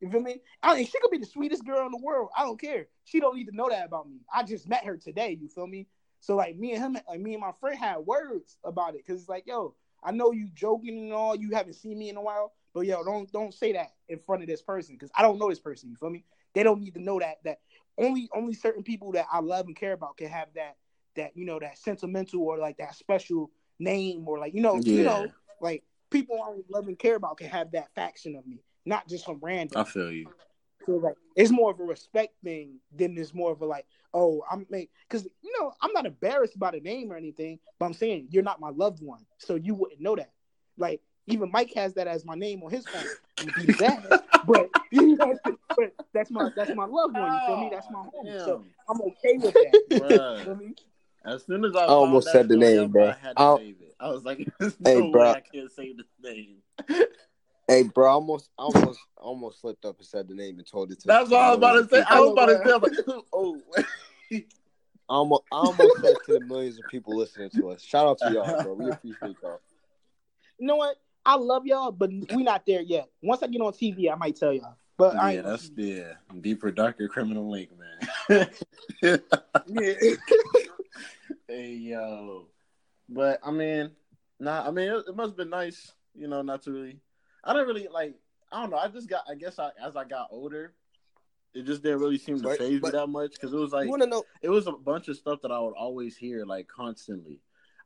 You 0.00 0.10
feel 0.10 0.20
me? 0.20 0.40
I 0.62 0.74
mean, 0.76 0.86
she 0.86 0.98
could 1.00 1.10
be 1.10 1.18
the 1.18 1.26
sweetest 1.26 1.64
girl 1.64 1.86
in 1.86 1.92
the 1.92 1.98
world. 2.02 2.28
I 2.36 2.42
don't 2.42 2.60
care. 2.60 2.88
She 3.04 3.20
don't 3.20 3.36
need 3.36 3.46
to 3.48 3.56
know 3.56 3.68
that 3.70 3.86
about 3.86 4.08
me. 4.08 4.20
I 4.34 4.42
just 4.42 4.68
met 4.68 4.84
her 4.84 4.96
today. 4.96 5.38
You 5.40 5.48
feel 5.48 5.66
me? 5.66 5.86
So 6.20 6.36
like 6.36 6.56
me 6.56 6.72
and 6.72 6.82
him, 6.82 6.98
like 7.08 7.20
me 7.20 7.34
and 7.34 7.40
my 7.40 7.52
friend 7.60 7.78
had 7.78 7.98
words 7.98 8.56
about 8.64 8.94
it 8.94 9.02
because 9.06 9.20
it's 9.20 9.28
like, 9.28 9.46
yo, 9.46 9.74
I 10.02 10.10
know 10.10 10.32
you 10.32 10.48
joking 10.54 10.98
and 10.98 11.12
all. 11.12 11.36
You 11.36 11.50
haven't 11.52 11.74
seen 11.74 11.98
me 11.98 12.08
in 12.10 12.16
a 12.16 12.22
while, 12.22 12.52
but 12.74 12.80
yo, 12.86 13.04
don't 13.04 13.30
don't 13.32 13.52
say 13.54 13.72
that 13.72 13.92
in 14.08 14.18
front 14.18 14.42
of 14.42 14.48
this 14.48 14.62
person 14.62 14.94
because 14.94 15.10
I 15.16 15.22
don't 15.22 15.38
know 15.38 15.48
this 15.48 15.60
person. 15.60 15.90
You 15.90 15.96
feel 15.96 16.10
me? 16.10 16.24
They 16.54 16.62
don't 16.62 16.80
need 16.80 16.94
to 16.94 17.02
know 17.02 17.18
that 17.20 17.38
that 17.44 17.58
only 17.98 18.28
only 18.34 18.54
certain 18.54 18.82
people 18.82 19.12
that 19.12 19.26
I 19.30 19.40
love 19.40 19.66
and 19.66 19.76
care 19.76 19.92
about 19.92 20.16
can 20.16 20.28
have 20.28 20.48
that 20.54 20.76
that 21.16 21.36
you 21.36 21.44
know 21.44 21.58
that 21.58 21.78
sentimental 21.78 22.42
or 22.42 22.58
like 22.58 22.76
that 22.78 22.94
special 22.94 23.50
name 23.78 24.26
or 24.26 24.38
like 24.38 24.54
you 24.54 24.60
know 24.60 24.80
you 24.84 25.02
know 25.02 25.32
like 25.60 25.82
people 26.10 26.40
I 26.40 26.60
love 26.70 26.86
and 26.88 26.98
care 26.98 27.16
about 27.16 27.38
can 27.38 27.48
have 27.48 27.72
that 27.72 27.92
faction 27.94 28.36
of 28.36 28.46
me, 28.46 28.62
not 28.86 29.08
just 29.08 29.24
some 29.24 29.38
random. 29.42 29.80
I 29.80 29.84
feel 29.84 30.12
you. 30.12 30.28
So 30.86 30.92
like 30.92 31.16
it's 31.34 31.50
more 31.50 31.70
of 31.70 31.80
a 31.80 31.84
respect 31.84 32.34
thing 32.44 32.76
than 32.94 33.18
it's 33.18 33.34
more 33.34 33.50
of 33.52 33.60
a 33.62 33.66
like, 33.66 33.86
oh, 34.12 34.42
I'm 34.50 34.66
make 34.70 34.90
because 35.08 35.26
you 35.42 35.52
know 35.58 35.72
I'm 35.80 35.92
not 35.92 36.06
embarrassed 36.06 36.58
by 36.58 36.70
the 36.70 36.80
name 36.80 37.10
or 37.10 37.16
anything, 37.16 37.58
but 37.78 37.86
I'm 37.86 37.94
saying 37.94 38.28
you're 38.30 38.42
not 38.42 38.60
my 38.60 38.70
loved 38.70 39.02
one, 39.02 39.24
so 39.38 39.56
you 39.56 39.74
wouldn't 39.74 40.00
know 40.00 40.14
that. 40.16 40.30
Like 40.78 41.00
even 41.26 41.50
Mike 41.50 41.72
has 41.74 41.94
that 41.94 42.06
as 42.06 42.24
my 42.24 42.34
name 42.34 42.62
on 42.62 42.70
his 42.70 42.86
phone. 42.86 43.02
I'm 43.38 43.46
gonna 43.46 43.52
beat 43.56 43.70
his 43.70 43.80
ass, 43.80 44.22
but 44.46 44.68
you 44.90 45.16
know, 45.16 45.34
but 45.76 45.92
that's 46.12 46.30
my 46.30 46.48
that's 46.54 46.74
my 46.74 46.84
loved 46.84 47.16
one. 47.16 47.32
You 47.32 47.40
feel 47.46 47.56
me? 47.56 47.70
That's 47.72 47.88
my 47.90 48.04
home. 48.12 48.32
So 48.44 48.64
I'm 48.88 49.00
okay 49.00 49.38
with 49.38 49.54
that. 49.54 49.72
you 49.90 50.00
Bruh. 50.00 50.44
feel 50.44 50.54
me? 50.54 50.74
As 51.24 51.44
soon 51.44 51.64
as 51.64 51.74
I, 51.74 51.84
I 51.84 51.86
almost 51.86 52.26
found 52.28 52.32
said 52.34 52.48
the 52.48 52.56
name, 52.56 52.84
out, 52.84 52.90
bro. 52.92 53.08
I 53.08 53.12
had 53.12 53.36
to 53.36 53.42
I'll- 53.42 53.56
save 53.58 53.76
it. 53.80 53.94
I 54.00 54.08
was 54.08 54.24
like, 54.24 54.46
"There's 54.58 54.76
Hey, 54.84 55.00
no 55.00 55.10
bro. 55.10 55.22
way 55.22 55.36
I 55.36 55.40
can't 55.40 55.70
say 55.72 55.92
this 55.94 56.06
name." 56.22 56.56
hey 57.68 57.82
bro 57.84 58.06
I 58.06 58.12
almost 58.12 58.50
I 58.58 58.62
almost 58.64 59.00
almost 59.16 59.60
slipped 59.62 59.86
up 59.86 59.96
and 59.98 60.06
said 60.06 60.28
the 60.28 60.34
name 60.34 60.58
and 60.58 60.66
told 60.66 60.92
it 60.92 61.00
to 61.00 61.06
That's 61.06 61.30
what 61.30 61.40
I 61.40 61.48
was 61.50 61.56
about 61.58 61.72
to 61.72 61.88
say. 61.88 62.04
I 62.06 62.20
was 62.20 62.32
about 62.32 62.46
to 62.46 62.62
say, 62.62 62.72
I 62.72 62.76
was 62.76 62.90
like, 63.06 63.22
"Oh, 63.32 63.62
I 64.32 64.42
almost, 65.08 65.42
I 65.50 65.56
almost 65.56 66.00
said 66.02 66.16
to 66.26 66.32
the 66.34 66.40
millions 66.40 66.78
of 66.78 66.86
people 66.88 67.16
listening 67.16 67.48
to 67.50 67.70
us 67.70 67.82
shout 67.82 68.06
out 68.06 68.18
to 68.18 68.30
y'all 68.30 68.62
bro 68.62 68.74
we 68.74 68.90
appreciate 68.90 69.36
y'all 69.42 69.60
You 70.58 70.66
know 70.66 70.76
what? 70.76 70.96
I 71.24 71.36
love 71.36 71.64
y'all, 71.66 71.90
but 71.90 72.10
we 72.34 72.42
not 72.42 72.66
there 72.66 72.82
yet. 72.82 73.08
Once 73.22 73.42
I 73.42 73.46
get 73.46 73.62
on 73.62 73.72
TV, 73.72 74.12
I 74.12 74.14
might 74.14 74.36
tell 74.36 74.52
y'all. 74.52 74.76
But 74.98 75.14
yeah, 75.14 75.28
ain't 75.28 75.44
that's 75.44 75.70
yeah, 75.74 76.12
deeper, 76.42 76.70
darker 76.70 77.08
criminal 77.08 77.50
link, 77.50 77.70
man." 77.78 78.48
yeah. 79.02 79.16
Hey 81.48 81.72
yo, 81.72 82.48
but 83.08 83.40
I 83.44 83.50
mean, 83.50 83.90
nah, 84.40 84.66
I 84.66 84.70
mean, 84.70 84.88
it, 84.88 85.04
it 85.08 85.16
must 85.16 85.30
have 85.30 85.36
been 85.36 85.50
nice, 85.50 85.92
you 86.14 86.28
know, 86.28 86.42
not 86.42 86.62
to 86.62 86.72
really. 86.72 87.00
I 87.42 87.52
didn't 87.52 87.68
really 87.68 87.88
like. 87.92 88.14
I 88.52 88.60
don't 88.60 88.70
know. 88.70 88.78
I 88.78 88.88
just 88.88 89.08
got. 89.08 89.24
I 89.28 89.34
guess 89.34 89.58
I, 89.58 89.70
as 89.84 89.96
I 89.96 90.04
got 90.04 90.28
older, 90.30 90.74
it 91.54 91.64
just 91.64 91.82
didn't 91.82 92.00
really 92.00 92.18
seem 92.18 92.40
to 92.40 92.56
phase 92.56 92.82
me 92.82 92.90
that 92.90 93.06
much 93.08 93.32
because 93.32 93.52
it 93.52 93.58
was 93.58 93.72
like 93.72 93.84
you 93.84 93.90
want 93.90 94.02
to 94.02 94.08
know 94.08 94.24
it 94.42 94.48
was 94.48 94.66
a 94.66 94.72
bunch 94.72 95.08
of 95.08 95.16
stuff 95.16 95.40
that 95.42 95.50
I 95.50 95.60
would 95.60 95.74
always 95.74 96.16
hear 96.16 96.44
like 96.44 96.68
constantly. 96.68 97.40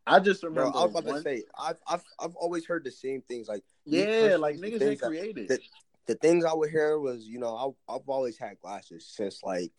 I 0.06 0.20
just 0.20 0.40
bro 0.42 0.50
remember. 0.50 0.78
I 0.78 0.82
was 0.82 0.90
about 0.92 1.04
one- 1.04 1.16
to 1.16 1.22
say 1.22 1.44
I've 1.59 1.78
I've 1.86 2.04
I've 2.18 2.36
always 2.36 2.66
heard 2.66 2.84
the 2.84 2.90
same 2.90 3.22
things 3.22 3.48
like 3.48 3.62
yeah, 3.84 4.36
like 4.38 4.61
the 4.61 4.70
niggas 4.70 4.82
ain't 4.82 5.00
creative. 5.00 5.48
that- 5.48 5.61
the 6.06 6.14
things 6.14 6.42
I 6.46 6.54
would 6.54 6.70
hear 6.70 6.98
was, 6.98 7.26
you 7.26 7.38
know, 7.38 7.76
I, 7.88 7.94
I've 7.94 8.09
always 8.09 8.38
had 8.38 8.59
glasses 8.61 9.06
since 9.06 9.42
like 9.44 9.72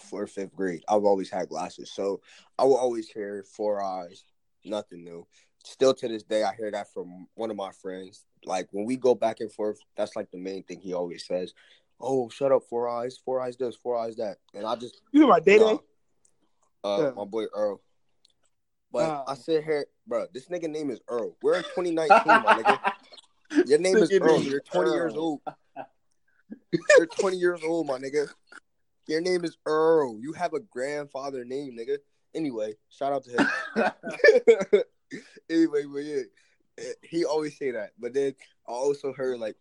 fourth, 0.00 0.30
fifth 0.32 0.54
grade. 0.54 0.82
I've 0.88 1.04
always 1.04 1.30
had 1.30 1.48
glasses, 1.48 1.90
so 1.92 2.20
I 2.58 2.64
will 2.64 2.76
always 2.76 3.08
hear 3.08 3.44
four 3.44 3.82
eyes. 3.82 4.24
Nothing 4.64 5.04
new. 5.04 5.26
Still 5.64 5.94
to 5.94 6.08
this 6.08 6.22
day, 6.22 6.42
I 6.44 6.54
hear 6.54 6.70
that 6.70 6.92
from 6.92 7.26
one 7.34 7.50
of 7.50 7.56
my 7.56 7.72
friends. 7.72 8.24
Like 8.44 8.68
when 8.72 8.84
we 8.84 8.96
go 8.96 9.14
back 9.14 9.40
and 9.40 9.50
forth, 9.50 9.78
that's 9.96 10.14
like 10.16 10.30
the 10.30 10.38
main 10.38 10.62
thing 10.62 10.80
he 10.80 10.94
always 10.94 11.26
says. 11.26 11.54
Oh, 12.00 12.28
shut 12.28 12.52
up, 12.52 12.62
four 12.68 12.88
eyes, 12.88 13.18
four 13.24 13.40
eyes 13.40 13.56
this, 13.56 13.74
four 13.76 13.96
eyes 13.96 14.16
that, 14.16 14.36
and 14.54 14.66
I 14.66 14.76
just 14.76 15.00
You 15.12 15.20
know 15.20 15.28
my 15.28 15.40
day 15.40 15.58
day. 15.58 15.78
uh, 16.84 16.98
Yeah. 17.02 17.10
my 17.16 17.24
boy 17.24 17.46
Earl. 17.54 17.80
But 18.92 19.10
Uh. 19.10 19.24
I 19.28 19.34
sit 19.34 19.64
here, 19.64 19.86
bro. 20.06 20.26
This 20.32 20.46
nigga 20.48 20.68
name 20.70 20.90
is 20.90 21.00
Earl. 21.08 21.36
We're 21.42 21.56
in 21.56 21.62
2019, 21.64 22.42
my 22.42 22.54
nigga. 22.62 22.78
Your 23.66 23.78
name 23.78 23.96
is 23.96 24.10
Earl. 24.12 24.42
You're 24.42 24.60
20 24.60 24.92
years 24.92 25.14
old. 25.16 25.40
You're 26.96 27.06
20 27.06 27.36
years 27.36 27.60
old, 27.64 27.86
my 27.86 27.98
nigga. 27.98 28.28
Your 29.06 29.20
name 29.20 29.44
is 29.44 29.56
Earl. 29.66 30.18
You 30.20 30.32
have 30.32 30.52
a 30.54 30.60
grandfather 30.60 31.44
name, 31.44 31.76
nigga. 31.78 31.98
Anyway, 32.34 32.74
shout 32.90 33.12
out 33.12 33.24
to 33.24 33.30
him. 33.30 34.82
anyway, 35.50 35.84
but 35.84 35.98
yeah, 35.98 36.22
eh, 36.78 36.92
he 37.02 37.24
always 37.24 37.56
say 37.56 37.70
that. 37.70 37.90
But 37.98 38.14
then 38.14 38.34
I 38.68 38.72
also 38.72 39.12
heard 39.12 39.38
like 39.38 39.56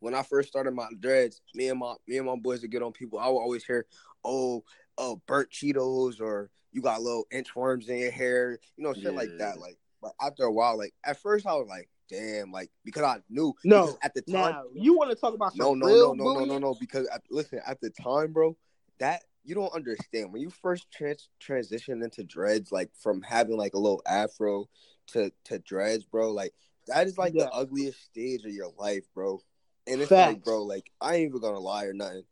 when 0.00 0.14
I 0.14 0.22
first 0.22 0.48
started 0.48 0.72
my 0.72 0.88
dreads, 1.00 1.40
me 1.54 1.68
and 1.68 1.78
my 1.78 1.94
me 2.06 2.18
and 2.18 2.26
my 2.26 2.36
boys 2.36 2.62
would 2.62 2.70
get 2.70 2.82
on 2.82 2.92
people. 2.92 3.18
I 3.18 3.28
would 3.28 3.38
always 3.38 3.64
hear, 3.64 3.86
"Oh, 4.24 4.62
oh, 4.98 5.20
burnt 5.26 5.50
Cheetos," 5.50 6.20
or 6.20 6.50
"You 6.72 6.82
got 6.82 7.02
little 7.02 7.26
inchworms 7.32 7.88
in 7.88 7.98
your 7.98 8.10
hair," 8.10 8.58
you 8.76 8.84
know, 8.84 8.92
shit 8.92 9.14
like 9.14 9.30
that. 9.38 9.58
Like, 9.58 9.78
but 10.02 10.12
after 10.20 10.44
a 10.44 10.52
while, 10.52 10.76
like 10.76 10.94
at 11.04 11.20
first, 11.20 11.46
I 11.46 11.54
was 11.54 11.66
like, 11.68 11.88
"Damn!" 12.10 12.52
Like 12.52 12.70
because 12.84 13.04
I 13.04 13.20
knew. 13.30 13.54
No, 13.64 13.96
at 14.02 14.12
the 14.12 14.22
time, 14.22 14.34
Now 14.34 14.64
you 14.74 14.96
want 14.96 15.10
to 15.10 15.16
talk 15.16 15.34
about 15.34 15.56
no, 15.56 15.74
no, 15.74 15.88
no, 15.88 16.12
no, 16.12 16.34
no, 16.34 16.44
no, 16.44 16.58
no. 16.58 16.76
Because 16.78 17.08
at, 17.08 17.22
listen, 17.30 17.60
at 17.66 17.80
the 17.80 17.90
time, 17.90 18.32
bro, 18.32 18.56
that 18.98 19.22
you 19.44 19.54
don't 19.54 19.74
understand 19.74 20.32
when 20.32 20.42
you 20.42 20.50
first 20.50 20.90
trans- 20.90 21.28
transition 21.38 22.02
into 22.02 22.24
dreads, 22.24 22.72
like 22.72 22.90
from 22.94 23.22
having 23.22 23.56
like 23.56 23.74
a 23.74 23.78
little 23.78 24.02
afro 24.06 24.68
to 25.08 25.30
to 25.44 25.58
dreads, 25.60 26.04
bro. 26.04 26.32
Like 26.32 26.52
that 26.88 27.06
is 27.06 27.16
like 27.18 27.34
Yeah. 27.34 27.44
the 27.44 27.52
ugliest 27.52 28.02
stage 28.04 28.44
of 28.44 28.52
your 28.52 28.72
life, 28.78 29.04
bro. 29.14 29.40
And 29.86 30.00
it's 30.00 30.10
like, 30.10 30.42
bro, 30.44 30.62
like 30.64 30.90
I 31.00 31.16
ain't 31.16 31.28
even 31.28 31.40
gonna 31.40 31.60
lie 31.60 31.84
or 31.84 31.92
nothing. 31.92 32.24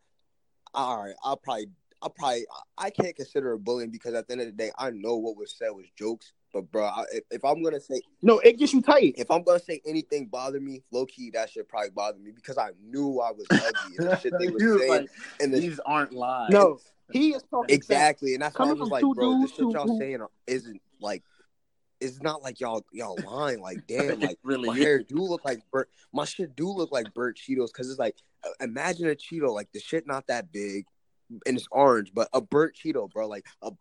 All 0.75 1.05
right, 1.05 1.15
I'll 1.23 1.37
probably, 1.37 1.69
I'll 2.03 2.11
probably, 2.11 2.47
I 2.77 2.91
can't 2.91 3.15
consider 3.15 3.53
it 3.53 3.63
bullying 3.65 3.91
because 3.91 4.15
at 4.15 4.27
the 4.27 4.33
end 4.33 4.41
of 4.41 4.49
the 4.49 4.53
day, 4.53 4.73
I 4.77 4.91
know 4.91 5.17
what 5.17 5.37
was 5.37 5.55
said 5.57 5.71
was 5.71 5.87
jokes. 5.97 6.33
But 6.55 6.71
bro, 6.71 6.85
I, 6.85 7.05
if, 7.13 7.25
if 7.33 7.45
I'm 7.45 7.63
gonna 7.63 7.81
say 7.81 8.01
No, 8.23 8.39
it 8.39 8.57
gets 8.59 8.73
you 8.73 8.81
tight. 8.81 9.17
if 9.19 9.29
I'm 9.31 9.43
gonna 9.43 9.59
say 9.59 9.83
anything 9.85 10.27
bother 10.27 10.61
me, 10.61 10.85
low 10.93 11.05
key, 11.05 11.31
that 11.35 11.51
should 11.51 11.69
probably 11.69 11.91
bother 11.91 12.19
me 12.19 12.31
because 12.31 12.57
I 12.57 12.71
knew 12.81 13.19
I 13.21 13.33
was 13.33 13.47
ugly 13.51 13.97
and 13.99 14.09
the 14.09 14.17
shit 14.23 14.33
they 14.39 14.45
He 14.47 14.51
was 14.53 14.63
was 14.63 14.81
saying. 14.81 14.91
like, 14.91 15.11
and 15.41 15.53
the, 15.53 15.59
These 15.59 15.81
aren't 15.85 16.13
lies. 16.13 16.53
No, 16.53 16.79
he 17.11 17.31
is 17.35 17.43
talking 17.51 17.67
facts. 17.77 17.87
exactly, 17.89 18.35
and 18.35 18.43
that's 18.43 18.57
why 18.57 18.67
I 18.67 18.69
Coming 18.69 18.81
was 18.83 18.91
like, 18.91 19.03
two 19.03 19.15
bro, 19.15 19.41
the 19.41 19.49
shit 19.49 19.59
y'all 19.73 19.89
who- 19.89 19.99
saying 19.99 20.21
isn't 20.47 20.81
like, 21.01 21.25
it's 22.01 22.23
not 22.23 22.41
like 22.41 22.61
y'all 22.61 22.85
y'all 22.93 23.19
lying. 23.21 23.61
Like, 23.61 23.81
damn, 23.89 24.21
like 24.21 24.39
really 24.45 24.69
my 24.69 24.77
is. 24.77 24.85
hair 24.85 25.01
do 25.01 25.17
look 25.17 25.45
like 25.45 25.59
burnt. 25.73 25.89
My 26.13 26.25
shit 26.25 26.55
do 26.55 26.69
look 26.71 26.93
like 26.93 27.13
burnt 27.15 27.37
Cheetos 27.37 27.67
because 27.73 27.91
it's 27.91 27.99
like, 27.99 28.17
uh, 28.45 28.51
imagine 28.61 29.09
a 29.09 29.17
Cheeto 29.17 29.53
like 29.53 29.73
the 29.73 29.81
shit 29.81 30.07
not 30.07 30.29
that 30.29 30.53
big 30.53 30.87
and 31.47 31.57
it's 31.57 31.67
orange, 31.73 32.13
but 32.15 32.29
a 32.33 32.41
burnt 32.41 32.77
Cheeto, 32.77 33.11
bro, 33.11 33.27
like 33.27 33.45
a 33.61 33.73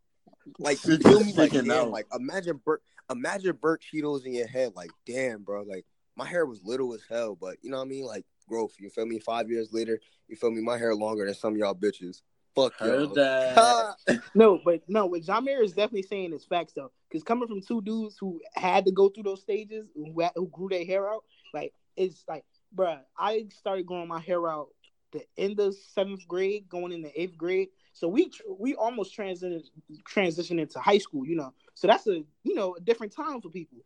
like 0.59 0.83
you 0.85 0.93
It's 0.95 1.07
feel 1.07 1.23
me? 1.23 1.33
Like 1.33 1.51
damn, 1.51 1.71
out. 1.71 1.89
like 1.91 2.07
imagine 2.13 2.59
burnt 2.65 2.81
imagine 3.11 3.57
burnt 3.61 3.81
Cheetos 3.81 4.25
in 4.25 4.33
your 4.33 4.47
head. 4.47 4.73
Like 4.75 4.91
damn, 5.05 5.43
bro, 5.43 5.63
like 5.63 5.85
my 6.15 6.25
hair 6.27 6.45
was 6.45 6.63
little 6.63 6.93
as 6.93 7.01
hell, 7.09 7.35
but 7.39 7.57
you 7.61 7.69
know 7.71 7.77
what 7.77 7.85
I 7.85 7.87
mean? 7.89 8.05
Like 8.05 8.25
growth. 8.47 8.73
You 8.79 8.89
feel 8.89 9.05
me? 9.05 9.19
Five 9.19 9.49
years 9.49 9.73
later, 9.73 9.99
you 10.27 10.35
feel 10.35 10.51
me? 10.51 10.61
My 10.61 10.77
hair 10.77 10.93
longer 10.95 11.25
than 11.25 11.33
some 11.35 11.53
of 11.53 11.59
y'all 11.59 11.75
bitches. 11.75 12.21
Fuck 12.55 12.73
Heard 12.75 13.05
y'all. 13.05 13.13
that. 13.15 13.95
No, 14.35 14.59
but 14.63 14.81
no, 14.87 15.07
what 15.07 15.23
Jamir 15.23 15.63
is 15.63 15.73
definitely 15.73 16.03
saying 16.03 16.33
is 16.33 16.45
facts 16.45 16.73
though, 16.73 16.91
because 17.09 17.23
coming 17.23 17.47
from 17.47 17.61
two 17.61 17.81
dudes 17.81 18.15
who 18.19 18.39
had 18.53 18.85
to 18.85 18.91
go 18.91 19.09
through 19.09 19.23
those 19.23 19.41
stages, 19.41 19.87
who, 19.95 20.19
had- 20.21 20.33
who 20.35 20.47
grew 20.49 20.69
their 20.69 20.85
hair 20.85 21.09
out, 21.11 21.23
like 21.53 21.73
it's 21.95 22.23
like, 22.27 22.43
bruh, 22.75 22.99
I 23.17 23.47
started 23.57 23.85
growing 23.87 24.07
my 24.07 24.19
hair 24.19 24.47
out 24.47 24.67
the 25.13 25.23
end 25.37 25.59
of 25.59 25.75
seventh 25.93 26.27
grade, 26.27 26.67
going 26.69 26.91
into 26.91 27.09
eighth 27.19 27.37
grade. 27.37 27.69
So 27.93 28.07
we 28.07 28.31
we 28.59 28.73
almost 28.75 29.15
transitioned 29.15 29.63
transitioned 30.03 30.59
into 30.59 30.79
high 30.79 30.97
school, 30.97 31.25
you 31.25 31.35
know. 31.35 31.53
So 31.75 31.87
that's 31.87 32.07
a 32.07 32.23
you 32.43 32.55
know 32.55 32.75
a 32.75 32.81
different 32.81 33.15
time 33.15 33.39
for 33.39 33.49
people, 33.49 33.77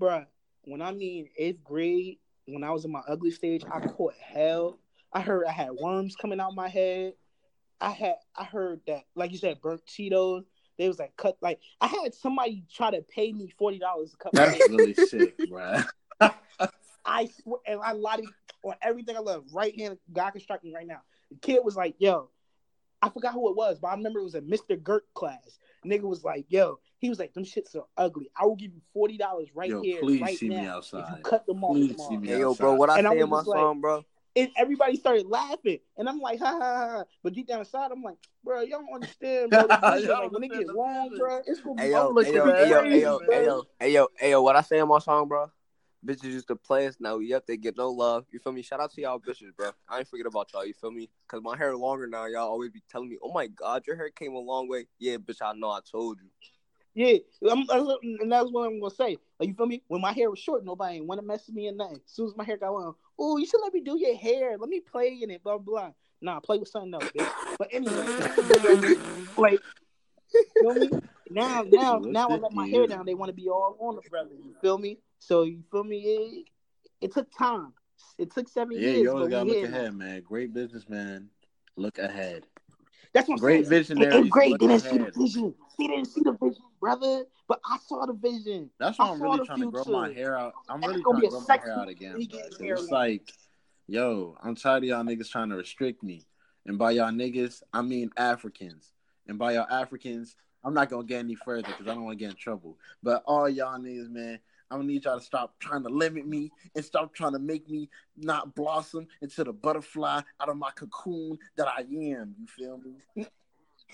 bruh. 0.00 0.26
When 0.64 0.80
I 0.80 0.92
mean 0.92 1.28
eighth 1.36 1.64
grade, 1.64 2.18
when 2.46 2.62
I 2.62 2.70
was 2.70 2.84
in 2.84 2.92
my 2.92 3.02
ugly 3.08 3.32
stage, 3.32 3.64
I 3.70 3.80
caught 3.80 4.14
hell. 4.14 4.78
I 5.12 5.20
heard 5.20 5.46
I 5.46 5.52
had 5.52 5.72
worms 5.72 6.14
coming 6.14 6.38
out 6.38 6.54
my 6.54 6.68
head. 6.68 7.14
I 7.80 7.90
had 7.90 8.16
I 8.36 8.44
heard 8.44 8.80
that 8.86 9.02
like 9.16 9.32
you 9.32 9.38
said 9.38 9.60
burnt 9.60 9.84
Cheetos. 9.84 10.44
They 10.78 10.86
was 10.86 11.00
like 11.00 11.16
cut 11.16 11.36
like 11.40 11.58
I 11.80 11.88
had 11.88 12.14
somebody 12.14 12.64
try 12.72 12.92
to 12.92 13.02
pay 13.02 13.32
me 13.32 13.52
forty 13.58 13.78
dollars 13.78 14.12
to 14.12 14.16
cut 14.16 14.32
That's 14.32 14.68
really 14.68 14.94
sick, 15.08 15.36
bro. 15.48 15.82
I 17.04 17.28
swear 17.42 17.60
and 17.66 17.80
I 17.80 17.92
lied 17.92 18.20
on 18.62 18.74
everything 18.80 19.16
I 19.16 19.20
love. 19.20 19.44
Right 19.52 19.78
hand, 19.78 19.98
God 20.12 20.30
can 20.30 20.40
strike 20.40 20.62
me 20.62 20.72
right 20.72 20.86
now. 20.86 21.00
The 21.30 21.36
kid 21.38 21.60
was 21.64 21.76
like, 21.76 21.96
"Yo," 21.98 22.30
I 23.02 23.08
forgot 23.08 23.32
who 23.32 23.48
it 23.50 23.56
was, 23.56 23.78
but 23.78 23.88
I 23.88 23.94
remember 23.94 24.20
it 24.20 24.24
was 24.24 24.34
a 24.34 24.40
Mr. 24.42 24.80
Gert 24.82 25.06
class. 25.14 25.58
Nigga 25.86 26.02
was 26.02 26.22
like, 26.24 26.44
"Yo," 26.48 26.78
he 26.98 27.08
was 27.08 27.18
like, 27.18 27.32
"Them 27.32 27.44
shits 27.44 27.74
are 27.74 27.86
ugly. 27.96 28.30
I 28.36 28.44
will 28.44 28.56
give 28.56 28.72
you 28.74 28.80
forty 28.92 29.16
dollars 29.16 29.48
right 29.54 29.70
Yo, 29.70 29.80
here, 29.82 30.00
please 30.00 30.20
right 30.20 30.38
see 30.38 30.48
me 30.50 30.56
now, 30.56 30.78
if 30.80 30.92
you 30.92 31.02
cut 31.24 31.46
them 31.46 31.64
off 31.64 31.72
Please 31.76 31.92
tomorrow." 31.92 32.10
see 32.10 32.16
me 32.18 32.28
Hey 32.28 32.40
yo, 32.40 32.54
bro, 32.54 32.74
what 32.74 32.90
I 32.90 32.98
And 32.98 33.06
say 33.08 33.16
was 33.16 33.22
in 33.24 33.28
my 33.30 33.36
just 33.38 33.48
like- 33.48 33.58
song, 33.58 33.80
bro? 33.80 34.04
and 34.36 34.48
everybody 34.56 34.94
started 34.96 35.26
laughing, 35.26 35.78
and 35.96 36.08
I'm 36.08 36.20
like, 36.20 36.38
ha 36.38 36.52
ha 36.52 36.58
ha. 36.58 36.88
ha. 36.98 37.04
But 37.22 37.32
deep 37.32 37.48
down 37.48 37.58
inside, 37.60 37.90
I'm 37.90 38.02
like, 38.02 38.16
bro, 38.44 38.60
y'all 38.60 38.80
don't 38.80 38.94
understand, 38.94 39.50
bro. 39.50 39.66
The 39.66 39.78
vision, 39.92 40.08
Y'all 40.10 40.22
like 40.22 40.32
when 40.32 40.42
it 40.44 40.48
gets 40.52 40.66
get 40.66 40.74
long, 40.76 41.10
bro, 41.18 41.40
it's 41.46 41.60
gonna 41.60 41.74
be. 41.76 41.82
Hey 41.82 41.90
yo, 41.92 42.08
I'm 42.08 42.14
looking 42.14 42.32
hey 42.34 42.38
yo, 42.38 42.48
at 42.50 42.56
hey 42.56 42.68
yo, 42.70 42.78
yo, 42.78 43.20
hey 43.30 43.44
yo, 43.44 43.62
hey 43.80 43.92
yo, 43.92 44.08
hey 44.18 44.30
yo, 44.30 44.42
what 44.42 44.54
I 44.56 44.60
say 44.60 44.78
in 44.78 44.86
my 44.88 44.98
song, 44.98 45.26
bro? 45.26 45.50
Bitches 46.04 46.24
used 46.24 46.48
to 46.48 46.56
play 46.56 46.86
us, 46.86 46.96
now 46.98 47.18
we 47.18 47.34
up, 47.34 47.46
they 47.46 47.58
get 47.58 47.76
no 47.76 47.90
love. 47.90 48.24
You 48.30 48.38
feel 48.38 48.52
me? 48.52 48.62
Shout 48.62 48.80
out 48.80 48.90
to 48.94 49.00
y'all 49.02 49.20
bitches, 49.20 49.54
bro. 49.54 49.70
I 49.88 49.98
ain't 49.98 50.08
forget 50.08 50.26
about 50.26 50.50
y'all, 50.52 50.64
you 50.64 50.72
feel 50.72 50.90
me? 50.90 51.10
Cause 51.28 51.42
my 51.42 51.56
hair 51.56 51.76
longer 51.76 52.06
now, 52.06 52.24
y'all 52.26 52.48
always 52.48 52.70
be 52.70 52.82
telling 52.90 53.10
me, 53.10 53.18
oh 53.22 53.32
my 53.32 53.48
god, 53.48 53.86
your 53.86 53.96
hair 53.96 54.08
came 54.10 54.32
a 54.32 54.38
long 54.38 54.68
way. 54.68 54.86
Yeah, 54.98 55.16
bitch, 55.16 55.42
I 55.42 55.52
know 55.52 55.70
I 55.70 55.80
told 55.90 56.18
you. 56.20 56.28
Yeah, 56.94 57.18
I'm, 57.50 57.66
that's- 57.66 57.86
and 58.02 58.32
that's 58.32 58.50
what 58.50 58.66
I'm 58.66 58.80
gonna 58.80 58.94
say. 58.94 59.18
Like 59.38 59.48
you 59.48 59.54
feel 59.54 59.66
me? 59.66 59.82
When 59.88 60.00
my 60.00 60.12
hair 60.12 60.30
was 60.30 60.38
short, 60.38 60.64
nobody 60.64 60.96
ain't 60.96 61.06
want 61.06 61.20
to 61.20 61.26
mess 61.26 61.46
with 61.46 61.54
me 61.54 61.68
or 61.68 61.72
nothing. 61.72 61.96
As 62.04 62.12
soon 62.12 62.28
as 62.28 62.36
my 62.36 62.44
hair 62.44 62.56
got 62.56 62.72
long, 62.72 62.94
oh, 63.18 63.36
you 63.36 63.46
should 63.46 63.60
let 63.62 63.72
me 63.74 63.80
do 63.80 63.98
your 63.98 64.16
hair. 64.16 64.56
Let 64.58 64.68
me 64.68 64.80
play 64.80 65.18
in 65.22 65.30
it, 65.30 65.42
blah 65.42 65.58
blah. 65.58 65.92
Nah, 66.20 66.40
play 66.40 66.58
with 66.58 66.68
something 66.68 66.92
else, 66.94 67.04
bitch. 67.14 67.28
But 67.58 67.68
anyway, 67.72 68.06
like, 69.38 69.62
you 70.34 70.44
feel 70.60 70.74
me? 70.74 70.90
Now, 71.30 71.64
now, 71.68 71.98
What's 71.98 72.12
now 72.12 72.28
I 72.28 72.36
the 72.36 72.42
let 72.42 72.52
my 72.52 72.66
hair 72.66 72.86
down. 72.86 73.06
They 73.06 73.14
want 73.14 73.28
to 73.30 73.34
be 73.34 73.48
all 73.48 73.76
on 73.80 73.96
the 73.96 74.02
brother. 74.10 74.30
You 74.32 74.54
feel 74.60 74.78
me? 74.78 74.98
So 75.20 75.42
you 75.44 75.62
feel 75.70 75.84
me? 75.84 75.98
It, 76.00 76.44
it 77.00 77.12
took 77.12 77.28
time. 77.36 77.72
It 78.18 78.32
took 78.32 78.48
seven 78.48 78.76
Yeah, 78.76 78.90
years, 78.90 79.02
you 79.02 79.08
but 79.10 79.16
always 79.16 79.30
gotta 79.30 79.44
look 79.48 79.58
here 79.58 79.68
ahead, 79.68 79.94
man. 79.94 80.22
Great 80.22 80.52
businessman. 80.52 81.28
Look 81.76 81.98
ahead. 81.98 82.46
That's 83.12 83.28
what 83.28 83.34
I'm 83.34 83.40
Great 83.40 83.66
saying. 83.66 83.70
visionaries. 83.70 84.16
In 84.16 84.24
eighth 84.24 84.32
grade, 84.32 84.60
they 84.60 84.66
didn't 84.66 84.82
see 84.82 84.98
the 84.98 85.10
vision. 85.16 85.54
They 85.78 85.86
didn't 85.86 86.04
see 86.06 86.22
the 86.22 86.32
vision, 86.32 86.64
brother. 86.80 87.24
But 87.48 87.60
I 87.68 87.78
saw 87.86 88.06
the 88.06 88.12
vision. 88.12 88.70
That's 88.78 88.98
why 88.98 89.06
I 89.06 89.12
I'm 89.12 89.22
really 89.22 89.46
trying 89.46 89.60
to 89.60 89.70
grow 89.70 89.84
my 89.84 90.10
hair 90.10 90.36
out. 90.36 90.54
I'm 90.68 90.80
really 90.80 91.02
trying 91.02 91.22
to 91.22 91.28
grow 91.28 91.40
my 91.40 91.56
hair 91.56 91.72
out 91.72 91.88
again. 91.88 92.16
gets 92.18 92.28
bro. 92.28 92.40
'Cause 92.40 92.58
hair 92.60 92.74
It's 92.76 92.90
like, 92.90 93.32
yo, 93.86 94.36
I'm 94.42 94.54
tired 94.54 94.84
of 94.84 94.88
y'all 94.88 95.02
niggas 95.04 95.30
trying 95.30 95.50
to 95.50 95.56
restrict 95.56 96.02
me. 96.02 96.24
And 96.66 96.78
by 96.78 96.92
y'all 96.92 97.10
niggas, 97.10 97.62
I 97.72 97.82
mean 97.82 98.10
Africans. 98.16 98.92
And 99.26 99.38
by 99.38 99.54
y'all 99.54 99.66
Africans, 99.70 100.36
I'm 100.62 100.74
not 100.74 100.90
gonna 100.90 101.04
get 101.04 101.20
any 101.20 101.34
further 101.34 101.62
because 101.62 101.86
I 101.88 101.94
don't 101.94 102.04
want 102.04 102.18
to 102.18 102.24
get 102.24 102.30
in 102.30 102.36
trouble. 102.36 102.78
But 103.02 103.22
all 103.26 103.48
y'all 103.48 103.78
niggas, 103.78 104.10
man, 104.10 104.38
I'm 104.70 104.78
gonna 104.78 104.88
need 104.88 105.04
y'all 105.04 105.18
to 105.18 105.24
stop 105.24 105.58
trying 105.58 105.82
to 105.82 105.88
limit 105.88 106.26
me 106.26 106.52
and 106.76 106.84
stop 106.84 107.12
trying 107.12 107.32
to 107.32 107.38
make 107.38 107.68
me 107.68 107.88
not 108.16 108.54
blossom 108.54 109.06
into 109.20 109.42
the 109.42 109.52
butterfly 109.52 110.20
out 110.40 110.48
of 110.48 110.56
my 110.56 110.70
cocoon 110.70 111.38
that 111.56 111.66
I 111.66 111.80
am. 111.80 112.34
You 112.38 112.46
feel 112.46 112.78
me? 112.78 113.26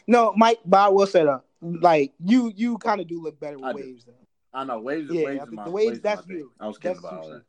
No, 0.06 0.34
Mike, 0.36 0.60
but 0.64 0.80
I 0.80 0.88
will 0.88 1.06
say 1.06 1.24
that, 1.24 1.42
like 1.60 2.12
you, 2.22 2.52
you 2.54 2.78
kind 2.78 3.00
of 3.00 3.08
do 3.08 3.22
look 3.22 3.40
better 3.40 3.56
with 3.56 3.64
I 3.64 3.72
do. 3.72 3.78
waves, 3.78 4.04
though. 4.04 4.12
I 4.52 4.64
know 4.64 4.80
waves. 4.80 5.10
Yeah, 5.10 5.24
waves 5.24 5.40
I 5.40 5.44
think 5.44 5.56
my 5.56 5.64
the 5.64 5.70
waves, 5.70 5.90
waves 5.90 6.00
that's 6.02 6.26
thing. 6.26 6.36
you. 6.36 6.52
I 6.60 6.66
was 6.66 6.78
kidding 6.78 6.96
That's 6.96 7.06
about 7.06 7.22
all 7.24 7.30
that. 7.30 7.42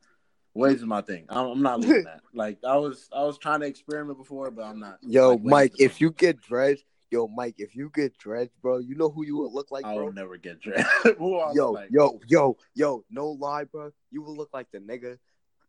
Waves 0.54 0.80
is 0.80 0.86
my 0.86 1.02
thing. 1.02 1.26
I'm, 1.28 1.46
I'm 1.46 1.62
not 1.62 1.80
leaving 1.80 2.04
that. 2.04 2.20
Like 2.34 2.58
I 2.64 2.76
was, 2.76 3.08
I 3.12 3.22
was 3.22 3.38
trying 3.38 3.60
to 3.60 3.66
experiment 3.66 4.18
before, 4.18 4.50
but 4.50 4.62
I'm 4.64 4.80
not. 4.80 4.98
Yo, 5.02 5.32
Like, 5.32 5.44
Mike, 5.44 5.72
if 5.78 6.00
you 6.00 6.10
get 6.10 6.40
dreads, 6.40 6.82
yo, 7.10 7.28
Mike, 7.28 7.54
if 7.58 7.74
you 7.74 7.90
get 7.94 8.16
dreads, 8.18 8.50
bro, 8.60 8.78
you 8.78 8.94
know 8.94 9.08
who 9.08 9.24
you 9.24 9.36
would 9.38 9.52
look 9.52 9.70
like, 9.70 9.84
I 9.84 9.94
bro? 9.94 10.06
will 10.06 10.12
never 10.12 10.36
get 10.36 10.60
dressed. 10.60 10.86
Yo, 11.18 11.72
like? 11.72 11.88
yo, 11.90 12.20
yo, 12.26 12.56
yo, 12.74 13.04
no 13.10 13.28
lie, 13.30 13.64
bro. 13.64 13.90
You 14.10 14.22
would 14.22 14.36
look 14.36 14.50
like 14.52 14.70
the 14.72 14.78
nigga. 14.78 15.18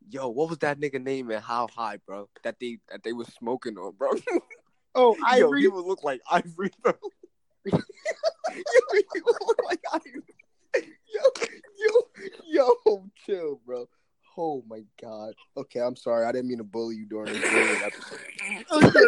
Yo, 0.10 0.30
what 0.30 0.50
was 0.50 0.58
that 0.60 0.80
nigga 0.80 1.02
name 1.02 1.30
and 1.32 1.44
how 1.44 1.68
high, 1.68 1.98
bro? 2.06 2.30
That 2.44 2.56
they 2.60 2.80
that 2.90 3.04
they 3.04 3.14
was 3.14 3.28
smoking 3.28 3.78
on, 3.78 3.94
bro. 3.98 4.12
Oh, 4.96 5.16
Yo, 5.16 5.24
Ivory. 5.46 5.62
he 5.62 5.68
would 5.68 5.86
look 5.86 6.04
like 6.04 6.20
Ivory, 6.32 6.72
bro. 6.82 6.94
yo, 7.66 7.78
he 8.52 9.22
would 9.24 9.38
look 9.48 9.62
like 9.64 9.80
Ivory. 9.94 10.24
Yo, 10.76 11.46
yo, 12.48 12.74
yo, 12.84 13.06
chill, 13.24 13.62
bro. 13.68 13.88
Oh 14.36 14.64
my 14.68 14.82
god. 15.00 15.36
Okay, 15.56 15.80
I'm 15.80 15.96
sorry. 15.96 16.26
I 16.26 16.32
didn't 16.32 16.48
mean 16.48 16.58
to 16.58 16.64
bully 16.64 16.96
you 16.96 17.06
during 17.06 17.34
this 17.34 17.42
bullying 17.52 17.82
episode. 17.84 18.20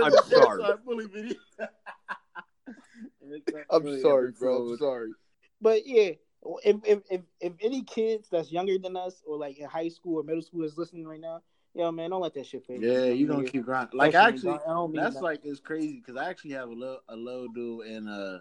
I'm 0.03 0.13
sorry. 0.29 0.63
Bully 0.85 1.07
video. 1.07 1.35
I'm 3.69 3.83
Really 3.83 4.01
sorry, 4.01 4.31
bro. 4.31 4.71
I'm 4.71 4.77
sorry. 4.77 5.11
But 5.61 5.85
yeah, 5.85 6.11
if, 6.63 6.77
if 6.83 6.99
if 7.09 7.21
if 7.39 7.53
any 7.61 7.83
kids 7.83 8.27
that's 8.29 8.51
younger 8.51 8.77
than 8.77 8.97
us 8.97 9.21
or 9.25 9.37
like 9.37 9.57
in 9.59 9.67
high 9.67 9.89
school 9.89 10.19
or 10.19 10.23
middle 10.23 10.41
school 10.41 10.63
is 10.63 10.77
listening 10.77 11.07
right 11.07 11.19
now, 11.19 11.41
yo 11.75 11.91
man, 11.91 12.09
don't 12.09 12.21
let 12.21 12.33
that 12.33 12.47
shit 12.47 12.65
fade. 12.65 12.81
Yeah, 12.81 13.05
you 13.05 13.27
gonna 13.27 13.43
keep 13.43 13.65
grinding. 13.65 13.97
Like 13.97 14.13
Especially 14.13 14.49
actually, 14.49 14.65
I 14.67 14.73
don't 14.73 14.91
mean 14.91 15.01
that's 15.01 15.15
that. 15.15 15.23
like 15.23 15.41
it's 15.43 15.59
crazy 15.59 16.01
because 16.03 16.19
I 16.19 16.29
actually 16.29 16.51
have 16.51 16.69
a 16.69 16.73
little 16.73 16.99
a 17.07 17.15
little 17.15 17.47
dude 17.47 17.87
in 17.87 18.07
uh 18.07 18.39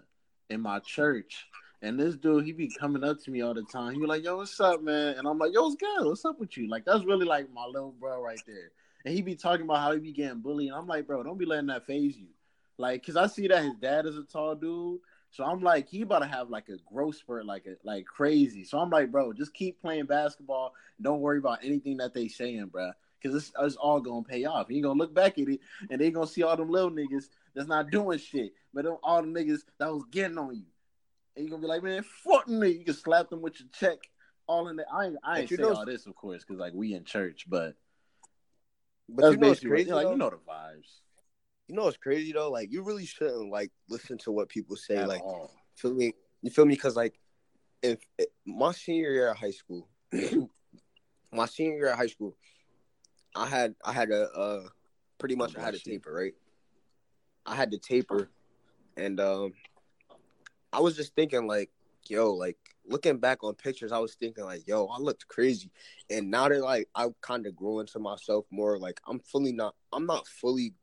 in 0.49 0.61
my 0.61 0.79
church, 0.79 1.47
and 1.81 1.99
this 1.99 2.15
dude 2.15 2.45
he 2.45 2.51
be 2.51 2.67
coming 2.67 3.03
up 3.03 3.21
to 3.23 3.31
me 3.31 3.41
all 3.41 3.53
the 3.53 3.63
time. 3.63 3.93
He 3.93 3.99
be 3.99 4.05
like, 4.07 4.23
"Yo, 4.23 4.37
what's 4.37 4.59
up, 4.59 4.81
man?" 4.81 5.15
And 5.17 5.27
I'm 5.27 5.37
like, 5.37 5.53
"Yo, 5.53 5.63
what's 5.63 5.75
good? 5.75 6.05
What's 6.05 6.25
up 6.25 6.39
with 6.39 6.57
you?" 6.57 6.67
Like 6.67 6.85
that's 6.85 7.05
really 7.05 7.25
like 7.25 7.51
my 7.53 7.65
little 7.65 7.91
bro 7.91 8.21
right 8.21 8.41
there. 8.47 8.71
And 9.05 9.13
he 9.13 9.21
be 9.21 9.35
talking 9.35 9.65
about 9.65 9.79
how 9.79 9.93
he 9.93 9.99
be 9.99 10.11
getting 10.11 10.39
bullied, 10.39 10.69
and 10.69 10.77
I'm 10.77 10.87
like, 10.87 11.05
"Bro, 11.05 11.23
don't 11.23 11.37
be 11.37 11.45
letting 11.45 11.67
that 11.67 11.85
phase 11.85 12.17
you." 12.17 12.27
Like, 12.81 13.05
cause 13.05 13.15
I 13.15 13.27
see 13.27 13.47
that 13.47 13.63
his 13.63 13.75
dad 13.75 14.07
is 14.07 14.17
a 14.17 14.23
tall 14.23 14.55
dude. 14.55 14.99
So 15.29 15.45
I'm 15.45 15.61
like, 15.61 15.87
he 15.87 16.01
about 16.01 16.19
to 16.19 16.25
have 16.25 16.49
like 16.49 16.67
a 16.67 16.77
growth 16.91 17.15
spurt, 17.15 17.45
like 17.45 17.65
a, 17.67 17.75
like 17.87 18.05
crazy. 18.05 18.63
So 18.65 18.79
I'm 18.79 18.89
like, 18.89 19.11
bro, 19.11 19.31
just 19.33 19.53
keep 19.53 19.79
playing 19.79 20.05
basketball. 20.05 20.73
Don't 20.99 21.21
worry 21.21 21.37
about 21.37 21.59
anything 21.63 21.97
that 21.97 22.13
they 22.13 22.27
saying, 22.27 22.65
bro, 22.65 22.91
because 23.21 23.35
it's, 23.35 23.51
it's 23.61 23.75
all 23.75 24.01
gonna 24.01 24.23
pay 24.23 24.45
off. 24.45 24.67
You 24.69 24.81
gonna 24.81 24.99
look 24.99 25.13
back 25.13 25.37
at 25.37 25.47
it, 25.47 25.59
and 25.89 26.01
they 26.01 26.09
gonna 26.09 26.25
see 26.27 26.41
all 26.43 26.57
them 26.57 26.69
little 26.69 26.89
niggas 26.91 27.29
that's 27.53 27.67
not 27.67 27.91
doing 27.91 28.17
shit, 28.17 28.53
but 28.73 28.83
them, 28.83 28.97
all 29.03 29.21
the 29.21 29.27
niggas 29.27 29.59
that 29.77 29.93
was 29.93 30.03
getting 30.11 30.37
on 30.39 30.55
you, 30.55 30.65
and 31.35 31.45
you 31.45 31.51
gonna 31.51 31.61
be 31.61 31.67
like, 31.67 31.83
man, 31.83 32.03
fuck 32.03 32.47
me. 32.47 32.69
You 32.69 32.83
can 32.83 32.95
slap 32.95 33.29
them 33.29 33.41
with 33.41 33.59
your 33.59 33.69
check, 33.71 33.99
all 34.47 34.67
in 34.69 34.75
there. 34.75 34.87
I 34.91 35.05
ain't, 35.05 35.17
I 35.23 35.39
ain't 35.41 35.49
say 35.49 35.55
know- 35.57 35.75
all 35.75 35.85
this, 35.85 36.07
of 36.07 36.15
course, 36.15 36.43
because 36.43 36.59
like 36.59 36.73
we 36.73 36.93
in 36.95 37.05
church, 37.05 37.45
but 37.47 37.75
But 39.07 39.21
that's 39.21 39.31
you 39.33 39.37
know 39.37 39.47
basically 39.49 39.69
crazy? 39.69 39.91
like 39.91 40.07
though? 40.07 40.11
you 40.11 40.17
know 40.17 40.29
the 40.31 40.37
vibes. 40.37 40.99
You 41.71 41.77
know 41.77 41.85
what's 41.85 41.95
crazy 41.95 42.33
though? 42.33 42.51
Like 42.51 42.69
you 42.69 42.83
really 42.83 43.05
shouldn't 43.05 43.49
like 43.49 43.71
listen 43.87 44.17
to 44.25 44.31
what 44.33 44.49
people 44.49 44.75
say. 44.75 44.97
at 44.97 45.07
like 45.07 45.21
all. 45.21 45.49
feel 45.77 45.93
me? 45.93 46.13
You 46.41 46.51
feel 46.51 46.65
me? 46.65 46.73
Because 46.75 46.97
like, 46.97 47.17
if, 47.81 47.99
if 48.17 48.27
my 48.45 48.73
senior 48.73 49.11
year 49.11 49.31
of 49.31 49.37
high 49.37 49.51
school, 49.51 49.87
my 51.31 51.45
senior 51.45 51.77
year 51.77 51.91
of 51.91 51.97
high 51.97 52.07
school, 52.07 52.35
I 53.33 53.47
had 53.47 53.73
I 53.85 53.93
had 53.93 54.09
a 54.09 54.29
uh, 54.33 54.63
pretty 55.17 55.37
much 55.37 55.55
I 55.55 55.61
had 55.61 55.73
a 55.73 55.79
taper 55.79 56.11
right. 56.11 56.33
I 57.45 57.55
had 57.55 57.71
the 57.71 57.77
taper, 57.77 58.29
and 58.97 59.21
um, 59.21 59.53
I 60.73 60.81
was 60.81 60.97
just 60.97 61.15
thinking 61.15 61.47
like, 61.47 61.69
yo, 62.05 62.33
like 62.33 62.57
looking 62.85 63.17
back 63.17 63.45
on 63.45 63.53
pictures, 63.53 63.93
I 63.93 63.99
was 63.99 64.15
thinking 64.15 64.43
like, 64.43 64.67
yo, 64.67 64.87
I 64.87 64.97
looked 64.97 65.25
crazy, 65.29 65.71
and 66.09 66.29
now 66.29 66.49
that 66.49 66.59
like 66.59 66.89
I 66.95 67.07
kind 67.21 67.47
of 67.47 67.55
grew 67.55 67.79
into 67.79 67.99
myself 67.99 68.45
more, 68.51 68.77
like 68.77 68.99
I'm 69.07 69.19
fully 69.19 69.53
not, 69.53 69.73
I'm 69.93 70.05
not 70.05 70.27
fully 70.27 70.73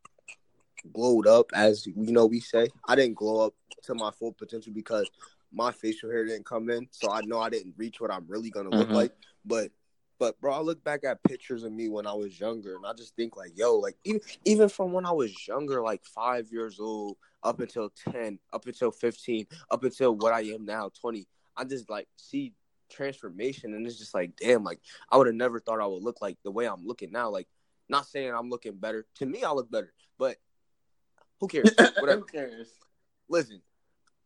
glowed 0.92 1.26
up 1.26 1.50
as 1.54 1.86
you 1.86 2.12
know 2.12 2.26
we 2.26 2.40
say. 2.40 2.68
I 2.86 2.94
didn't 2.94 3.16
glow 3.16 3.46
up 3.46 3.54
to 3.84 3.94
my 3.94 4.10
full 4.10 4.32
potential 4.32 4.72
because 4.74 5.10
my 5.52 5.72
facial 5.72 6.10
hair 6.10 6.24
didn't 6.24 6.46
come 6.46 6.68
in, 6.70 6.88
so 6.90 7.10
I 7.10 7.20
know 7.22 7.40
I 7.40 7.48
didn't 7.48 7.74
reach 7.76 8.00
what 8.00 8.10
I'm 8.10 8.26
really 8.26 8.50
gonna 8.50 8.70
look 8.70 8.88
Mhm. 8.88 8.94
like. 8.94 9.12
But 9.44 9.70
but 10.18 10.40
bro, 10.40 10.52
I 10.52 10.60
look 10.60 10.82
back 10.82 11.04
at 11.04 11.22
pictures 11.22 11.62
of 11.62 11.72
me 11.72 11.88
when 11.88 12.06
I 12.06 12.12
was 12.12 12.38
younger, 12.40 12.74
and 12.74 12.84
I 12.84 12.92
just 12.92 13.14
think 13.14 13.36
like, 13.36 13.56
yo, 13.56 13.76
like 13.76 13.96
even 14.04 14.20
even 14.44 14.68
from 14.68 14.92
when 14.92 15.06
I 15.06 15.12
was 15.12 15.46
younger, 15.46 15.80
like 15.80 16.04
five 16.04 16.50
years 16.50 16.80
old, 16.80 17.16
up 17.42 17.60
until 17.60 17.90
ten, 17.90 18.38
up 18.52 18.66
until 18.66 18.90
fifteen, 18.90 19.46
up 19.70 19.84
until 19.84 20.14
what 20.16 20.32
I 20.32 20.40
am 20.40 20.64
now, 20.64 20.90
twenty. 21.00 21.26
I 21.56 21.64
just 21.64 21.88
like 21.88 22.08
see 22.16 22.52
transformation, 22.90 23.74
and 23.74 23.86
it's 23.86 23.98
just 23.98 24.14
like, 24.14 24.34
damn, 24.36 24.64
like 24.64 24.80
I 25.10 25.16
would 25.16 25.26
have 25.28 25.36
never 25.36 25.60
thought 25.60 25.80
I 25.80 25.86
would 25.86 26.02
look 26.02 26.20
like 26.20 26.36
the 26.42 26.50
way 26.50 26.66
I'm 26.66 26.84
looking 26.84 27.12
now. 27.12 27.30
Like, 27.30 27.46
not 27.88 28.06
saying 28.06 28.32
I'm 28.34 28.50
looking 28.50 28.76
better. 28.76 29.06
To 29.16 29.26
me, 29.26 29.44
I 29.44 29.52
look 29.52 29.70
better, 29.70 29.92
but 30.18 30.36
who 31.40 31.48
cares? 31.48 31.74
Whatever 31.98 32.20
Who 32.20 32.26
cares? 32.26 32.68
listen, 33.28 33.60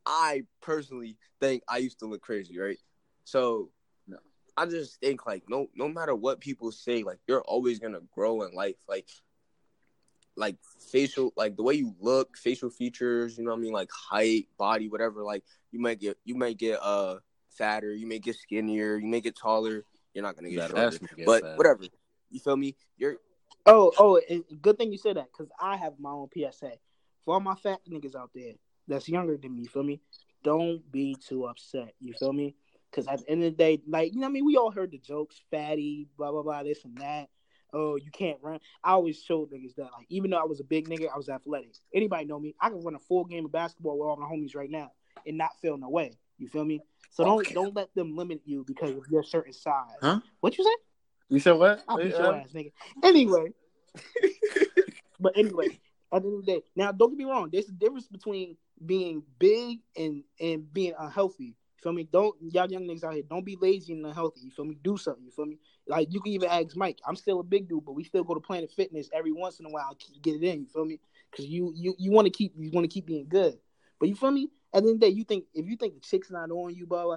I 0.06 0.42
personally 0.60 1.16
think 1.40 1.62
I 1.68 1.78
used 1.78 1.98
to 2.00 2.06
look 2.06 2.22
crazy, 2.22 2.58
right? 2.58 2.78
So 3.24 3.70
No. 4.06 4.18
I 4.56 4.66
just 4.66 5.00
think 5.00 5.26
like 5.26 5.44
no 5.48 5.68
no 5.74 5.88
matter 5.88 6.14
what 6.14 6.40
people 6.40 6.72
say, 6.72 7.02
like 7.02 7.18
you're 7.26 7.42
always 7.42 7.78
gonna 7.78 8.00
grow 8.14 8.42
in 8.42 8.54
life. 8.54 8.76
Like 8.88 9.08
like 10.36 10.56
facial 10.90 11.32
like 11.36 11.56
the 11.56 11.62
way 11.62 11.74
you 11.74 11.94
look, 12.00 12.36
facial 12.36 12.70
features, 12.70 13.36
you 13.36 13.44
know 13.44 13.50
what 13.50 13.58
I 13.58 13.60
mean, 13.60 13.72
like 13.72 13.90
height, 13.92 14.48
body, 14.58 14.88
whatever, 14.88 15.22
like 15.22 15.44
you 15.70 15.80
might 15.80 16.00
get 16.00 16.16
you 16.24 16.34
might 16.34 16.56
get 16.58 16.78
uh 16.82 17.18
fatter, 17.50 17.94
you 17.94 18.06
may 18.06 18.18
get 18.18 18.36
skinnier, 18.36 18.96
you 18.96 19.06
may 19.06 19.20
get 19.20 19.36
taller, 19.36 19.84
you're 20.14 20.24
not 20.24 20.34
gonna 20.36 20.48
get 20.50 20.60
That 20.60 20.70
shorter. 20.70 20.86
ass 20.86 21.00
may 21.02 21.08
get 21.16 21.26
But 21.26 21.42
fat. 21.42 21.56
whatever. 21.58 21.84
You 22.30 22.40
feel 22.40 22.56
me? 22.56 22.76
You're 22.96 23.16
Oh, 23.66 23.92
oh, 23.96 24.20
and 24.28 24.42
good 24.60 24.76
thing 24.76 24.90
you 24.90 24.98
said 24.98 25.16
that 25.16 25.28
because 25.30 25.52
I 25.60 25.76
have 25.76 25.92
my 26.00 26.10
own 26.10 26.28
PSA 26.34 26.72
for 27.24 27.34
all 27.34 27.40
my 27.40 27.54
fat 27.54 27.80
niggas 27.90 28.14
out 28.16 28.30
there 28.34 28.54
that's 28.88 29.08
younger 29.08 29.36
than 29.36 29.54
me. 29.54 29.62
You 29.62 29.68
feel 29.68 29.82
me? 29.82 30.00
Don't 30.42 30.90
be 30.90 31.14
too 31.14 31.46
upset. 31.46 31.94
You 32.00 32.14
feel 32.14 32.32
me? 32.32 32.54
Because 32.90 33.06
at 33.06 33.20
the 33.20 33.30
end 33.30 33.44
of 33.44 33.52
the 33.52 33.56
day, 33.56 33.80
like 33.86 34.12
you 34.12 34.20
know, 34.20 34.26
what 34.26 34.30
I 34.30 34.32
mean, 34.32 34.44
we 34.44 34.56
all 34.56 34.70
heard 34.70 34.90
the 34.90 34.98
jokes, 34.98 35.40
fatty, 35.50 36.08
blah 36.16 36.30
blah 36.30 36.42
blah, 36.42 36.62
this 36.62 36.84
and 36.84 36.96
that. 36.98 37.28
Oh, 37.74 37.96
you 37.96 38.10
can't 38.10 38.38
run. 38.42 38.60
I 38.84 38.90
always 38.90 39.22
showed 39.22 39.50
niggas 39.50 39.76
that, 39.76 39.88
like, 39.96 40.06
even 40.10 40.30
though 40.30 40.36
I 40.36 40.44
was 40.44 40.60
a 40.60 40.64
big 40.64 40.90
nigga, 40.90 41.06
I 41.12 41.16
was 41.16 41.30
athletic. 41.30 41.72
Anybody 41.94 42.26
know 42.26 42.38
me? 42.38 42.54
I 42.60 42.68
can 42.68 42.84
run 42.84 42.94
a 42.94 42.98
full 42.98 43.24
game 43.24 43.46
of 43.46 43.52
basketball 43.52 43.98
with 43.98 44.06
all 44.08 44.16
my 44.18 44.26
homies 44.26 44.54
right 44.54 44.70
now 44.70 44.92
and 45.26 45.38
not 45.38 45.58
feel 45.62 45.78
no 45.78 45.88
way. 45.88 46.18
You 46.36 46.48
feel 46.48 46.66
me? 46.66 46.82
So 47.10 47.24
don't 47.24 47.40
Okay. 47.40 47.54
don't 47.54 47.74
let 47.74 47.94
them 47.94 48.16
limit 48.16 48.42
you 48.44 48.64
because 48.66 48.96
of 48.96 49.04
your 49.10 49.22
certain 49.22 49.52
size. 49.52 49.86
Huh? 50.00 50.20
What 50.40 50.58
you 50.58 50.64
say? 50.64 50.76
You 51.30 51.40
said 51.40 51.52
what? 51.52 51.82
I'll 51.88 51.96
beat 51.96 52.12
Wait, 52.12 52.18
your 52.18 52.34
uh, 52.34 52.40
ass, 52.40 52.52
nigga. 52.52 52.72
Anyway. 53.02 53.52
but 55.20 55.36
anyway, 55.36 55.68
at 56.12 56.22
the 56.22 56.28
end 56.28 56.38
of 56.38 56.46
the 56.46 56.52
day, 56.52 56.62
now 56.76 56.92
don't 56.92 57.10
get 57.10 57.18
me 57.18 57.24
wrong. 57.24 57.48
There's 57.50 57.68
a 57.68 57.72
difference 57.72 58.06
between 58.06 58.56
being 58.84 59.22
big 59.38 59.80
and 59.96 60.22
and 60.40 60.72
being 60.72 60.94
unhealthy. 60.98 61.44
You 61.44 61.82
feel 61.82 61.92
me? 61.92 62.08
Don't 62.12 62.36
y'all 62.40 62.70
young 62.70 62.86
niggas 62.86 63.04
out 63.04 63.14
here, 63.14 63.22
don't 63.28 63.44
be 63.44 63.56
lazy 63.60 63.94
and 63.94 64.04
unhealthy. 64.04 64.42
You 64.42 64.50
feel 64.50 64.64
me? 64.64 64.76
Do 64.82 64.96
something. 64.96 65.24
You 65.24 65.30
feel 65.30 65.46
me? 65.46 65.58
Like 65.86 66.12
you 66.12 66.20
can 66.20 66.32
even 66.32 66.48
ask 66.48 66.76
Mike. 66.76 66.98
I'm 67.06 67.16
still 67.16 67.40
a 67.40 67.44
big 67.44 67.68
dude, 67.68 67.84
but 67.84 67.92
we 67.92 68.04
still 68.04 68.24
go 68.24 68.34
to 68.34 68.40
Planet 68.40 68.70
Fitness 68.70 69.08
every 69.12 69.32
once 69.32 69.58
in 69.58 69.66
a 69.66 69.70
while. 69.70 69.94
to 69.94 70.20
Get 70.20 70.36
it 70.36 70.44
in. 70.44 70.60
You 70.60 70.66
feel 70.66 70.84
me? 70.84 71.00
Because 71.30 71.46
you 71.46 71.72
you 71.74 71.94
you 71.98 72.12
want 72.12 72.26
to 72.26 72.30
keep 72.30 72.52
you 72.56 72.70
want 72.70 72.84
to 72.84 72.92
keep 72.92 73.06
being 73.06 73.26
good. 73.28 73.58
But 73.98 74.08
you 74.08 74.14
feel 74.14 74.30
me? 74.30 74.48
At 74.74 74.82
the 74.82 74.88
end 74.88 74.96
of 74.96 75.00
the 75.00 75.06
day, 75.06 75.12
you 75.12 75.24
think 75.24 75.44
if 75.54 75.66
you 75.66 75.76
think 75.76 75.94
the 75.94 76.00
chick's 76.00 76.30
not 76.30 76.50
on 76.50 76.74
you, 76.74 76.86
blah 76.86 77.04
blah. 77.04 77.16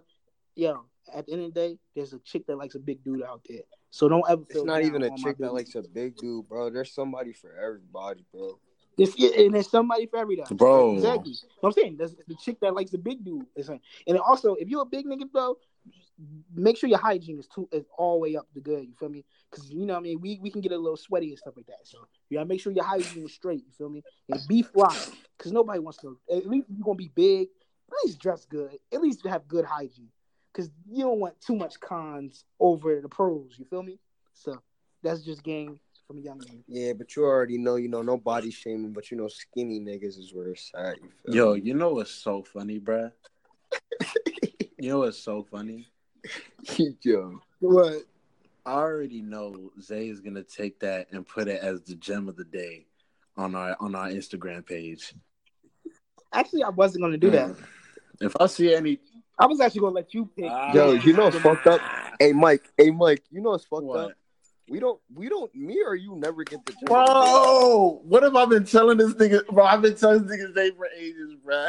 Yo, 0.55 0.85
at 1.13 1.25
the 1.25 1.33
end 1.33 1.41
of 1.43 1.53
the 1.53 1.59
day, 1.59 1.77
there's 1.95 2.13
a 2.13 2.19
chick 2.19 2.47
that 2.47 2.57
likes 2.57 2.75
a 2.75 2.79
big 2.79 3.03
dude 3.03 3.23
out 3.23 3.41
there. 3.47 3.61
So 3.91 4.09
don't 4.09 4.23
ever 4.29 4.43
feel 4.45 4.61
it's 4.61 4.67
not 4.67 4.83
even 4.83 5.03
a 5.03 5.15
chick 5.17 5.37
that 5.37 5.53
likes 5.53 5.75
a 5.75 5.81
big 5.81 6.17
dude, 6.17 6.47
bro. 6.49 6.69
There's 6.69 6.91
somebody 6.91 7.33
for 7.33 7.55
everybody, 7.55 8.25
bro. 8.33 8.59
And 8.97 9.53
there's 9.53 9.69
somebody 9.69 10.05
for 10.05 10.17
everybody. 10.17 10.55
Bro. 10.55 10.95
Exactly. 10.95 11.35
What 11.59 11.69
I'm 11.69 11.73
saying 11.73 11.97
there's 11.97 12.15
the 12.27 12.35
chick 12.35 12.59
that 12.61 12.73
likes 12.73 12.91
the 12.91 12.97
big 12.97 13.23
dude. 13.23 13.45
is 13.55 13.69
And 13.69 14.17
also, 14.19 14.55
if 14.55 14.69
you're 14.69 14.83
a 14.83 14.85
big 14.85 15.05
nigga, 15.05 15.25
though, 15.33 15.57
make 16.53 16.77
sure 16.77 16.89
your 16.89 16.99
hygiene 16.99 17.39
is 17.39 17.47
too 17.47 17.67
is 17.71 17.85
all 17.97 18.15
the 18.15 18.19
way 18.19 18.35
up 18.35 18.47
to 18.53 18.61
good. 18.61 18.85
You 18.85 18.93
feel 18.99 19.09
me? 19.09 19.25
Because 19.49 19.69
you 19.69 19.85
know, 19.85 19.93
what 19.93 19.99
I 19.99 20.03
mean, 20.03 20.21
we, 20.21 20.39
we 20.41 20.49
can 20.49 20.61
get 20.61 20.71
a 20.71 20.77
little 20.77 20.97
sweaty 20.97 21.29
and 21.29 21.37
stuff 21.37 21.55
like 21.57 21.67
that. 21.67 21.79
So 21.83 22.07
you 22.29 22.37
gotta 22.37 22.47
make 22.47 22.61
sure 22.61 22.71
your 22.71 22.85
hygiene 22.85 23.25
is 23.25 23.33
straight. 23.33 23.63
You 23.65 23.73
feel 23.77 23.89
me? 23.89 24.03
And 24.29 24.39
be 24.47 24.61
fly. 24.61 24.97
Because 25.37 25.51
nobody 25.51 25.79
wants 25.79 25.99
to. 25.99 26.17
At 26.31 26.47
least 26.47 26.67
you're 26.69 26.85
gonna 26.85 26.95
be 26.95 27.11
big. 27.13 27.49
At 27.89 28.05
least 28.05 28.19
dress 28.19 28.45
good. 28.45 28.77
At 28.93 29.01
least 29.01 29.25
have 29.25 29.47
good 29.47 29.65
hygiene. 29.65 30.09
Because 30.53 30.71
you 30.89 31.03
don't 31.03 31.19
want 31.19 31.39
too 31.41 31.55
much 31.55 31.79
cons 31.81 32.45
over 32.59 33.01
the 33.01 33.09
pros. 33.09 33.55
You 33.57 33.65
feel 33.65 33.83
me? 33.83 33.99
So 34.33 34.61
that's 35.03 35.21
just 35.21 35.43
game 35.43 35.79
from 36.07 36.19
a 36.19 36.21
young 36.21 36.37
man. 36.39 36.63
Yeah, 36.67 36.93
but 36.93 37.15
you 37.15 37.23
already 37.23 37.57
know, 37.57 37.75
you 37.75 37.87
know, 37.87 38.01
no 38.01 38.17
body 38.17 38.51
shaming, 38.51 38.93
but 38.93 39.09
you 39.11 39.17
know, 39.17 39.27
skinny 39.27 39.79
niggas 39.79 40.17
is 40.19 40.33
worse. 40.33 40.71
it's 40.73 40.87
at. 40.89 40.97
You 41.01 41.09
feel 41.25 41.35
Yo, 41.35 41.53
me? 41.55 41.61
you 41.61 41.73
know 41.73 41.93
what's 41.93 42.11
so 42.11 42.43
funny, 42.43 42.79
bruh? 42.79 43.11
you 44.79 44.89
know 44.89 44.99
what's 44.99 45.17
so 45.19 45.43
funny? 45.43 45.87
yo, 47.01 47.39
What? 47.59 48.03
I 48.65 48.73
already 48.73 49.21
know 49.21 49.71
Zay 49.79 50.09
is 50.09 50.19
gonna 50.21 50.41
take 50.43 50.79
that 50.79 51.07
and 51.11 51.27
put 51.27 51.47
it 51.47 51.61
as 51.61 51.81
the 51.81 51.95
gem 51.95 52.27
of 52.27 52.35
the 52.35 52.45
day 52.45 52.87
on 53.37 53.53
our 53.53 53.75
on 53.79 53.93
our 53.93 54.07
Instagram 54.07 54.65
page. 54.65 55.13
Actually, 56.33 56.63
I 56.63 56.69
wasn't 56.69 57.03
gonna 57.03 57.17
do 57.17 57.29
that. 57.31 57.55
If 58.21 58.35
I 58.39 58.47
see 58.47 58.73
any, 58.73 58.99
I 59.37 59.45
was 59.45 59.59
actually 59.61 59.81
gonna 59.81 59.93
let 59.95 60.13
you 60.15 60.27
pick. 60.35 60.45
Ah. 60.49 60.73
Yo, 60.73 60.93
you 60.93 61.13
know 61.13 61.25
what's 61.25 61.37
fucked 61.37 61.67
up? 61.67 61.79
Ah. 61.83 62.13
hey 62.19 62.33
Mike, 62.33 62.63
hey 62.77 62.89
Mike, 62.89 63.21
you 63.29 63.39
know 63.41 63.51
what's 63.51 63.65
fucked 63.65 63.83
What? 63.83 63.99
up? 63.99 64.11
We 64.67 64.79
don't, 64.79 64.99
we 65.13 65.29
don't, 65.29 65.53
me 65.53 65.81
or 65.85 65.95
you 65.95 66.15
never 66.15 66.43
get 66.43 66.65
the 66.65 66.71
gym. 66.71 66.85
Bro, 66.85 68.01
what 68.03 68.23
have 68.23 68.35
I 68.35 68.45
been 68.45 68.65
telling 68.65 68.97
this 68.97 69.13
nigga? 69.13 69.45
Bro, 69.47 69.63
I've 69.63 69.81
been 69.81 69.95
telling 69.95 70.25
this 70.25 70.37
nigga 70.37 70.53
Zay 70.55 70.71
for 70.71 70.87
ages, 70.97 71.35
bro. 71.43 71.67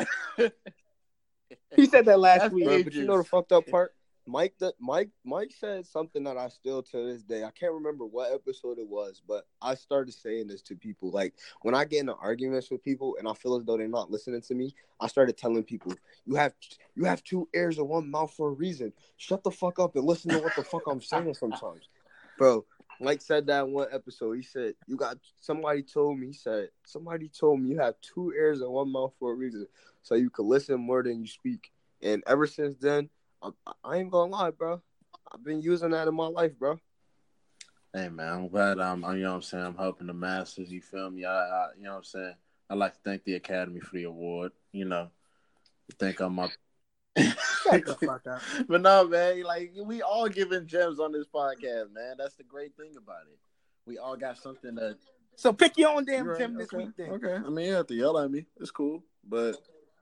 He 1.74 1.86
said 1.86 2.06
that 2.06 2.18
last 2.18 2.40
That's 2.40 2.54
week. 2.54 2.64
Bro, 2.64 2.82
but 2.84 2.94
you 2.94 3.04
know 3.04 3.18
the 3.18 3.24
fucked 3.24 3.52
up 3.52 3.66
part? 3.66 3.92
Mike, 4.28 4.54
that 4.58 4.74
Mike, 4.80 5.10
Mike 5.24 5.52
said 5.56 5.86
something 5.86 6.24
that 6.24 6.36
I 6.36 6.48
still 6.48 6.82
to 6.82 7.06
this 7.06 7.22
day. 7.22 7.44
I 7.44 7.50
can't 7.50 7.72
remember 7.72 8.04
what 8.04 8.32
episode 8.32 8.78
it 8.78 8.88
was, 8.88 9.22
but 9.26 9.46
I 9.62 9.74
started 9.76 10.14
saying 10.14 10.48
this 10.48 10.62
to 10.62 10.74
people. 10.74 11.10
Like 11.10 11.34
when 11.62 11.74
I 11.74 11.84
get 11.84 12.00
into 12.00 12.14
arguments 12.14 12.70
with 12.70 12.82
people 12.82 13.16
and 13.18 13.28
I 13.28 13.34
feel 13.34 13.56
as 13.56 13.64
though 13.64 13.76
they're 13.76 13.86
not 13.86 14.10
listening 14.10 14.40
to 14.42 14.54
me, 14.54 14.74
I 15.00 15.06
started 15.06 15.36
telling 15.36 15.62
people, 15.62 15.92
"You 16.24 16.34
have, 16.34 16.54
you 16.96 17.04
have 17.04 17.22
two 17.22 17.48
ears 17.54 17.78
and 17.78 17.88
one 17.88 18.10
mouth 18.10 18.32
for 18.32 18.48
a 18.48 18.52
reason. 18.52 18.92
Shut 19.16 19.44
the 19.44 19.50
fuck 19.50 19.78
up 19.78 19.94
and 19.94 20.04
listen 20.04 20.32
to 20.32 20.38
what 20.38 20.56
the 20.56 20.64
fuck 20.64 20.82
I'm 20.88 21.00
saying 21.00 21.34
sometimes, 21.34 21.88
bro." 22.36 22.64
Mike 23.00 23.20
said 23.20 23.46
that 23.46 23.64
in 23.64 23.72
one 23.72 23.88
episode. 23.92 24.32
He 24.32 24.42
said, 24.42 24.74
"You 24.86 24.96
got 24.96 25.18
somebody 25.40 25.82
told 25.82 26.18
me." 26.18 26.28
He 26.28 26.32
said, 26.32 26.70
"Somebody 26.84 27.28
told 27.28 27.60
me 27.60 27.70
you 27.70 27.78
have 27.78 28.00
two 28.00 28.32
ears 28.32 28.60
and 28.60 28.70
one 28.70 28.90
mouth 28.90 29.12
for 29.18 29.32
a 29.32 29.34
reason, 29.34 29.66
so 30.02 30.14
you 30.14 30.30
can 30.30 30.48
listen 30.48 30.80
more 30.80 31.02
than 31.02 31.20
you 31.20 31.26
speak." 31.26 31.70
And 32.02 32.22
ever 32.26 32.46
since 32.46 32.76
then, 32.76 33.10
I, 33.42 33.50
I 33.84 33.96
ain't 33.96 34.10
gonna 34.10 34.30
lie, 34.30 34.50
bro. 34.50 34.80
I've 35.32 35.44
been 35.44 35.60
using 35.60 35.90
that 35.90 36.08
in 36.08 36.14
my 36.14 36.26
life, 36.26 36.58
bro. 36.58 36.78
Hey 37.92 38.08
man, 38.08 38.32
I'm 38.32 38.48
glad 38.48 38.78
um, 38.78 39.04
I'm, 39.04 39.16
you 39.16 39.22
know 39.22 39.30
what 39.30 39.36
I'm 39.36 39.42
saying, 39.42 39.64
I'm 39.64 39.76
helping 39.76 40.06
the 40.06 40.12
masses, 40.12 40.70
you 40.70 40.82
feel 40.82 41.10
me? 41.10 41.24
I, 41.24 41.32
I 41.32 41.68
you 41.78 41.84
know 41.84 41.92
what 41.92 41.96
I'm 41.98 42.04
saying? 42.04 42.34
I'd 42.68 42.78
like 42.78 42.92
to 42.94 43.00
thank 43.04 43.24
the 43.24 43.34
Academy 43.34 43.80
for 43.80 43.96
the 43.96 44.04
award, 44.04 44.52
you 44.72 44.84
know. 44.84 45.08
Think 45.98 46.20
I'm. 46.20 46.38
but 48.68 48.80
no, 48.82 49.06
man, 49.08 49.42
like 49.42 49.72
we 49.84 50.02
all 50.02 50.28
giving 50.28 50.66
gems 50.66 51.00
on 51.00 51.12
this 51.12 51.26
podcast, 51.26 51.92
man. 51.92 52.16
That's 52.18 52.34
the 52.34 52.44
great 52.44 52.76
thing 52.76 52.92
about 52.96 53.22
it. 53.32 53.38
We 53.86 53.98
all 53.98 54.16
got 54.16 54.38
something 54.38 54.74
that 54.76 54.98
So 55.36 55.52
pick 55.52 55.78
your 55.78 55.90
own 55.90 56.04
damn 56.04 56.26
Right, 56.26 56.38
gym 56.38 56.56
this 56.58 56.68
okay, 56.72 56.84
week 56.84 56.96
then. 56.96 57.10
Okay. 57.10 57.34
I 57.34 57.48
mean 57.48 57.66
you 57.66 57.72
have 57.74 57.86
to 57.88 57.94
yell 57.94 58.18
at 58.18 58.30
me. 58.30 58.46
It's 58.60 58.70
cool. 58.70 59.02
But 59.28 59.56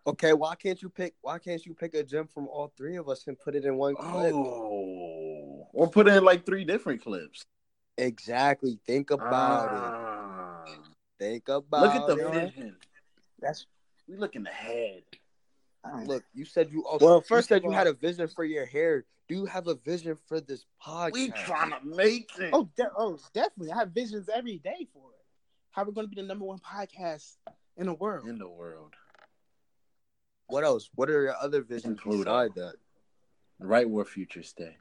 Okay, 0.06 0.34
why 0.34 0.54
can't 0.54 0.80
you 0.82 0.90
pick? 0.90 1.14
Why 1.22 1.38
can't 1.38 1.64
you 1.64 1.72
pick 1.74 1.94
a 1.94 2.02
gem 2.02 2.26
from 2.26 2.46
all 2.48 2.72
three 2.76 2.96
of 2.96 3.08
us 3.08 3.26
and 3.26 3.38
put 3.38 3.54
it 3.54 3.64
in 3.64 3.76
one 3.76 3.94
clip? 3.94 4.34
Oh 4.34 5.66
or 5.72 5.88
put 5.88 6.08
in 6.08 6.24
like 6.24 6.46
three 6.46 6.64
different 6.64 7.02
clips. 7.02 7.44
Exactly. 7.98 8.78
Think 8.86 9.10
about 9.10 9.68
Ah. 9.70 10.64
it. 10.66 10.78
Think 11.18 11.48
about 11.48 11.84
it. 11.84 11.86
Look 12.00 12.10
at 12.10 12.16
the 12.16 12.28
it. 12.28 12.54
vision. 12.54 12.76
That's 13.40 13.66
We 14.08 14.16
looking 14.16 14.46
ahead. 14.46 15.02
Look, 16.06 16.24
you 16.32 16.44
said 16.44 16.70
you 16.72 16.84
also. 16.86 17.04
Well, 17.04 17.14
Well, 17.14 17.20
first 17.20 17.28
first 17.28 17.50
you 17.50 17.54
said 17.56 17.64
of 17.64 17.64
you 17.64 17.70
had 17.72 17.86
a 17.86 17.92
vision 17.92 18.28
for 18.28 18.44
your 18.44 18.64
hair. 18.66 19.04
Do 19.28 19.34
you 19.34 19.46
have 19.46 19.68
a 19.68 19.74
vision 19.74 20.16
for 20.26 20.40
this 20.40 20.64
podcast? 20.84 21.12
We 21.12 21.30
trying 21.30 21.70
to 21.70 21.78
make 21.84 22.30
it. 22.38 22.50
oh, 22.52 22.68
de- 22.76 22.90
oh, 22.96 23.18
definitely. 23.32 23.72
I 23.72 23.76
have 23.78 23.90
visions 23.90 24.28
every 24.34 24.58
day 24.58 24.86
for 24.92 25.10
it. 25.10 25.24
How 25.70 25.82
are 25.82 25.86
we're 25.86 25.92
going 25.92 26.06
to 26.06 26.14
be 26.14 26.20
the 26.20 26.26
number 26.26 26.44
one 26.44 26.58
podcast 26.58 27.36
in 27.76 27.86
the 27.86 27.94
world? 27.94 28.28
in 28.28 28.38
the 28.38 28.48
world. 28.48 28.94
What 30.46 30.64
else? 30.64 30.90
What 30.94 31.08
are 31.08 31.22
your 31.22 31.34
other 31.40 31.62
visions 31.62 31.98
Pluto. 32.00 32.18
beside 32.24 32.54
that? 32.56 32.74
Right 33.58 33.88
where 33.88 34.04
futures 34.04 34.48
stay. 34.48 34.76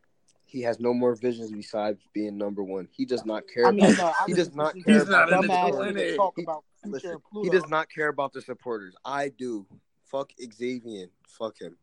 He 0.46 0.62
has 0.62 0.80
no 0.80 0.94
more 0.94 1.16
visions 1.16 1.52
besides 1.52 2.02
being 2.14 2.38
number 2.38 2.64
one. 2.64 2.88
He 2.92 3.06
does 3.06 3.26
not 3.26 3.44
care. 3.52 3.66
I 3.66 3.72
mean, 3.72 3.86
about, 3.86 3.98
no, 3.98 4.26
he 4.28 4.34
does 4.34 4.54
not 4.54 4.74
care 4.76 4.84
to 4.84 5.00
He's 5.00 5.08
not 5.08 5.30
about 5.30 5.44
in 5.44 5.48
the 5.48 5.54
the 5.54 5.66
supporters. 5.72 6.16
talk 6.18 6.34
He- 6.38 6.44
about 6.44 6.64
future 6.84 6.96
Listen, 6.96 7.22
and 7.34 7.44
he 7.46 7.50
does 7.50 7.68
not 7.70 7.90
care 7.90 8.10
about 8.10 8.34
the 8.34 8.42
supporters. 8.42 8.94
I 9.06 9.30
do. 9.30 9.66
Fuck 10.14 10.32
Xavier. 10.54 11.08
Fuck 11.28 11.60
him. 11.60 11.76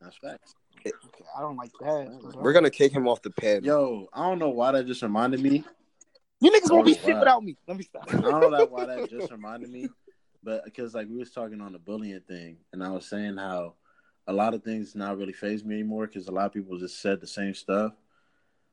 That's 0.00 0.16
facts. 0.16 0.54
Okay, 0.80 0.90
I 1.36 1.42
don't 1.42 1.58
like 1.58 1.70
that. 1.80 2.34
We're 2.34 2.54
gonna 2.54 2.70
kick 2.70 2.92
him 2.92 3.06
off 3.06 3.20
the 3.20 3.30
pad. 3.30 3.62
Yo, 3.62 4.08
I 4.10 4.22
don't 4.22 4.38
know 4.38 4.48
why 4.48 4.72
that 4.72 4.86
just 4.86 5.02
reminded 5.02 5.40
me. 5.40 5.62
You 6.40 6.50
niggas 6.50 6.72
won't 6.72 6.86
be 6.86 6.94
shit 6.94 7.18
without 7.18 7.44
me. 7.44 7.58
Let 7.68 7.76
me 7.76 7.84
stop. 7.84 8.04
I 8.08 8.20
don't 8.22 8.40
know 8.40 8.50
that 8.50 8.70
why 8.70 8.86
that 8.86 9.10
just 9.10 9.30
reminded 9.30 9.68
me, 9.68 9.86
but 10.42 10.64
because 10.64 10.94
like 10.94 11.08
we 11.08 11.18
was 11.18 11.30
talking 11.30 11.60
on 11.60 11.72
the 11.72 11.78
bullying 11.78 12.22
thing, 12.26 12.56
and 12.72 12.82
I 12.82 12.88
was 12.88 13.06
saying 13.06 13.36
how 13.36 13.74
a 14.26 14.32
lot 14.32 14.54
of 14.54 14.64
things 14.64 14.94
not 14.94 15.18
really 15.18 15.34
phase 15.34 15.62
me 15.62 15.74
anymore 15.74 16.06
because 16.06 16.28
a 16.28 16.32
lot 16.32 16.46
of 16.46 16.54
people 16.54 16.78
just 16.78 17.02
said 17.02 17.20
the 17.20 17.26
same 17.26 17.52
stuff. 17.52 17.92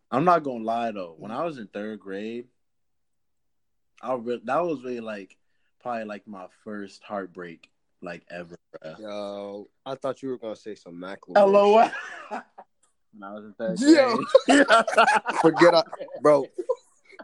I'm 0.10 0.24
not 0.24 0.44
gonna 0.44 0.64
lie 0.64 0.92
though, 0.92 1.16
when 1.18 1.32
I 1.32 1.44
was 1.44 1.58
in 1.58 1.68
third 1.68 2.00
grade, 2.00 2.48
I 4.02 4.16
re- 4.16 4.42
that 4.46 4.64
was 4.64 4.84
really 4.86 5.02
like 5.02 5.36
probably 5.82 6.06
like 6.06 6.26
my 6.26 6.48
first 6.64 7.04
heartbreak 7.04 7.70
like 8.02 8.24
ever. 8.30 8.56
Bruh. 8.84 9.00
Yo, 9.00 9.68
I 9.86 9.96
thought 9.96 10.22
you 10.22 10.30
were 10.30 10.38
gonna 10.38 10.56
say 10.56 10.76
some 10.76 10.94
Macklemore. 10.94 11.38
Hello. 11.38 11.84
shit. 11.84 12.42
when 13.14 13.24
I 13.24 13.34
was 13.34 13.46
in 13.46 13.54
third 13.54 13.80
Yo. 13.80 14.24
grade. 14.46 14.66
Forget, 15.42 15.76
I, 15.76 15.84
bro. 16.22 16.46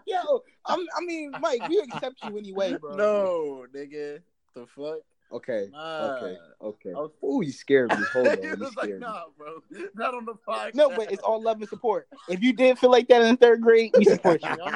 Yo, 0.06 0.44
I'm, 0.66 0.80
I 0.98 1.06
mean, 1.06 1.34
Mike, 1.40 1.68
we 1.70 1.80
accept 1.80 2.24
you 2.24 2.38
anyway, 2.38 2.78
bro. 2.78 2.96
no, 2.96 3.66
nigga. 3.74 4.20
The 4.54 4.66
fuck? 4.68 5.00
Okay, 5.32 5.68
Nah. 5.72 6.16
okay, 6.18 6.38
okay. 6.62 6.94
Was- 6.94 7.12
Oh, 7.22 7.42
you 7.42 7.52
scared 7.52 7.90
me. 7.90 7.98
Hold 8.14 8.28
on, 8.28 8.44
you 8.44 8.56
was 8.56 8.76
like, 8.76 9.00
nah, 9.00 9.24
bro. 9.38 9.58
Not 9.96 10.14
on 10.14 10.26
the 10.26 10.34
podcast. 10.48 10.76
No, 10.76 10.90
but 10.96 11.12
it's 11.12 11.22
all 11.24 11.42
love 11.42 11.60
and 11.60 11.68
support. 11.68 12.08
If 12.30 12.42
you 12.44 12.54
did 12.54 12.78
feel 12.78 12.92
like 12.92 13.08
that 13.08 13.22
in 13.24 13.36
third 13.38 13.62
grade, 13.62 13.92
we 13.98 14.06
support 14.06 14.42
you. 14.44 14.50
I'm 14.50 14.58
not 14.58 14.72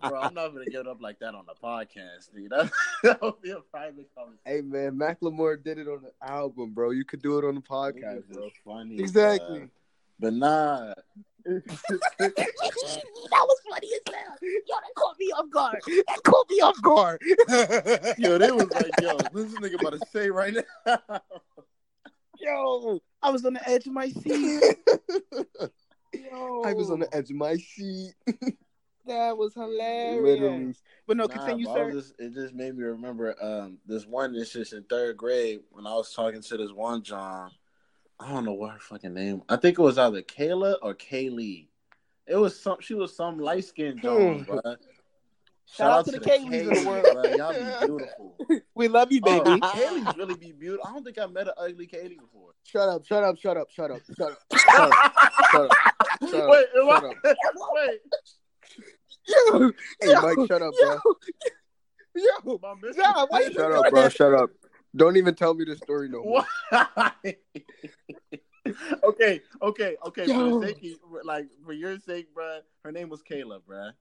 gonna, 0.00 0.10
bro. 0.10 0.20
I'm 0.20 0.34
not 0.34 0.52
gonna 0.54 0.64
give 0.66 0.80
it 0.82 0.86
up 0.86 1.02
like 1.02 1.18
that 1.18 1.34
on 1.34 1.44
the 1.46 1.54
podcast, 1.62 2.32
dude. 2.34 2.50
That, 2.50 2.70
that 3.02 3.20
would 3.20 3.42
be 3.42 3.50
a 3.50 3.60
private 3.60 4.08
conversation. 4.16 4.38
Hey 4.44 4.60
man, 4.62 4.92
Macklemore 4.96 5.62
did 5.62 5.78
it 5.78 5.88
on 5.88 6.02
the 6.02 6.12
album, 6.26 6.70
bro. 6.72 6.90
You 6.90 7.04
could 7.04 7.20
do 7.20 7.38
it 7.38 7.44
on 7.44 7.56
the 7.56 7.60
podcast, 7.60 8.22
bro. 8.32 8.48
funny, 8.64 8.98
Exactly. 9.00 9.60
bruh. 9.60 9.70
But 10.20 10.34
nah, 10.34 10.92
that 11.44 11.62
was 13.32 13.60
funny 13.70 13.88
as 13.94 14.14
hell. 14.14 14.36
Yo, 14.42 14.74
that 14.74 14.94
caught 14.94 15.16
me 15.18 15.26
off 15.32 15.50
guard. 15.50 15.80
That 15.86 16.22
caught 16.24 16.50
me 16.50 16.60
off 16.60 16.82
guard. 16.82 17.22
yo, 18.18 18.36
they 18.36 18.50
was 18.50 18.70
like, 18.74 19.00
yo, 19.00 19.16
what's 19.30 19.52
this 19.52 19.58
nigga 19.58 19.76
about 19.80 19.94
to 19.94 20.00
say 20.00 20.28
right 20.28 20.54
now? 20.86 21.20
Yo, 22.38 23.00
I 23.22 23.30
was 23.30 23.44
on 23.46 23.54
the 23.54 23.68
edge 23.68 23.86
of 23.86 23.92
my 23.94 24.08
seat. 24.08 24.62
Yo, 26.12 26.62
I 26.64 26.74
was 26.74 26.90
on 26.90 27.00
the 27.00 27.08
edge 27.14 27.30
of 27.30 27.36
my 27.36 27.56
seat. 27.56 28.12
That 29.06 29.36
was 29.36 29.54
hilarious. 29.54 30.22
Literally. 30.22 30.74
But 31.06 31.16
no, 31.16 31.26
Nah, 31.26 31.32
continue, 31.32 31.66
but 31.66 31.74
sir. 31.74 31.90
just, 31.92 32.14
it 32.18 32.34
just 32.34 32.54
made 32.54 32.76
me 32.76 32.84
remember 32.84 33.34
um 33.42 33.78
this 33.86 34.06
one 34.06 34.34
instance 34.36 34.72
in 34.72 34.84
third 34.84 35.16
grade 35.16 35.60
when 35.70 35.86
I 35.86 35.94
was 35.94 36.12
talking 36.14 36.42
to 36.42 36.56
this 36.56 36.72
one 36.72 37.02
John. 37.02 37.50
I 38.20 38.28
don't 38.32 38.44
know 38.44 38.52
what 38.52 38.72
her 38.72 38.78
fucking 38.78 39.14
name. 39.14 39.42
I 39.48 39.56
think 39.56 39.78
it 39.78 39.82
was 39.82 39.96
either 39.98 40.20
Kayla 40.22 40.76
or 40.82 40.94
Kaylee. 40.94 41.68
It 42.26 42.36
was 42.36 42.60
some. 42.60 42.76
She 42.80 42.94
was 42.94 43.16
some 43.16 43.38
light 43.38 43.64
skinned 43.64 44.02
John, 44.02 44.40
Hmm. 44.40 44.42
bro. 44.44 44.60
Shout 45.72 45.90
out 45.90 46.04
to 46.06 46.10
the 46.12 46.20
Kayleys 46.20 46.68
of 46.68 46.82
the 46.82 46.88
world. 46.88 47.06
bro. 47.12 47.24
Y'all 47.36 47.52
be 47.54 47.86
beautiful. 47.86 48.36
We 48.74 48.88
love 48.88 49.10
you, 49.12 49.20
baby. 49.20 49.42
Oh, 49.46 49.58
Kaylee's 49.58 50.16
really 50.16 50.34
be 50.34 50.52
beautiful. 50.52 50.86
I 50.86 50.92
don't 50.92 51.04
think 51.04 51.18
I 51.18 51.26
met 51.26 51.46
an 51.48 51.54
ugly 51.56 51.86
Kaylee 51.86 52.18
before. 52.20 52.50
Shut 52.64 52.88
up, 52.88 53.04
shut 53.06 53.22
up, 53.24 53.38
shut 53.38 53.56
up, 53.56 53.70
shut 53.70 53.90
up, 53.90 54.00
shut 54.16 54.32
up, 54.32 54.38
shut 54.58 54.80
up, 54.80 55.12
shut 55.52 55.64
up. 55.64 55.76
Shut 56.28 56.40
up, 56.40 56.50
Wait, 56.50 56.66
shut 56.74 57.04
I- 57.04 57.08
up. 57.08 57.14
wait. 57.72 58.00
Yo, 59.28 59.70
Hey, 60.00 60.14
Mike, 60.22 60.38
shut 60.48 60.62
up, 60.62 60.74
bro. 60.80 60.98
yo, 62.16 62.58
My 62.62 62.74
miss- 62.82 62.96
Nah, 62.96 63.26
why 63.28 63.40
you 63.40 63.52
Shut 63.52 63.72
up, 63.72 63.90
bro. 63.90 64.08
Shut 64.08 64.34
up. 64.34 64.50
Don't 64.94 65.16
even 65.16 65.34
tell 65.34 65.54
me 65.54 65.64
the 65.64 65.76
story 65.76 66.08
no 66.08 66.22
more. 66.22 66.44
Why? 66.70 67.12
okay, 69.04 69.40
okay, 69.62 69.96
okay. 70.06 70.26
For 70.26 70.32
Yo. 70.32 70.60
the 70.60 70.66
sake, 70.66 70.98
of, 71.04 71.24
like 71.24 71.46
for 71.64 71.72
your 71.72 71.98
sake, 71.98 72.34
bruh, 72.34 72.60
Her 72.84 72.92
name 72.92 73.08
was 73.08 73.22
Kayla, 73.22 73.60
bruh. 73.68 73.92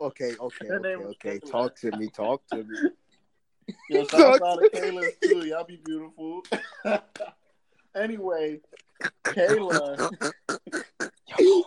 Okay, 0.00 0.34
okay, 0.38 0.66
Her 0.68 0.78
okay, 0.78 0.94
okay. 0.94 1.38
Kayla. 1.38 1.50
Talk 1.50 1.76
to 1.76 1.96
me. 1.96 2.08
Talk 2.08 2.46
to 2.48 2.64
me. 2.64 2.78
Yo, 3.90 4.04
shout 4.06 4.42
out 4.42 4.58
to 4.60 4.70
Kayla 4.70 5.10
too. 5.20 5.46
Y'all 5.46 5.64
be 5.64 5.80
beautiful. 5.84 6.42
anyway, 7.96 8.60
Kayla. 9.24 10.12
yo, 11.38 11.64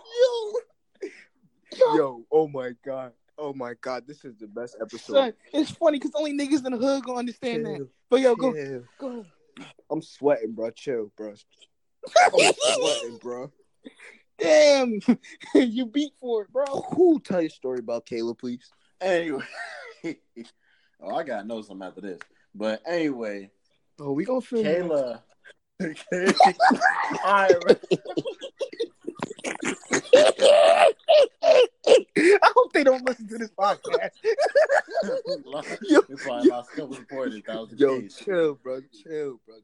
Yo, 1.94 2.24
oh 2.30 2.48
my 2.48 2.72
god. 2.84 3.12
Oh 3.38 3.52
my 3.52 3.74
god, 3.80 4.04
this 4.06 4.24
is 4.24 4.36
the 4.36 4.46
best 4.46 4.76
episode. 4.80 5.12
son, 5.12 5.32
it's 5.52 5.70
funny 5.70 5.98
because 5.98 6.12
only 6.14 6.32
niggas 6.32 6.64
in 6.64 6.72
the 6.72 6.78
hood 6.78 7.04
gonna 7.04 7.18
understand 7.18 7.66
that. 7.66 7.88
But 8.08 8.20
yo, 8.20 8.34
go, 8.34 8.52
Chill. 8.54 8.84
go. 8.98 9.26
I'm 9.90 10.02
sweating, 10.02 10.52
bro. 10.52 10.70
Chill, 10.70 11.12
bro. 11.16 11.30
I'm 12.24 12.52
sweating, 12.74 13.18
bro. 13.20 13.52
Damn, 14.38 15.00
you 15.54 15.86
beat 15.86 16.12
for 16.20 16.42
it, 16.42 16.52
bro. 16.52 16.64
Who 16.94 17.20
tell 17.20 17.40
your 17.40 17.50
story 17.50 17.78
about 17.78 18.06
Kayla, 18.06 18.38
please? 18.38 18.70
Anyway, 19.00 19.42
oh, 21.00 21.14
I 21.14 21.22
got 21.22 21.42
to 21.42 21.46
know 21.46 21.62
something 21.62 21.86
after 21.86 22.00
this. 22.00 22.20
But 22.54 22.82
anyway, 22.86 23.50
Oh, 23.98 24.12
we 24.12 24.24
gonna 24.24 24.40
film. 24.40 24.64
Kayla. 24.64 25.20
All 25.80 25.88
right, 27.24 27.60
bro. 27.60 27.74
I 30.16 30.92
hope 32.54 32.72
they 32.72 32.84
don't 32.84 33.04
listen 33.06 33.28
to 33.28 33.38
this 33.38 33.50
podcast. 33.50 34.10
Yo. 35.82 36.00
That's 36.08 36.24
why 36.24 36.38
I 36.38 36.42
lost 36.42 36.72
a 36.72 36.76
couple 36.80 36.94
supporters. 36.96 37.42
That 37.46 37.60
was 37.60 37.70
the 37.70 37.76
Yo, 37.76 38.00
case. 38.00 38.16
chill, 38.24 38.54
bro. 38.62 38.80
Chill, 39.02 39.40
bro. 39.46 39.56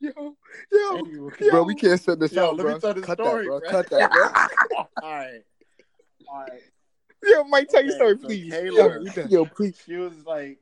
Yo, 0.00 0.34
yo, 0.72 0.96
Anyway, 0.96 1.30
Bro, 1.50 1.62
we 1.64 1.74
can't 1.74 2.00
send 2.00 2.20
this 2.20 2.32
Yo, 2.32 2.48
out, 2.48 2.56
let 2.56 2.66
me 2.66 2.80
tell 2.80 2.94
the 2.94 3.02
Cut 3.02 3.18
story, 3.18 3.44
that, 3.44 3.48
bro. 3.48 3.60
bro. 3.60 3.70
Cut 3.70 3.90
that, 3.90 4.10
bro. 4.10 4.22
all 5.02 5.10
right, 5.14 5.42
all 6.26 6.40
right. 6.40 6.62
yo, 7.22 7.44
Mike, 7.44 7.68
tell 7.68 7.82
your 7.84 7.90
Okay, 7.90 7.98
story, 7.98 8.16
so 8.18 8.26
please. 8.26 8.52
Kayla- 8.54 9.16
Yo, 9.16 9.26
Yo, 9.28 9.44
please. 9.44 9.78
She 9.84 9.96
was 9.96 10.14
like, 10.24 10.58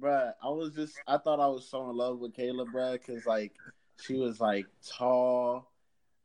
bruh, 0.00 0.32
I 0.40 0.48
was 0.50 0.74
just, 0.76 0.94
I 1.08 1.18
thought 1.18 1.40
I 1.40 1.48
was 1.48 1.68
so 1.68 1.90
in 1.90 1.96
love 1.96 2.20
with 2.20 2.36
Kayla, 2.36 2.70
bruh, 2.70 2.92
because, 2.92 3.26
like, 3.26 3.52
she 4.00 4.14
was, 4.14 4.40
like, 4.40 4.66
tall. 4.88 5.67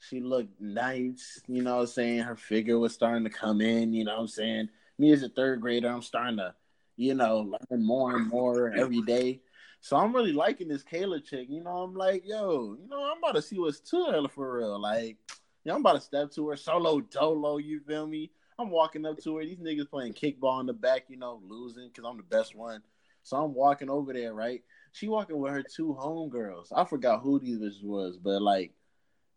She 0.09 0.19
looked 0.19 0.59
nice, 0.59 1.41
you 1.47 1.61
know 1.61 1.75
what 1.75 1.81
I'm 1.81 1.87
saying? 1.87 2.19
Her 2.19 2.35
figure 2.35 2.77
was 2.77 2.93
starting 2.93 3.23
to 3.23 3.29
come 3.29 3.61
in, 3.61 3.93
you 3.93 4.03
know 4.03 4.15
what 4.15 4.21
I'm 4.21 4.27
saying? 4.27 4.69
Me 4.99 5.11
as 5.11 5.23
a 5.23 5.29
third 5.29 5.61
grader, 5.61 5.89
I'm 5.89 6.01
starting 6.01 6.37
to, 6.37 6.53
you 6.97 7.13
know, 7.13 7.55
learn 7.69 7.85
more 7.85 8.15
and 8.15 8.27
more 8.27 8.73
every 8.73 9.01
day. 9.01 9.41
So 9.79 9.97
I'm 9.97 10.15
really 10.15 10.33
liking 10.33 10.67
this 10.67 10.83
Kayla 10.83 11.23
chick. 11.23 11.47
You 11.49 11.61
know, 11.63 11.77
I'm 11.77 11.93
like, 11.93 12.23
yo, 12.25 12.77
you 12.81 12.87
know, 12.89 13.03
I'm 13.03 13.17
about 13.17 13.35
to 13.35 13.41
see 13.41 13.59
what's 13.59 13.79
to 13.91 14.05
her 14.05 14.27
for 14.27 14.57
real. 14.57 14.79
Like, 14.79 15.17
you 15.63 15.69
know, 15.69 15.75
I'm 15.75 15.81
about 15.81 15.93
to 15.93 16.01
step 16.01 16.31
to 16.31 16.49
her 16.49 16.57
solo 16.57 17.01
dolo, 17.01 17.57
you 17.57 17.79
feel 17.81 18.07
me? 18.07 18.31
I'm 18.59 18.69
walking 18.69 19.05
up 19.05 19.21
to 19.23 19.37
her. 19.37 19.45
These 19.45 19.59
niggas 19.59 19.89
playing 19.89 20.13
kickball 20.13 20.59
in 20.59 20.67
the 20.67 20.73
back, 20.73 21.05
you 21.07 21.17
know, 21.17 21.41
losing 21.47 21.87
because 21.87 22.05
I'm 22.07 22.17
the 22.17 22.23
best 22.23 22.55
one. 22.55 22.81
So 23.23 23.37
I'm 23.37 23.53
walking 23.53 23.89
over 23.89 24.13
there, 24.13 24.33
right? 24.33 24.63
She 24.91 25.07
walking 25.07 25.39
with 25.39 25.51
her 25.51 25.63
two 25.63 25.97
homegirls. 25.99 26.67
I 26.75 26.85
forgot 26.85 27.21
who 27.21 27.39
these 27.39 27.81
was, 27.81 28.17
but 28.17 28.41
like 28.41 28.73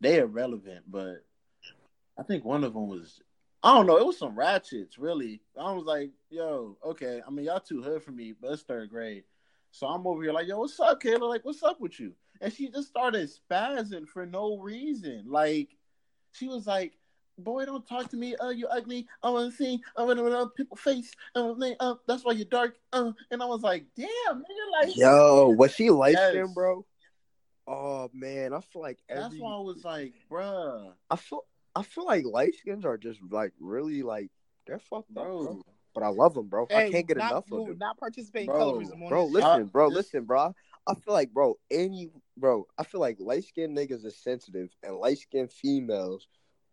they 0.01 0.19
irrelevant. 0.19 0.85
But 0.89 1.25
I 2.19 2.23
think 2.23 2.45
one 2.45 2.65
of 2.65 2.75
them 2.75 2.89
was 2.89 3.21
I 3.63 3.75
don't 3.75 3.87
know. 3.87 3.97
It 3.97 4.07
was 4.07 4.19
some 4.19 4.39
ratchets, 4.39 4.97
really. 4.97 5.41
I 5.59 5.73
was 5.73 5.85
like, 5.85 6.11
yo, 6.31 6.77
okay. 6.85 7.21
I 7.27 7.31
mean, 7.31 7.47
y'all 7.47 7.59
too 7.59 7.83
hood 7.83 8.03
for 8.03 8.13
me, 8.13 8.33
but 8.41 8.53
it's 8.53 8.63
third 8.63 8.91
grade. 8.91 9.25
So 9.73 9.89
I'm 9.89 10.07
over 10.07 10.23
here 10.23 10.33
like, 10.33 10.47
yo, 10.47 10.59
what's 10.59 10.79
up, 10.79 11.03
Kayla? 11.03 11.29
Like, 11.29 11.45
what's 11.45 11.63
up 11.63 11.81
with 11.81 11.99
you? 11.99 12.13
And 12.41 12.53
she 12.53 12.69
just 12.69 12.89
started 12.89 13.29
spazzing 13.29 14.07
for 14.07 14.25
no 14.25 14.59
reason. 14.59 15.25
Like, 15.27 15.71
she 16.33 16.47
was 16.47 16.67
like, 16.67 16.93
boy, 17.39 17.65
don't 17.65 17.87
talk 17.87 18.09
to 18.11 18.17
me. 18.17 18.37
Oh, 18.39 18.51
you 18.51 18.69
ugly. 18.69 19.09
I 19.23 19.31
want 19.31 19.51
to 19.51 19.57
see. 19.57 19.81
I 19.97 20.03
want 20.03 20.19
to 20.19 20.51
people 20.57 20.77
face. 20.77 21.11
Uh, 21.35 21.55
uh, 21.81 21.95
that's 22.07 22.25
why 22.25 22.33
you're 22.33 22.45
dark. 22.45 22.77
Uh, 22.93 23.13
and 23.31 23.43
I 23.43 23.47
was 23.47 23.63
like, 23.63 23.85
damn, 23.97 24.09
nigga, 24.37 24.81
like, 24.81 24.97
Yo, 24.97 25.49
was 25.49 25.75
she 25.75 25.91
light 25.91 26.13
Yes. 26.13 26.55
bro? 26.55 26.85
Oh 27.67 28.11
man, 28.13 28.53
I 28.53 28.61
feel 28.61 28.83
like 28.83 28.99
every. 29.09 29.23
that's 29.23 29.35
why 29.41 29.55
I 29.55 29.61
was 29.61 29.85
like, 29.85 30.15
bruh, 30.31 30.93
I 31.11 31.17
feel 31.17 31.45
I 31.75 31.83
feel 31.83 32.07
like 32.07 32.25
light 32.25 32.55
skins 32.55 32.85
are 32.85 32.97
just 32.97 33.21
like 33.31 33.53
really 33.61 34.03
like 34.03 34.31
they're 34.67 34.79
fucked 34.79 35.11
up, 35.17 35.25
bro. 35.25 35.43
bro. 35.45 35.63
But 35.95 36.03
I 36.05 36.09
love 36.09 36.35
them, 36.35 36.47
bro. 36.47 36.67
I 36.75 36.91
can't 36.91 37.09
get 37.09 37.17
not, 37.17 37.31
enough 37.31 37.51
of 37.51 37.67
them, 37.67 37.79
Not 37.79 37.99
participating 37.99 38.49
Bro, 38.49 38.75
colorism 38.75 39.03
on 39.03 39.09
bro. 39.09 39.27
Listen, 39.27 39.67
bro. 39.67 39.89
this- 39.89 39.97
Listen, 39.97 40.25
bro. 40.25 40.55
I 40.87 40.95
feel 40.95 41.15
like, 41.15 41.33
bro, 41.33 41.59
any 41.71 42.11
bro. 42.37 42.67
I 42.79 42.85
feel 42.85 43.01
like 43.01 43.17
light 43.19 43.45
skinned 43.45 43.77
niggas 43.77 44.05
are 44.05 44.11
sensitive, 44.11 44.69
and 44.83 44.97
light 44.97 45.19
skinned 45.19 45.51
females 45.51 46.29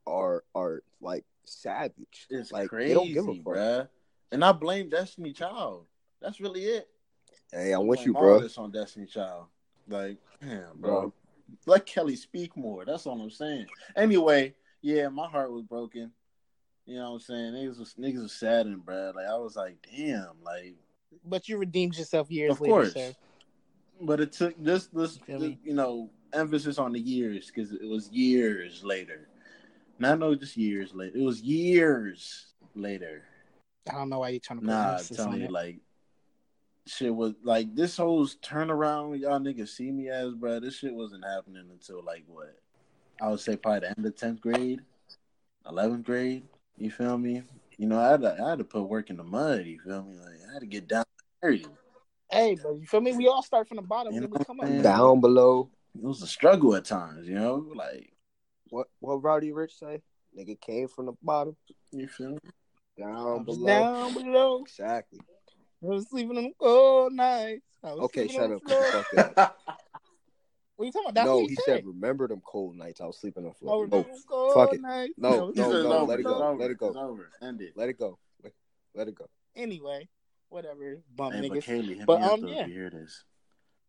are 0.05 0.43
are 0.53 0.83
like 1.01 1.25
savage. 1.45 2.27
It's 2.29 2.51
like 2.51 2.69
crazy, 2.69 2.89
they 2.89 2.93
don't 2.93 3.13
give 3.13 3.27
a 3.27 3.33
fuck. 3.35 3.43
bruh. 3.55 3.87
And 4.31 4.43
I 4.43 4.51
blame 4.51 4.89
Destiny 4.89 5.31
Child. 5.33 5.85
That's 6.21 6.39
really 6.39 6.65
it. 6.65 6.87
Hey, 7.51 7.71
I'm 7.71 7.81
I 7.81 7.83
with 7.85 8.05
you, 8.05 8.13
all 8.15 8.21
bro. 8.21 8.39
This 8.39 8.57
on 8.57 8.71
Destiny 8.71 9.05
Child. 9.05 9.45
Like, 9.87 10.17
damn, 10.41 10.77
Bro. 10.77 11.01
bro. 11.01 11.13
Let 11.65 11.85
Kelly 11.85 12.15
speak 12.15 12.55
more. 12.57 12.85
That's 12.85 13.05
all 13.05 13.19
I'm 13.21 13.29
saying. 13.29 13.67
Anyway, 13.95 14.55
yeah, 14.81 15.09
my 15.09 15.27
heart 15.27 15.51
was 15.51 15.63
broken. 15.63 16.11
You 16.85 16.95
know 16.95 17.11
what 17.11 17.15
I'm 17.15 17.19
saying? 17.21 17.53
Niggas 17.53 17.79
was 17.79 17.95
niggas 17.99 18.23
was 18.23 18.31
saddened, 18.33 18.85
bro. 18.85 19.11
Like 19.15 19.27
I 19.27 19.37
was 19.37 19.55
like, 19.55 19.77
damn, 19.95 20.31
like 20.43 20.75
But 21.25 21.47
you 21.47 21.57
redeemed 21.57 21.97
yourself 21.97 22.29
years 22.31 22.51
of 22.51 22.61
later, 22.61 22.71
course. 22.71 22.93
sir. 22.93 23.13
But 24.01 24.19
it 24.19 24.31
took 24.31 24.61
this 24.61 24.87
this, 24.87 25.19
You 25.27 25.39
this 25.39 25.51
you 25.63 25.73
know 25.73 26.09
emphasis 26.33 26.77
on 26.77 26.91
the 26.91 26.99
years 26.99 27.47
because 27.53 27.71
it 27.71 27.87
was 27.87 28.09
years 28.09 28.83
later. 28.83 29.27
Not 29.99 30.19
no 30.19 30.35
just 30.35 30.57
years 30.57 30.93
later. 30.93 31.17
It 31.17 31.23
was 31.23 31.41
years 31.41 32.47
later. 32.75 33.23
I 33.89 33.93
don't 33.93 34.09
know 34.09 34.19
why 34.19 34.29
you're 34.29 34.39
trying 34.39 34.59
to 34.59 34.65
put 34.65 34.71
Nah, 34.71 34.83
I'm 34.83 34.91
emphasis 34.93 35.17
telling 35.17 35.33
on 35.33 35.39
you, 35.41 35.45
it. 35.45 35.51
like 35.51 35.77
shit 36.85 37.13
was 37.13 37.33
like 37.43 37.73
this 37.75 37.97
whole 37.97 38.25
turnaround 38.27 39.19
y'all 39.19 39.39
niggas 39.39 39.69
see 39.69 39.91
me 39.91 40.09
as, 40.09 40.33
bro. 40.33 40.59
This 40.59 40.77
shit 40.77 40.93
wasn't 40.93 41.25
happening 41.25 41.65
until 41.71 42.03
like 42.03 42.23
what? 42.27 42.57
I 43.21 43.29
would 43.29 43.39
say 43.39 43.55
probably 43.55 43.81
the 43.81 43.93
end 43.97 44.05
of 44.05 44.15
tenth 44.15 44.41
grade, 44.41 44.81
eleventh 45.67 46.05
grade. 46.05 46.43
You 46.77 46.91
feel 46.91 47.17
me? 47.17 47.43
You 47.77 47.87
know, 47.87 47.99
I 47.99 48.11
had 48.11 48.21
to, 48.21 48.37
I 48.43 48.49
had 48.51 48.57
to 48.59 48.63
put 48.63 48.83
work 48.83 49.09
in 49.09 49.17
the 49.17 49.23
mud. 49.23 49.65
You 49.65 49.79
feel 49.79 50.03
me? 50.03 50.17
Like 50.17 50.39
I 50.49 50.53
had 50.53 50.59
to 50.59 50.65
get 50.65 50.87
down. 50.87 51.05
dirty. 51.41 51.65
Hey, 52.31 52.57
but 52.61 52.73
you 52.73 52.85
feel 52.87 53.01
me? 53.01 53.15
We 53.15 53.27
all 53.27 53.43
start 53.43 53.67
from 53.67 53.77
the 53.77 53.83
bottom 53.83 54.13
You 54.13 54.21
know 54.21 54.27
we 54.31 54.43
come 54.43 54.57
what 54.57 54.69
up. 54.69 54.83
Down 54.83 55.21
below. 55.21 55.69
It 55.95 56.03
was 56.03 56.21
a 56.23 56.27
struggle 56.27 56.75
at 56.75 56.85
times. 56.85 57.27
You 57.27 57.35
know, 57.35 57.67
like 57.75 58.11
What 58.69 58.87
what 58.99 59.23
Roddy 59.23 59.51
Ricch 59.51 59.77
say? 59.77 60.01
Nigga 60.37 60.59
came 60.59 60.87
from 60.87 61.05
the 61.05 61.13
bottom, 61.21 61.55
you 61.91 62.07
feel 62.07 62.31
me? 62.31 62.39
down 62.97 63.43
below. 63.43 63.67
Down 63.67 64.13
below. 64.15 64.61
Exactly. 64.63 65.19
I 65.83 65.87
was 65.87 66.09
sleeping 66.09 66.37
on 66.37 66.43
the 66.45 66.53
cold 66.59 67.13
nights. 67.13 67.65
I 67.83 67.93
was 67.93 68.03
Okay, 68.05 68.27
shut 68.27 68.51
up. 68.51 68.61
Fuck 68.91 69.05
that. 69.11 69.53
What 70.75 70.85
are 70.85 70.87
you 70.87 70.91
talking 70.91 71.05
about? 71.09 71.13
That's 71.15 71.25
no, 71.27 71.39
he 71.41 71.47
he 71.49 71.55
said, 71.55 71.85
remember 71.85 72.27
them 72.27 72.41
cold 72.43 72.75
nights 72.75 72.99
I 72.99 73.05
was 73.05 73.19
sleeping 73.19 73.43
on 73.43 73.49
the 73.49 73.55
floor. 73.55 73.81
was 73.81 73.91
No, 73.91 73.97
sleeping 74.01 74.11
on 74.11 74.17
the 74.17 74.23
cold 74.27 74.53
fuck 74.55 74.73
it. 74.73 74.81
nights. 74.81 75.13
No, 75.17 75.27
I 75.27 75.31
was 75.31 75.37
no, 75.39 75.45
He 75.49 75.53
sleeping 75.53 75.63
said 75.63 75.73
on 75.73 75.75
it's 75.75 75.83
no, 75.83 75.97
over. 76.01 76.05
let 76.11 76.19
it 76.19 76.23
go, 76.23 76.55
let 76.59 76.71
it 76.71 76.77
go. 76.79 76.87
Over. 76.87 77.29
End 77.43 77.61
it. 77.61 77.73
let 77.75 77.89
it 77.89 77.99
go. 77.99 78.17
Let, 78.43 78.53
let 78.95 79.07
it 79.07 79.15
go. 79.15 79.25
Anyway, 79.55 80.09
whatever. 80.49 81.03
Bum 81.15 81.31
Hey, 81.33 81.47
but 81.47 81.59
niggas. 81.59 81.65
Kaylee, 81.65 82.05
But, 82.07 82.21
um, 82.23 82.41
though 82.41 82.47
yeah. 82.47 82.61
if 82.63 82.67
you 82.69 82.73
hear 82.73 82.89
this. 82.89 83.23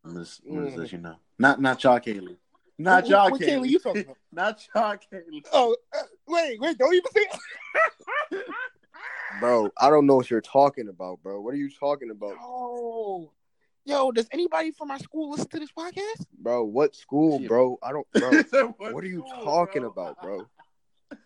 I'm 0.04 0.14
just, 0.14 0.42
I'm 0.46 0.62
just 0.66 0.76
Mhm. 0.76 0.78
let 0.78 0.92
you 0.92 0.98
know. 0.98 1.16
Not, 1.38 1.60
not 1.62 1.82
y'all, 1.82 1.98
Kaylee. 2.00 2.36
Not 2.78 3.04
Who- 3.04 3.10
y'all, 3.10 3.30
what 3.30 3.40
Kaylee. 3.40 3.46
Kaylee 3.48 3.68
you 3.70 3.78
talking 3.78 4.02
about? 4.02 4.18
not 4.32 4.68
y'all, 4.74 4.96
Kaylee. 4.96 5.46
Oh, 5.50 5.74
uh, 5.94 6.02
wait, 6.28 6.60
wait, 6.60 6.76
don't 6.76 6.92
even 6.94 7.10
say 7.12 7.26
Bro, 9.40 9.72
I 9.78 9.90
don't 9.90 10.06
know 10.06 10.16
what 10.16 10.30
you're 10.30 10.40
talking 10.40 10.88
about, 10.88 11.22
bro. 11.22 11.40
What 11.40 11.54
are 11.54 11.58
you 11.58 11.70
talking 11.70 12.10
about? 12.10 12.36
Oh, 12.40 13.30
yo, 13.84 14.12
does 14.12 14.28
anybody 14.32 14.70
from 14.70 14.90
our 14.90 14.98
school 14.98 15.30
listen 15.30 15.48
to 15.48 15.58
this 15.60 15.72
podcast? 15.72 16.26
Bro, 16.38 16.64
what 16.64 16.94
school, 16.94 17.40
bro? 17.40 17.78
I 17.82 17.92
don't 17.92 18.06
bro. 18.12 18.30
He 18.42 18.42
said, 18.44 18.74
what 18.78 19.02
are 19.04 19.06
you 19.08 19.24
school, 19.26 19.44
talking 19.44 19.82
bro? 19.82 19.90
about, 19.90 20.16
bro? 20.22 20.48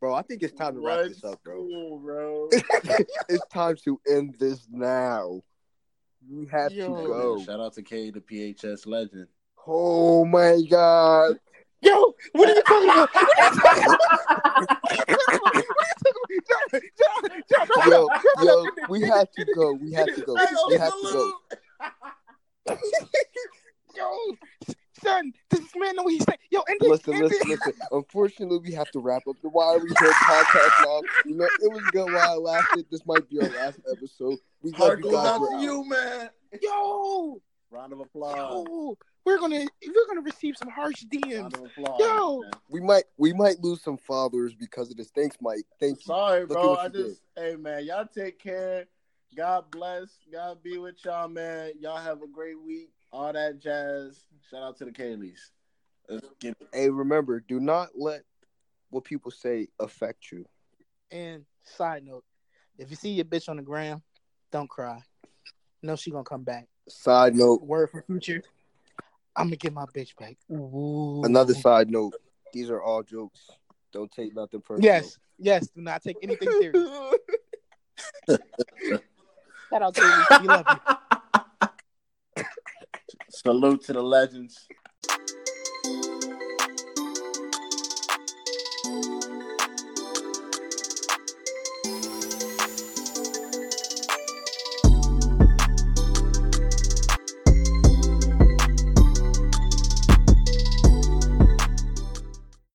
Bro, 0.00 0.14
I 0.14 0.22
think 0.22 0.42
it's 0.42 0.54
time 0.54 0.74
to 0.74 0.80
wrap 0.80 1.00
What 1.00 1.08
this 1.08 1.22
up, 1.22 1.42
bro. 1.44 1.66
school, 1.66 1.98
bro? 1.98 2.48
it's 3.28 3.44
time 3.52 3.76
to 3.84 4.00
end 4.08 4.34
this 4.38 4.66
now. 4.70 5.42
We 6.30 6.46
have 6.46 6.72
Yo. 6.72 6.86
to 6.86 7.06
go. 7.06 7.42
shout 7.44 7.60
out 7.60 7.74
to 7.74 7.82
K, 7.82 8.10
the 8.10 8.20
PHS 8.20 8.86
legend. 8.86 9.26
Oh 9.66 10.24
my 10.24 10.62
god. 10.68 11.38
Yo, 11.82 12.14
what 12.32 12.48
are 12.48 12.54
you 12.54 12.62
talking 12.62 12.90
about? 12.90 13.10
What 17.20 17.32
are 17.32 17.36
you 17.36 17.42
talking 17.48 17.70
about? 17.74 17.86
Yo, 17.88 18.06
up, 18.06 18.10
wrap 18.12 18.22
it 18.24 18.44
yo, 18.44 18.60
up. 18.60 18.66
End 18.66 18.78
it, 18.78 18.88
we 18.90 19.00
have 19.02 19.30
to 19.32 19.44
go. 19.54 19.72
We 19.72 19.92
have 19.92 20.06
to 20.14 20.22
go. 20.22 20.34
We 20.68 20.76
have 20.78 20.92
to 20.92 21.02
go. 21.12 21.32
Yo, 23.96 24.36
son, 25.02 25.32
does 25.50 25.60
this 25.60 25.70
man 25.76 25.96
know 25.96 26.02
what 26.02 26.12
he's 26.12 26.24
saying? 26.24 26.38
Yo, 26.50 26.60
end 26.68 26.78
it, 26.82 26.88
Listen, 26.90 27.14
end 27.14 27.24
listen, 27.24 27.50
it. 27.50 27.58
listen. 27.64 27.72
Unfortunately, 27.92 28.58
we 28.58 28.72
have 28.72 28.90
to 28.90 28.98
wrap 29.00 29.22
up 29.28 29.36
the 29.42 29.48
Why 29.48 29.64
Are 29.66 29.78
We 29.78 29.88
Here 29.88 30.10
podcast 30.12 30.84
now. 30.84 31.00
You 31.24 31.36
know, 31.36 31.44
it 31.44 31.72
was 31.72 31.82
good 31.92 32.12
while 32.12 32.36
it 32.36 32.40
lasted. 32.42 32.86
This 32.90 33.06
might 33.06 33.28
be 33.30 33.40
our 33.40 33.48
last 33.48 33.80
episode. 33.90 34.38
We 34.62 34.72
love 34.72 34.80
Heart 34.80 35.04
you 35.04 35.12
guys. 35.12 35.26
out 35.26 35.38
to 35.38 35.54
out. 35.56 35.62
you, 35.62 35.84
man. 35.88 36.30
Yo, 36.60 37.40
Round 37.70 37.92
of 37.92 38.00
applause. 38.00 38.36
yo, 38.68 38.96
we're 39.26 39.38
gonna 39.38 39.66
we're 39.84 40.06
gonna 40.06 40.20
receive 40.22 40.56
some 40.56 40.68
harsh 40.70 41.04
DMs. 41.12 41.40
Round 41.40 41.54
of 41.54 41.64
applause. 41.64 42.00
Yo. 42.00 42.44
We 42.70 42.80
might 42.80 43.04
we 43.18 43.32
might 43.32 43.60
lose 43.60 43.82
some 43.82 43.98
followers 43.98 44.54
because 44.54 44.90
of 44.90 44.96
this. 44.96 45.10
Thanks, 45.10 45.36
Mike. 45.40 45.64
Thank 45.80 45.98
you. 45.98 46.04
Sorry, 46.04 46.40
Look 46.42 46.50
bro. 46.50 46.70
what 46.70 46.78
I 46.78 46.84
you 46.84 46.92
just, 46.92 47.22
hey, 47.36 47.56
man, 47.56 47.84
y'all 47.84 48.06
take 48.06 48.38
care. 48.38 48.86
God 49.36 49.64
bless. 49.70 50.08
God 50.32 50.62
be 50.62 50.78
with 50.78 51.04
y'all, 51.04 51.28
man. 51.28 51.72
Y'all 51.80 51.98
have 51.98 52.22
a 52.22 52.28
great 52.28 52.60
week. 52.62 52.90
All 53.12 53.32
that 53.32 53.60
jazz. 53.60 54.18
Shout 54.48 54.62
out 54.62 54.78
to 54.78 54.84
the 54.84 54.92
Kayleys. 54.92 55.40
Let's 56.08 56.28
get 56.40 56.56
Hey, 56.72 56.88
remember, 56.88 57.40
do 57.40 57.58
not 57.58 57.90
let 57.96 58.22
what 58.90 59.02
people 59.02 59.32
say 59.32 59.66
affect 59.80 60.30
you. 60.30 60.46
And 61.10 61.44
side 61.64 62.04
note, 62.04 62.24
if 62.78 62.90
you 62.90 62.96
see 62.96 63.10
your 63.10 63.24
bitch 63.24 63.48
on 63.48 63.56
the 63.56 63.62
gram, 63.62 64.02
don't 64.52 64.70
cry. 64.70 65.02
No, 65.82 65.96
she 65.96 66.12
gonna 66.12 66.22
come 66.22 66.44
back. 66.44 66.68
Side 66.88 67.34
note, 67.34 67.62
Word 67.62 67.90
for 67.90 68.02
future. 68.02 68.42
I'm 69.36 69.46
gonna 69.46 69.56
get 69.56 69.72
my 69.72 69.84
bitch 69.86 70.16
back. 70.16 70.36
Ooh. 70.50 71.22
another 71.24 71.54
side 71.54 71.90
note. 71.90 72.14
These 72.52 72.70
are 72.70 72.82
all 72.82 73.02
jokes. 73.02 73.50
Don't 73.92 74.10
take 74.10 74.34
nothing 74.34 74.62
personal. 74.62 74.84
Yes, 74.84 75.18
yes. 75.38 75.68
Do 75.68 75.82
not 75.82 76.02
take 76.02 76.16
anything 76.22 76.48
serious. 76.60 76.88
Shout 79.70 79.82
out 79.82 79.94
to 79.94 80.02
you. 80.02 80.38
We 80.40 80.48
love 80.48 80.66
you. 80.68 81.66
salute 83.30 83.84
to 83.84 83.92
the 83.92 84.02
legends. 84.02 84.66